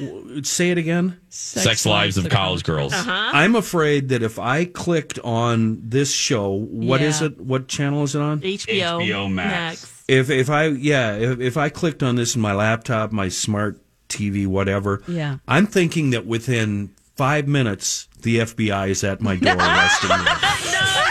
say 0.43 0.71
it 0.71 0.79
again. 0.79 1.19
Sex, 1.29 1.85
lives 1.85 2.17
of 2.17 2.29
college 2.29 2.63
girls. 2.65 2.93
Uh-huh. 2.93 3.11
I'm 3.33 3.55
afraid 3.57 4.09
that 4.11 4.23
if 4.23 4.39
I 4.39 4.65
clicked 4.65 5.19
on 5.21 5.81
this 5.83 6.13
show, 6.15 6.51
what 6.53 7.03
is 7.03 7.21
Yeah. 7.21 7.27
it? 7.29 7.41
What 7.41 7.69
channel 7.69 8.05
is 8.05 8.15
it 8.15 8.21
on? 8.23 8.41
HBO, 8.41 9.01
HBO 9.01 9.29
Max. 9.29 9.91
If 10.09 10.31
if 10.31 10.49
I 10.51 10.67
yeah, 10.67 11.15
if, 11.17 11.41
if 11.41 11.57
I 11.57 11.69
clicked 11.71 12.03
on 12.03 12.17
this 12.17 12.35
in 12.37 12.41
my 12.41 12.53
laptop, 12.55 13.11
my 13.13 13.29
smart 13.29 13.81
TV, 14.09 14.47
whatever, 14.47 15.03
Yeah. 15.09 15.39
I'm 15.49 15.67
thinking 15.67 16.11
that 16.11 16.25
within 16.27 16.91
five 17.17 17.47
minutes 17.49 18.09
the 18.23 18.39
FBI 18.39 18.89
is 18.91 19.05
at 19.05 19.21
my 19.21 19.37
door 19.37 19.55
arresting 19.59 20.11
me. 20.11 20.17
No, 20.17 20.23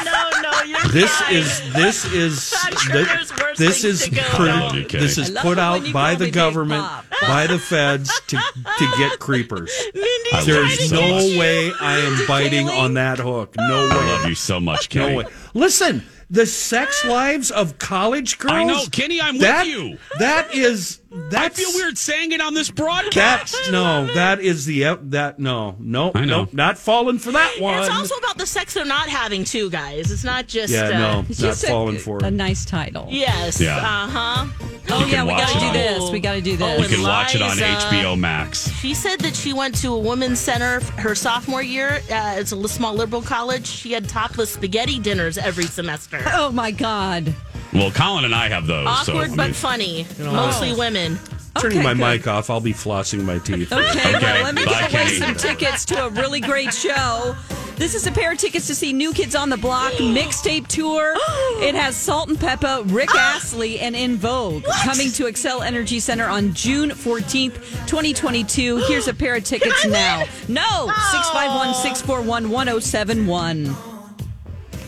no, 0.03 0.41
no. 0.41 0.61
You're 0.63 0.79
This 0.91 1.11
fine. 1.11 1.33
is 1.35 1.73
this 1.73 2.05
is 2.13 2.49
sure 2.79 3.05
thi- 3.05 3.53
this 3.57 3.83
is 3.83 4.09
put- 4.31 4.49
on. 4.49 4.77
Okay. 4.83 4.99
this 4.99 5.17
is 5.17 5.29
I 5.29 5.33
love 5.33 5.43
put 5.43 5.51
it 5.51 5.55
when 5.57 5.59
out 5.59 5.85
you 5.87 5.93
by 5.93 6.09
call 6.11 6.17
the 6.19 6.25
me 6.25 6.27
Big 6.27 6.33
government, 6.33 6.83
Pop. 6.83 7.05
by 7.21 7.47
the 7.47 7.59
feds 7.59 8.21
to 8.27 8.37
to 8.37 8.93
get 8.97 9.19
creepers. 9.19 9.71
Mindy's 9.93 10.45
There's 10.45 10.89
trying 10.89 10.91
no 10.91 11.19
get 11.29 11.39
way 11.39 11.71
I 11.79 11.97
am 11.99 12.27
biting 12.27 12.67
on 12.69 12.95
that 12.95 13.19
hook. 13.19 13.55
No 13.57 13.83
way. 13.83 13.89
I 13.91 13.97
way. 13.99 14.05
love 14.13 14.25
you 14.29 14.35
so 14.35 14.59
much, 14.59 14.89
Kenny. 14.89 15.11
No 15.11 15.17
way. 15.19 15.25
Listen, 15.53 16.03
the 16.29 16.45
sex 16.47 17.05
lives 17.05 17.51
of 17.51 17.77
college 17.77 18.39
girls. 18.39 18.53
I 18.53 18.63
know, 18.63 18.83
Kenny. 18.91 19.21
I'm 19.21 19.37
That- 19.37 19.65
with 19.67 19.75
you. 19.75 19.97
That 20.19 20.53
is 20.55 20.99
I 21.35 21.49
feel 21.49 21.69
weird 21.73 21.97
saying 21.97 22.31
it 22.31 22.41
on 22.41 22.53
this 22.53 22.71
broadcast. 22.71 23.53
That's 23.53 23.71
no, 23.71 24.07
that 24.13 24.39
is 24.39 24.65
the 24.65 24.83
that 25.09 25.37
no, 25.39 25.75
no, 25.79 26.11
I 26.15 26.25
know. 26.25 26.43
no, 26.45 26.49
not 26.51 26.77
falling 26.77 27.19
for 27.19 27.31
that 27.31 27.55
one. 27.59 27.79
It's 27.79 27.89
also 27.89 28.15
about 28.15 28.37
the 28.37 28.45
sex 28.47 28.73
they're 28.73 28.85
not 28.85 29.07
having 29.09 29.43
too, 29.43 29.69
guys. 29.69 30.11
It's 30.11 30.23
not 30.23 30.47
just 30.47 30.73
yeah, 30.73 30.85
uh, 30.85 30.89
no, 31.21 31.25
It's 31.29 31.39
not 31.41 31.47
just 31.49 31.63
a- 31.65 31.67
falling 31.67 31.97
for 31.97 32.23
a 32.23 32.31
nice 32.31 32.65
title. 32.65 33.07
Yes. 33.09 33.61
Yeah. 33.61 33.77
Uh 33.77 34.07
huh. 34.07 34.45
Oh 34.89 35.05
yeah, 35.05 35.23
we 35.23 35.29
got 35.29 35.47
to 35.49 35.59
do 35.59 35.65
on- 35.67 35.73
this. 35.73 36.09
We 36.11 36.19
got 36.19 36.33
to 36.33 36.41
do 36.41 36.53
Oh, 36.55 36.57
this. 36.77 36.89
You 36.89 36.97
can 36.97 37.05
watch 37.05 37.35
it 37.35 37.41
on 37.41 37.57
HBO 37.57 38.17
Max. 38.19 38.69
She 38.79 38.93
said 38.93 39.19
that 39.21 39.35
she 39.35 39.53
went 39.53 39.75
to 39.81 39.93
a 39.93 39.99
women's 39.99 40.39
center 40.39 40.81
her 40.97 41.15
sophomore 41.15 41.63
year. 41.63 42.01
Uh, 42.11 42.35
it's 42.37 42.51
a 42.51 42.67
small 42.67 42.93
liberal 42.93 43.21
college. 43.21 43.65
She 43.67 43.91
had 43.93 44.09
topless 44.09 44.51
spaghetti 44.51 44.99
dinners 44.99 45.37
every 45.37 45.65
semester. 45.65 46.21
Oh 46.33 46.51
my 46.51 46.71
God. 46.71 47.33
Well, 47.73 47.91
Colin 47.91 48.25
and 48.25 48.35
I 48.35 48.49
have 48.49 48.67
those. 48.67 48.85
Awkward 48.87 49.05
so, 49.27 49.33
I 49.33 49.35
but 49.35 49.45
mean- 49.45 49.53
funny. 49.53 50.07
Mostly 50.19 50.73
women. 50.73 51.19
Turning 51.59 51.79
Okay, 51.79 51.83
my 51.83 51.93
good. 51.93 51.99
mic 52.19 52.27
off, 52.27 52.49
I'll 52.49 52.59
be 52.59 52.73
flossing 52.73 53.23
my 53.23 53.37
teeth. 53.37 53.71
Okay, 53.71 53.85
Okay, 53.85 54.13
well, 54.21 54.43
let 54.43 54.55
me 54.55 54.65
bye, 54.65 54.87
give 54.89 54.93
away 55.01 55.07
some 55.19 55.35
tickets 55.35 55.85
to 55.85 56.05
a 56.05 56.09
really 56.09 56.39
great 56.41 56.73
show. 56.73 57.35
This 57.75 57.93
is 57.93 58.07
a 58.07 58.11
pair 58.11 58.31
of 58.31 58.39
tickets 58.39 58.65
to 58.67 58.75
see 58.75 58.91
New 58.91 59.13
Kids 59.13 59.35
on 59.35 59.49
the 59.49 59.57
Block 59.57 59.93
mixtape 59.99 60.67
tour. 60.67 61.15
It 61.61 61.75
has 61.75 61.95
Salt 61.95 62.27
and 62.29 62.39
Pepa, 62.39 62.91
Rick 62.91 63.09
Astley, 63.15 63.79
and 63.79 63.95
En 63.95 64.17
Vogue 64.17 64.63
coming 64.83 65.11
to 65.11 65.25
Xcel 65.25 65.63
Energy 65.63 65.99
Center 65.99 66.25
on 66.25 66.53
June 66.55 66.89
14th, 66.89 67.53
2022. 67.87 68.77
Here's 68.87 69.07
a 69.07 69.13
pair 69.13 69.35
of 69.35 69.43
tickets 69.43 69.85
now. 69.85 70.25
No, 70.47 70.87
651 71.11 71.75
641 71.75 72.49
1071. 72.49 73.75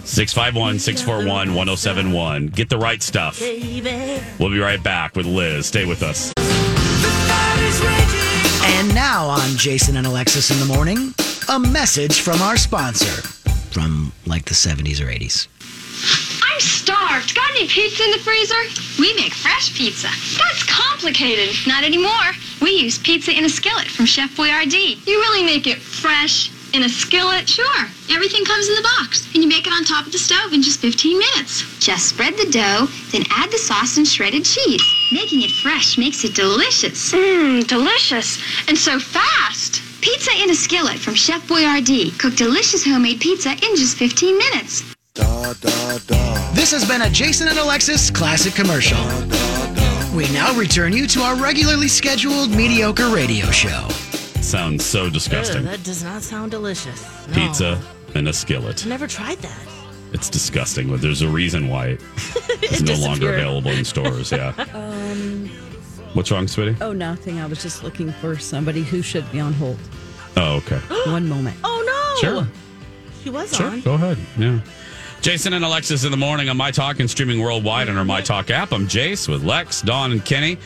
651 0.05 0.79
641 0.79 1.55
1071. 1.55 2.47
Get 2.47 2.69
the 2.69 2.77
right 2.77 3.01
stuff. 3.01 3.41
We'll 3.41 4.51
be 4.51 4.59
right 4.59 4.81
back 4.81 5.15
with 5.15 5.25
Liz. 5.25 5.65
Stay 5.65 5.85
with 5.85 6.03
us. 6.03 6.31
And 8.77 8.93
now 8.93 9.27
on 9.27 9.57
Jason 9.57 9.97
and 9.97 10.05
Alexis 10.05 10.51
in 10.51 10.59
the 10.59 10.73
morning, 10.73 11.13
a 11.49 11.59
message 11.59 12.21
from 12.21 12.41
our 12.41 12.55
sponsor 12.55 13.27
from 13.71 14.11
like 14.25 14.45
the 14.45 14.53
70s 14.53 15.01
or 15.01 15.07
80s. 15.07 15.47
I'm 16.43 16.59
starved. 16.59 17.33
Got 17.35 17.49
any 17.51 17.67
pizza 17.67 18.03
in 18.03 18.11
the 18.11 18.19
freezer? 18.19 18.61
We 18.99 19.13
make 19.15 19.33
fresh 19.33 19.75
pizza. 19.75 20.07
That's 20.37 20.63
complicated. 20.63 21.55
Not 21.67 21.83
anymore. 21.83 22.31
We 22.61 22.71
use 22.71 22.97
pizza 22.99 23.31
in 23.31 23.43
a 23.43 23.49
skillet 23.49 23.87
from 23.87 24.05
Chef 24.05 24.29
Boyardee. 24.37 25.05
You 25.07 25.19
really 25.19 25.43
make 25.43 25.67
it 25.67 25.79
fresh 25.79 26.51
in 26.75 26.83
a 26.83 26.89
skillet? 26.89 27.47
Sure. 27.47 27.85
Everything 28.11 28.43
comes 28.43 28.67
in 28.67 28.75
the 28.75 28.89
box, 28.99 29.25
and 29.33 29.41
you 29.41 29.47
make 29.47 29.65
it 29.65 29.71
on 29.71 29.85
top 29.85 30.05
of 30.05 30.11
the 30.11 30.17
stove 30.17 30.51
in 30.51 30.61
just 30.61 30.81
15 30.81 31.17
minutes. 31.17 31.63
Just 31.79 32.09
spread 32.09 32.35
the 32.35 32.51
dough, 32.51 32.87
then 33.11 33.23
add 33.31 33.49
the 33.49 33.57
sauce 33.57 33.97
and 33.97 34.05
shredded 34.05 34.43
cheese. 34.43 34.83
Making 35.13 35.43
it 35.43 35.51
fresh 35.63 35.97
makes 35.97 36.23
it 36.25 36.35
delicious. 36.35 37.13
Mmm, 37.13 37.65
delicious. 37.65 38.37
And 38.67 38.77
so 38.77 38.99
fast. 38.99 39.81
Pizza 40.01 40.31
in 40.43 40.49
a 40.49 40.55
skillet 40.55 40.99
from 40.99 41.15
Chef 41.15 41.47
Boyardee. 41.47 42.17
Cook 42.19 42.35
delicious 42.35 42.83
homemade 42.83 43.21
pizza 43.21 43.51
in 43.51 43.75
just 43.75 43.97
15 43.97 44.37
minutes. 44.37 44.83
Da, 45.13 45.53
da, 45.53 45.97
da. 45.99 46.51
This 46.53 46.71
has 46.71 46.85
been 46.85 47.03
a 47.03 47.09
Jason 47.09 47.47
and 47.47 47.57
Alexis 47.57 48.11
classic 48.11 48.53
commercial. 48.53 48.99
We 50.13 50.29
now 50.33 50.53
return 50.53 50.93
you 50.93 51.07
to 51.07 51.21
our 51.21 51.35
regularly 51.35 51.87
scheduled 51.87 52.51
mediocre 52.51 53.07
radio 53.09 53.49
show. 53.51 53.87
Sounds 54.45 54.85
so 54.85 55.05
Ugh, 55.05 55.13
disgusting. 55.13 55.65
that 55.65 55.83
does 55.83 56.03
not 56.03 56.21
sound 56.21 56.51
delicious. 56.51 57.03
No. 57.29 57.33
Pizza 57.33 57.81
in 58.13 58.27
a 58.27 58.33
skillet. 58.33 58.81
I've 58.83 58.87
Never 58.87 59.07
tried 59.07 59.39
that. 59.39 59.59
It's 60.13 60.29
disgusting, 60.29 60.87
but 60.89 61.01
there's 61.01 61.21
a 61.23 61.27
reason 61.27 61.67
why 61.67 61.87
it 62.61 62.71
is 62.71 62.83
no 62.83 62.93
longer 62.95 63.33
available 63.33 63.71
in 63.71 63.83
stores. 63.85 64.31
Yeah. 64.31 64.53
Um, 64.73 65.49
What's 66.13 66.31
wrong, 66.31 66.47
sweetie? 66.47 66.77
oh, 66.79 66.93
nothing. 66.93 67.39
I 67.39 67.45
was 67.45 67.61
just 67.61 67.83
looking 67.83 68.09
for 68.13 68.37
somebody 68.37 68.83
who 68.83 69.01
should 69.01 69.29
be 69.33 69.39
on 69.41 69.51
hold. 69.53 69.77
Oh, 70.37 70.55
okay. 70.57 70.77
One 71.11 71.27
moment. 71.27 71.57
Oh 71.63 71.83
no. 72.21 72.21
Sure. 72.29 72.47
She 73.23 73.29
was 73.31 73.53
Sure. 73.53 73.65
on. 73.67 73.81
Go 73.81 73.95
ahead. 73.95 74.17
Yeah. 74.37 74.59
Jason 75.21 75.53
and 75.53 75.65
Alexis 75.65 76.05
in 76.05 76.11
the 76.11 76.17
morning 76.17 76.47
on 76.49 76.55
My 76.55 76.71
Talk 76.71 76.99
and 77.01 77.09
streaming 77.09 77.41
worldwide 77.41 77.89
on 77.89 77.97
our 77.97 78.05
My 78.05 78.21
Talk 78.21 78.49
app. 78.51 78.71
I'm 78.71 78.87
Jace 78.87 79.27
with 79.27 79.43
Lex, 79.43 79.81
Dawn, 79.81 80.11
and 80.13 80.23
Kenny. 80.23 80.57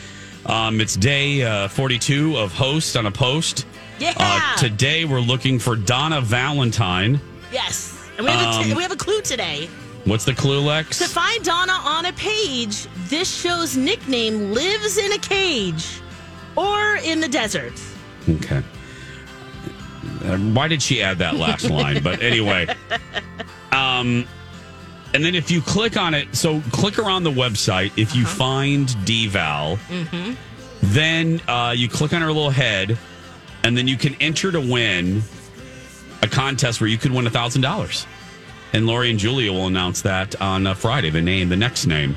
Um, 0.46 0.80
it's 0.80 0.94
day 0.96 1.42
uh, 1.42 1.66
42 1.68 2.36
of 2.36 2.52
Host 2.52 2.96
on 2.96 3.06
a 3.06 3.10
Post. 3.10 3.66
Yeah. 4.00 4.14
Uh, 4.16 4.56
today 4.56 5.04
we're 5.04 5.20
looking 5.20 5.58
for 5.58 5.76
Donna 5.76 6.20
Valentine. 6.20 7.20
Yes. 7.52 7.96
And 8.16 8.24
we 8.26 8.32
have, 8.32 8.60
a 8.60 8.64
t- 8.64 8.70
Um, 8.70 8.76
we 8.76 8.82
have 8.82 8.92
a 8.92 8.96
clue 8.96 9.20
today. 9.20 9.68
What's 10.04 10.24
the 10.24 10.34
clue, 10.34 10.60
Lex? 10.60 10.98
To 10.98 11.04
find 11.08 11.44
Donna 11.44 11.72
on 11.72 12.06
a 12.06 12.12
page, 12.14 12.86
this 13.08 13.32
show's 13.42 13.76
nickname 13.76 14.52
lives 14.52 14.96
in 14.96 15.12
a 15.12 15.18
cage 15.18 16.00
or 16.56 16.96
in 17.04 17.20
the 17.20 17.28
desert. 17.28 17.74
Okay. 18.28 18.62
Uh, 20.24 20.36
why 20.38 20.68
did 20.68 20.80
she 20.82 21.02
add 21.02 21.18
that 21.18 21.36
last 21.36 21.68
line? 21.70 22.02
But 22.02 22.22
anyway, 22.22 22.66
um, 23.72 24.26
and 25.12 25.22
then 25.24 25.34
if 25.34 25.50
you 25.50 25.60
click 25.60 25.96
on 25.98 26.14
it, 26.14 26.34
so 26.34 26.60
click 26.72 26.98
around 26.98 27.24
the 27.24 27.30
website. 27.32 27.92
If 27.98 28.14
you 28.16 28.24
find 28.24 28.88
Dval, 28.88 29.76
Mm-hmm. 29.88 30.32
then 30.82 31.40
uh, 31.46 31.74
you 31.76 31.88
click 31.88 32.12
on 32.14 32.22
her 32.22 32.28
little 32.28 32.50
head, 32.50 32.96
and 33.64 33.76
then 33.76 33.86
you 33.88 33.96
can 33.96 34.14
enter 34.20 34.50
to 34.52 34.60
win 34.60 35.22
a 36.22 36.28
contest 36.28 36.80
where 36.80 36.88
you 36.88 36.98
could 36.98 37.12
win 37.12 37.26
a 37.26 37.30
thousand 37.30 37.62
dollars. 37.62 38.06
And 38.72 38.86
Lori 38.86 39.10
and 39.10 39.18
Julia 39.18 39.52
will 39.52 39.66
announce 39.66 40.02
that 40.02 40.40
on 40.40 40.66
uh, 40.66 40.74
Friday. 40.74 41.10
The 41.10 41.20
name, 41.22 41.48
the 41.48 41.56
next 41.56 41.86
name, 41.86 42.14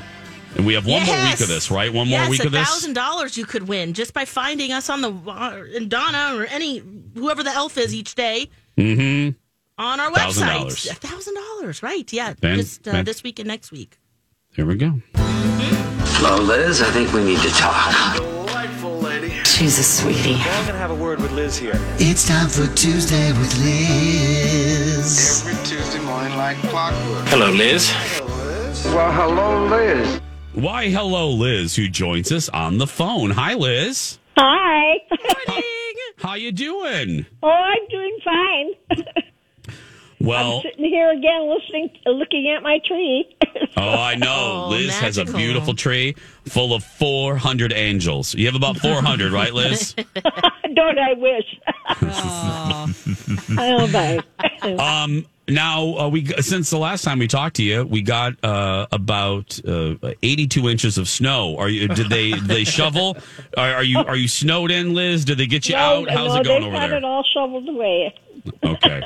and 0.55 0.65
we 0.65 0.75
have 0.75 0.85
one 0.85 1.03
more 1.05 1.15
week 1.15 1.39
of 1.41 1.47
this, 1.47 1.71
right? 1.71 1.91
One 1.91 2.07
more 2.07 2.19
yes, 2.19 2.29
week 2.29 2.45
of 2.45 2.51
this. 2.51 2.67
thousand 2.67 2.93
dollars 2.93 3.37
you 3.37 3.45
could 3.45 3.67
win 3.67 3.93
just 3.93 4.13
by 4.13 4.25
finding 4.25 4.71
us 4.71 4.89
on 4.89 5.01
the 5.01 5.11
uh, 5.11 5.63
and 5.75 5.89
Donna 5.89 6.33
or 6.37 6.45
any 6.45 6.83
whoever 7.15 7.41
the 7.43 7.49
elf 7.51 7.77
is 7.77 7.93
each 7.93 8.13
day 8.15 8.49
Mm-hmm. 8.77 9.37
on 9.77 9.99
our 9.99 10.09
$1,000. 10.11 10.65
website. 10.65 10.91
A 10.91 10.95
thousand 10.95 11.35
dollars, 11.35 11.81
right? 11.83 12.11
Yeah, 12.13 12.33
Ben- 12.39 12.57
just 12.57 12.87
uh, 12.87 12.91
Ben- 12.91 13.05
this 13.05 13.21
week 13.23 13.39
and 13.39 13.47
next 13.47 13.71
week. 13.71 13.99
Here 14.55 14.65
we 14.65 14.75
go. 14.75 14.99
Well, 15.15 16.41
Liz, 16.41 16.81
I 16.81 16.89
think 16.91 17.11
we 17.13 17.23
need 17.23 17.39
to 17.39 17.49
talk. 17.49 18.32
Delightful 19.53 19.65
lady. 19.65 19.71
She's 19.71 19.79
a 19.79 19.83
sweetie. 19.83 20.35
I'm 20.35 20.65
gonna 20.65 20.77
have 20.77 20.91
a 20.91 20.95
word 20.95 21.21
with 21.21 21.31
Liz 21.31 21.57
here. 21.57 21.79
It's 21.97 22.27
time 22.27 22.49
for 22.49 22.67
Tuesday 22.75 23.31
with 23.33 23.57
Liz. 23.59 25.43
Every 25.45 25.65
Tuesday 25.65 25.99
morning 26.05 26.35
like 26.37 26.57
clockwork. 26.57 27.27
Hello, 27.27 27.51
Liz. 27.51 27.91
Well, 28.85 29.11
hello, 29.11 29.65
Liz. 29.67 30.21
Why, 30.53 30.89
hello, 30.89 31.31
Liz, 31.31 31.75
who 31.75 31.87
joins 31.87 32.31
us 32.31 32.49
on 32.49 32.77
the 32.77 32.87
phone. 32.87 33.31
Hi, 33.31 33.55
Liz. 33.55 34.19
Hi. 34.37 34.99
How 36.17 36.35
you 36.35 36.51
doing? 36.51 37.25
Oh, 37.41 37.49
I'm 37.49 37.87
doing 37.89 38.17
fine. 38.23 39.23
Well, 40.23 40.55
I'm 40.55 40.61
sitting 40.61 40.85
here 40.85 41.11
again, 41.11 41.49
listening, 41.49 41.89
looking 42.05 42.49
at 42.49 42.63
my 42.63 42.79
tree. 42.85 43.27
oh, 43.77 43.89
I 43.89 44.15
know. 44.15 44.63
Oh, 44.65 44.69
Liz 44.69 44.97
has 44.99 45.17
a 45.17 45.25
beautiful 45.25 45.73
tree 45.73 46.15
full 46.45 46.73
of 46.73 46.81
400 46.81 47.73
angels. 47.73 48.33
You 48.33 48.45
have 48.45 48.55
about 48.55 48.77
400, 48.77 49.31
right, 49.33 49.53
Liz? 49.53 49.93
Don't 50.73 50.97
I 50.97 51.13
wish? 51.17 51.59
oh, 53.59 53.91
bye. 53.91 54.19
Um, 54.63 55.25
now 55.49 55.97
uh, 55.97 56.07
we 56.07 56.25
since 56.39 56.69
the 56.69 56.77
last 56.77 57.03
time 57.03 57.19
we 57.19 57.27
talked 57.27 57.57
to 57.57 57.63
you, 57.63 57.83
we 57.85 58.01
got 58.01 58.41
uh, 58.45 58.87
about 58.93 59.59
uh, 59.67 59.95
82 60.23 60.69
inches 60.69 60.97
of 60.97 61.09
snow. 61.09 61.57
Are 61.57 61.67
you? 61.67 61.89
Did 61.89 62.07
they 62.07 62.31
did 62.31 62.45
they 62.45 62.63
shovel? 62.63 63.17
Are, 63.57 63.73
are 63.73 63.83
you 63.83 63.99
are 63.99 64.15
you 64.15 64.29
snowed 64.29 64.71
in, 64.71 64.93
Liz? 64.93 65.25
Did 65.25 65.37
they 65.37 65.47
get 65.47 65.67
you 65.67 65.75
no, 65.75 65.81
out? 65.81 66.09
How's 66.09 66.33
no, 66.33 66.39
it 66.39 66.43
going 66.45 66.61
they've 66.61 66.73
over 66.73 66.87
got 66.87 66.91
it 66.91 67.03
all 67.03 67.25
shoveled 67.33 67.67
away. 67.67 68.15
Okay. 68.63 69.01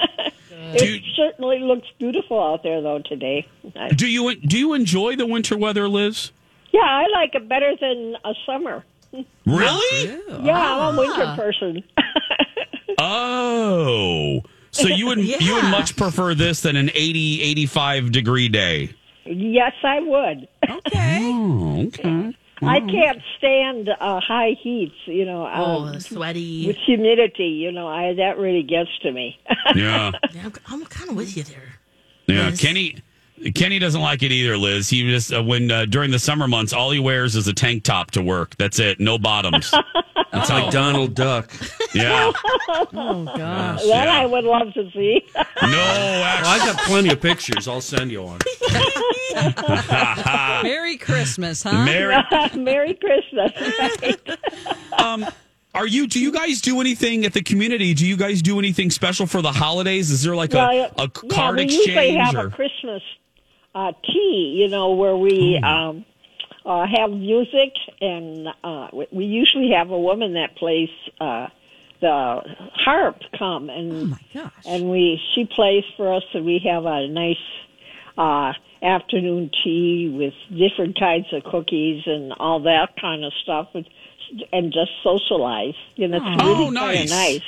It 0.74 1.04
certainly 1.16 1.60
looks 1.60 1.88
beautiful 2.00 2.42
out 2.42 2.64
there, 2.64 2.82
though, 2.82 3.00
today. 3.00 3.48
Do 3.96 4.08
you 4.08 4.36
do 4.36 4.58
you 4.58 4.74
enjoy 4.74 5.16
the 5.16 5.26
winter 5.26 5.58
weather, 5.58 5.88
Liz? 5.88 6.32
yeah, 6.72 6.82
I 6.82 7.08
like 7.14 7.34
it 7.36 7.48
better 7.48 7.74
than 7.80 8.16
a 8.26 8.34
summer. 8.46 8.84
Really? 9.46 10.20
Yeah, 10.44 10.60
I'm 10.60 10.96
a 10.96 11.00
winter 11.00 11.24
ah. 11.26 11.36
person. 11.36 11.84
Oh, 13.00 14.42
so 14.72 14.88
you 14.88 15.06
would 15.08 15.20
you 15.20 15.54
would 15.54 15.66
much 15.66 15.96
prefer 15.96 16.34
this 16.34 16.62
than 16.62 16.76
an 16.76 16.90
80, 16.94 17.42
85 17.44 18.12
degree 18.12 18.50
day? 18.50 18.90
yes, 19.26 19.74
I 19.84 20.00
would. 20.00 20.48
Okay. 20.68 21.20
Oh, 21.22 21.86
okay. 21.88 22.36
I 22.62 22.80
can't 22.80 23.22
stand 23.38 23.90
uh, 23.90 24.20
high 24.20 24.56
heats, 24.62 24.96
you 25.06 25.26
know. 25.26 25.46
Oh, 25.54 25.86
um, 25.86 25.94
the 25.94 26.02
sweaty. 26.02 26.68
with 26.68 26.78
humidity, 26.78 27.46
you 27.46 27.72
know, 27.72 27.88
I 27.88 28.14
that 28.16 28.38
really 28.38 28.64
gets 28.64 28.90
to 29.04 29.12
me. 29.12 29.40
Yeah, 29.76 30.12
Yeah, 30.34 30.46
I'm, 30.46 30.54
I'm 30.68 30.86
kind 30.86 31.10
of 31.10 31.16
with 31.16 31.36
you 31.38 31.44
there. 31.44 31.76
yeah. 32.28 32.52
Kenny 32.52 32.98
Kenny 33.54 33.78
doesn't 33.78 34.02
like 34.02 34.24
it 34.24 34.32
either, 34.32 34.58
Liz. 34.58 34.90
He 34.90 35.08
just 35.10 35.32
uh, 35.32 35.44
when 35.44 35.70
uh, 35.70 35.86
during 35.86 36.12
the 36.12 36.20
summer 36.20 36.48
months, 36.48 36.74
all 36.74 36.90
he 36.92 37.00
wears 37.00 37.36
is 37.36 37.48
a 37.48 37.54
tank 37.54 37.84
top 37.84 38.12
to 38.12 38.22
work. 38.22 38.56
That's 38.58 38.80
it, 38.80 39.00
no 39.00 39.18
bottoms. 39.20 39.72
That's 40.32 40.50
like 40.50 40.72
Donald 40.72 41.14
Duck. 41.16 41.52
Yeah. 41.94 42.32
oh 42.70 43.26
gosh, 43.26 43.82
that 43.84 43.86
yeah. 44.08 44.20
I 44.20 44.26
would 44.26 44.44
love 44.44 44.74
to 44.74 44.90
see. 44.92 45.22
No, 45.36 45.44
I 46.44 46.58
got 46.66 46.78
plenty 46.82 47.10
of 47.10 47.22
pictures. 47.22 47.68
I'll 47.68 47.82
send 47.82 48.12
you 48.12 48.24
one. 48.24 48.40
Merry 50.64 50.98
Christmas, 50.98 51.64
huh? 51.64 51.84
Merry- 51.86 52.16
Merry 52.56 52.94
Christmas. 52.96 53.52
um, 54.98 55.26
are 55.74 55.86
you? 55.88 56.08
Do 56.08 56.20
you 56.20 56.32
guys 56.32 56.62
do 56.62 56.82
anything 56.82 57.26
at 57.26 57.34
the 57.34 57.42
community? 57.44 57.94
Do 57.94 58.06
you 58.08 58.18
guys 58.18 58.42
do 58.42 58.58
anything 58.60 58.90
special 58.90 59.28
for 59.28 59.42
the 59.42 59.52
holidays? 59.52 60.10
Is 60.12 60.24
there 60.24 60.36
like 60.36 60.54
a, 60.54 60.58
Well, 60.58 60.92
a 60.98 61.02
yeah, 61.24 61.30
card 61.36 61.58
we 61.58 61.64
usually 61.64 61.84
exchange? 61.94 62.18
have 62.22 62.36
or? 62.36 62.48
a 62.48 62.52
Christmas 62.52 63.04
uh, 63.76 63.92
tea, 64.04 64.56
you 64.60 64.70
know, 64.70 64.94
where 64.94 65.16
we 65.16 65.58
um, 65.64 66.04
uh, 66.66 66.86
have 66.88 67.12
music, 67.12 67.74
and 68.02 68.48
uh, 68.64 68.88
we- 68.94 69.08
we 69.12 69.26
usually 69.26 69.72
have 69.72 69.92
a 69.92 70.00
woman 70.00 70.34
that 70.34 70.56
plays 70.56 70.90
uh, 71.22 71.48
the 72.02 72.42
harp 72.74 73.22
come, 73.38 73.70
and 73.70 74.16
and 74.66 74.90
we 74.90 75.22
she 75.36 75.46
plays 75.46 75.84
for 75.96 76.14
us, 76.14 76.24
and 76.34 76.46
we 76.46 76.60
have 76.60 76.86
a 76.86 77.08
nice 77.08 77.38
uh, 78.18 78.54
afternoon 78.82 79.50
tea 79.64 80.10
with 80.16 80.34
different 80.58 81.00
kinds 81.00 81.26
of 81.34 81.44
cookies 81.44 82.04
and 82.06 82.34
all 82.34 82.62
that 82.64 82.90
kind 83.00 83.24
of 83.26 83.34
stuff, 83.44 83.68
and, 83.74 83.88
and 84.52 84.72
just 84.74 84.92
socialize. 85.04 85.76
You 85.96 86.08
know, 86.08 86.18
it's 86.18 86.26
Oh, 86.42 86.48
really 86.48 86.64
kind 86.66 86.74
nice. 86.76 87.04
of 87.06 87.10
nice. 87.10 87.42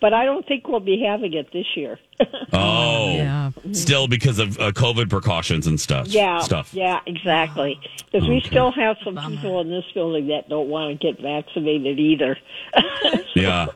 But 0.00 0.14
I 0.14 0.24
don't 0.26 0.46
think 0.46 0.68
we'll 0.68 0.78
be 0.78 1.02
having 1.04 1.34
it 1.34 1.52
this 1.52 1.66
year. 1.76 1.98
Oh, 2.52 3.14
yeah. 3.14 3.50
still 3.72 4.06
because 4.08 4.38
of 4.38 4.58
uh, 4.58 4.70
COVID 4.72 5.10
precautions 5.10 5.66
and 5.66 5.78
stuff. 5.80 6.06
Yeah, 6.08 6.38
stuff. 6.40 6.72
yeah, 6.72 7.00
exactly. 7.06 7.78
Because 8.10 8.28
we 8.28 8.40
still 8.40 8.70
have 8.72 8.96
some 9.04 9.16
people 9.16 9.60
in 9.60 9.70
this 9.70 9.84
building 9.94 10.28
that 10.28 10.48
don't 10.48 10.68
want 10.68 10.98
to 11.00 11.06
get 11.12 11.20
vaccinated 11.20 11.98
either. 11.98 12.36
Yeah, 13.34 13.66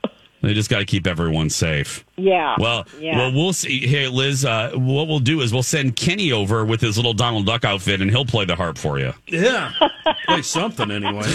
they 0.43 0.55
just 0.55 0.69
got 0.71 0.79
to 0.81 0.85
keep 0.85 1.07
everyone 1.07 1.49
safe. 1.51 2.05
yeah. 2.17 2.57
Well, 2.59 2.85
yeah. 2.99 3.17
well, 3.19 3.33
we'll 3.33 3.53
see. 3.53 3.87
Hey, 3.87 4.09
Liz, 4.09 4.45
uh, 4.45 4.73
what 4.75 5.09
we'll 5.09 5.19
do 5.21 5.41
is 5.41 5.53
we'll 5.53 5.63
send 5.63 5.97
Kenny 5.97 6.33
over 6.33 6.65
with 6.65 6.81
his 6.81 6.97
little 6.97 7.15
Donald 7.15 7.47
Duck 7.47 7.65
outfit, 7.65 8.01
and 8.03 8.11
he'll 8.11 8.25
play 8.27 8.45
the 8.45 8.57
harp 8.57 8.77
for 8.79 8.99
you. 8.99 9.13
Yeah. 9.27 9.73
Play 10.27 10.43
something 10.43 10.91
anyway. 10.91 11.27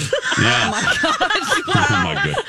Yeah. 0.42 0.72
Oh 0.74 2.02
my 2.04 2.14
god. 2.16 2.36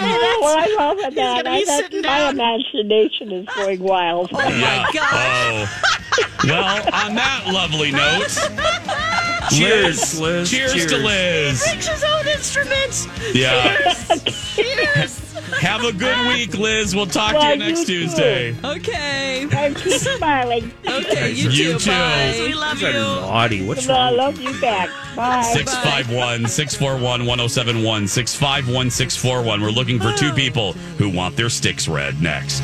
Oh, 0.00 0.38
well, 0.42 0.58
I 0.58 0.74
love 0.78 0.98
it. 0.98 1.14
That. 1.14 1.44
gonna 1.44 1.56
be 1.56 1.62
I, 1.62 1.64
that 1.64 1.84
sitting 1.84 2.02
my 2.02 2.08
down. 2.18 2.34
imagination 2.34 3.32
is 3.32 3.46
going 3.54 3.80
wild. 3.82 4.30
Oh 4.32 4.48
yeah. 4.48 4.86
Oh. 4.94 5.66
Well, 6.44 6.64
on 6.94 7.14
that 7.14 7.42
lovely 7.46 7.90
note, 7.92 8.28
cheers, 9.50 10.20
Liz. 10.20 10.50
Cheers, 10.50 10.72
to 10.72 10.78
Cheers. 10.78 10.92
Liz. 11.04 11.66
Makes 11.66 11.88
his 11.88 12.04
own 12.04 12.26
instruments. 12.28 13.08
Yeah. 13.34 13.92
Cheers. 14.54 15.24
Have 15.60 15.82
a 15.82 15.92
good 15.92 16.28
week, 16.28 16.54
Liz. 16.58 16.94
We'll 16.94 17.06
talk 17.06 17.32
to 17.32 17.48
you 17.48 17.56
next 17.56 17.80
you 17.80 17.86
too. 17.86 18.00
Tuesday. 18.06 18.56
Okay. 18.62 19.46
And 19.50 19.74
keep 19.76 19.94
smiling. 19.94 20.70
Okay, 20.86 21.32
you, 21.32 21.50
You 21.50 21.72
too. 21.72 21.78
too. 21.78 21.90
Bye. 21.90 22.34
We 22.38 22.54
love 22.54 22.80
you. 22.80 22.92
naughty. 22.92 23.66
What's 23.66 23.86
wrong? 23.86 24.12
with 24.12 24.18
love 24.18 24.40
you 24.40 24.60
back. 24.60 24.90
Bye. 25.16 25.42
651 25.42 26.46
641 26.46 27.26
1071. 27.26 28.08
651 28.08 28.90
641. 28.90 29.60
We're 29.60 29.70
looking 29.70 29.98
for 29.98 30.12
two 30.12 30.32
people 30.32 30.74
who 30.98 31.08
want 31.08 31.36
their 31.36 31.48
sticks 31.48 31.88
read 31.88 32.20
next. 32.22 32.62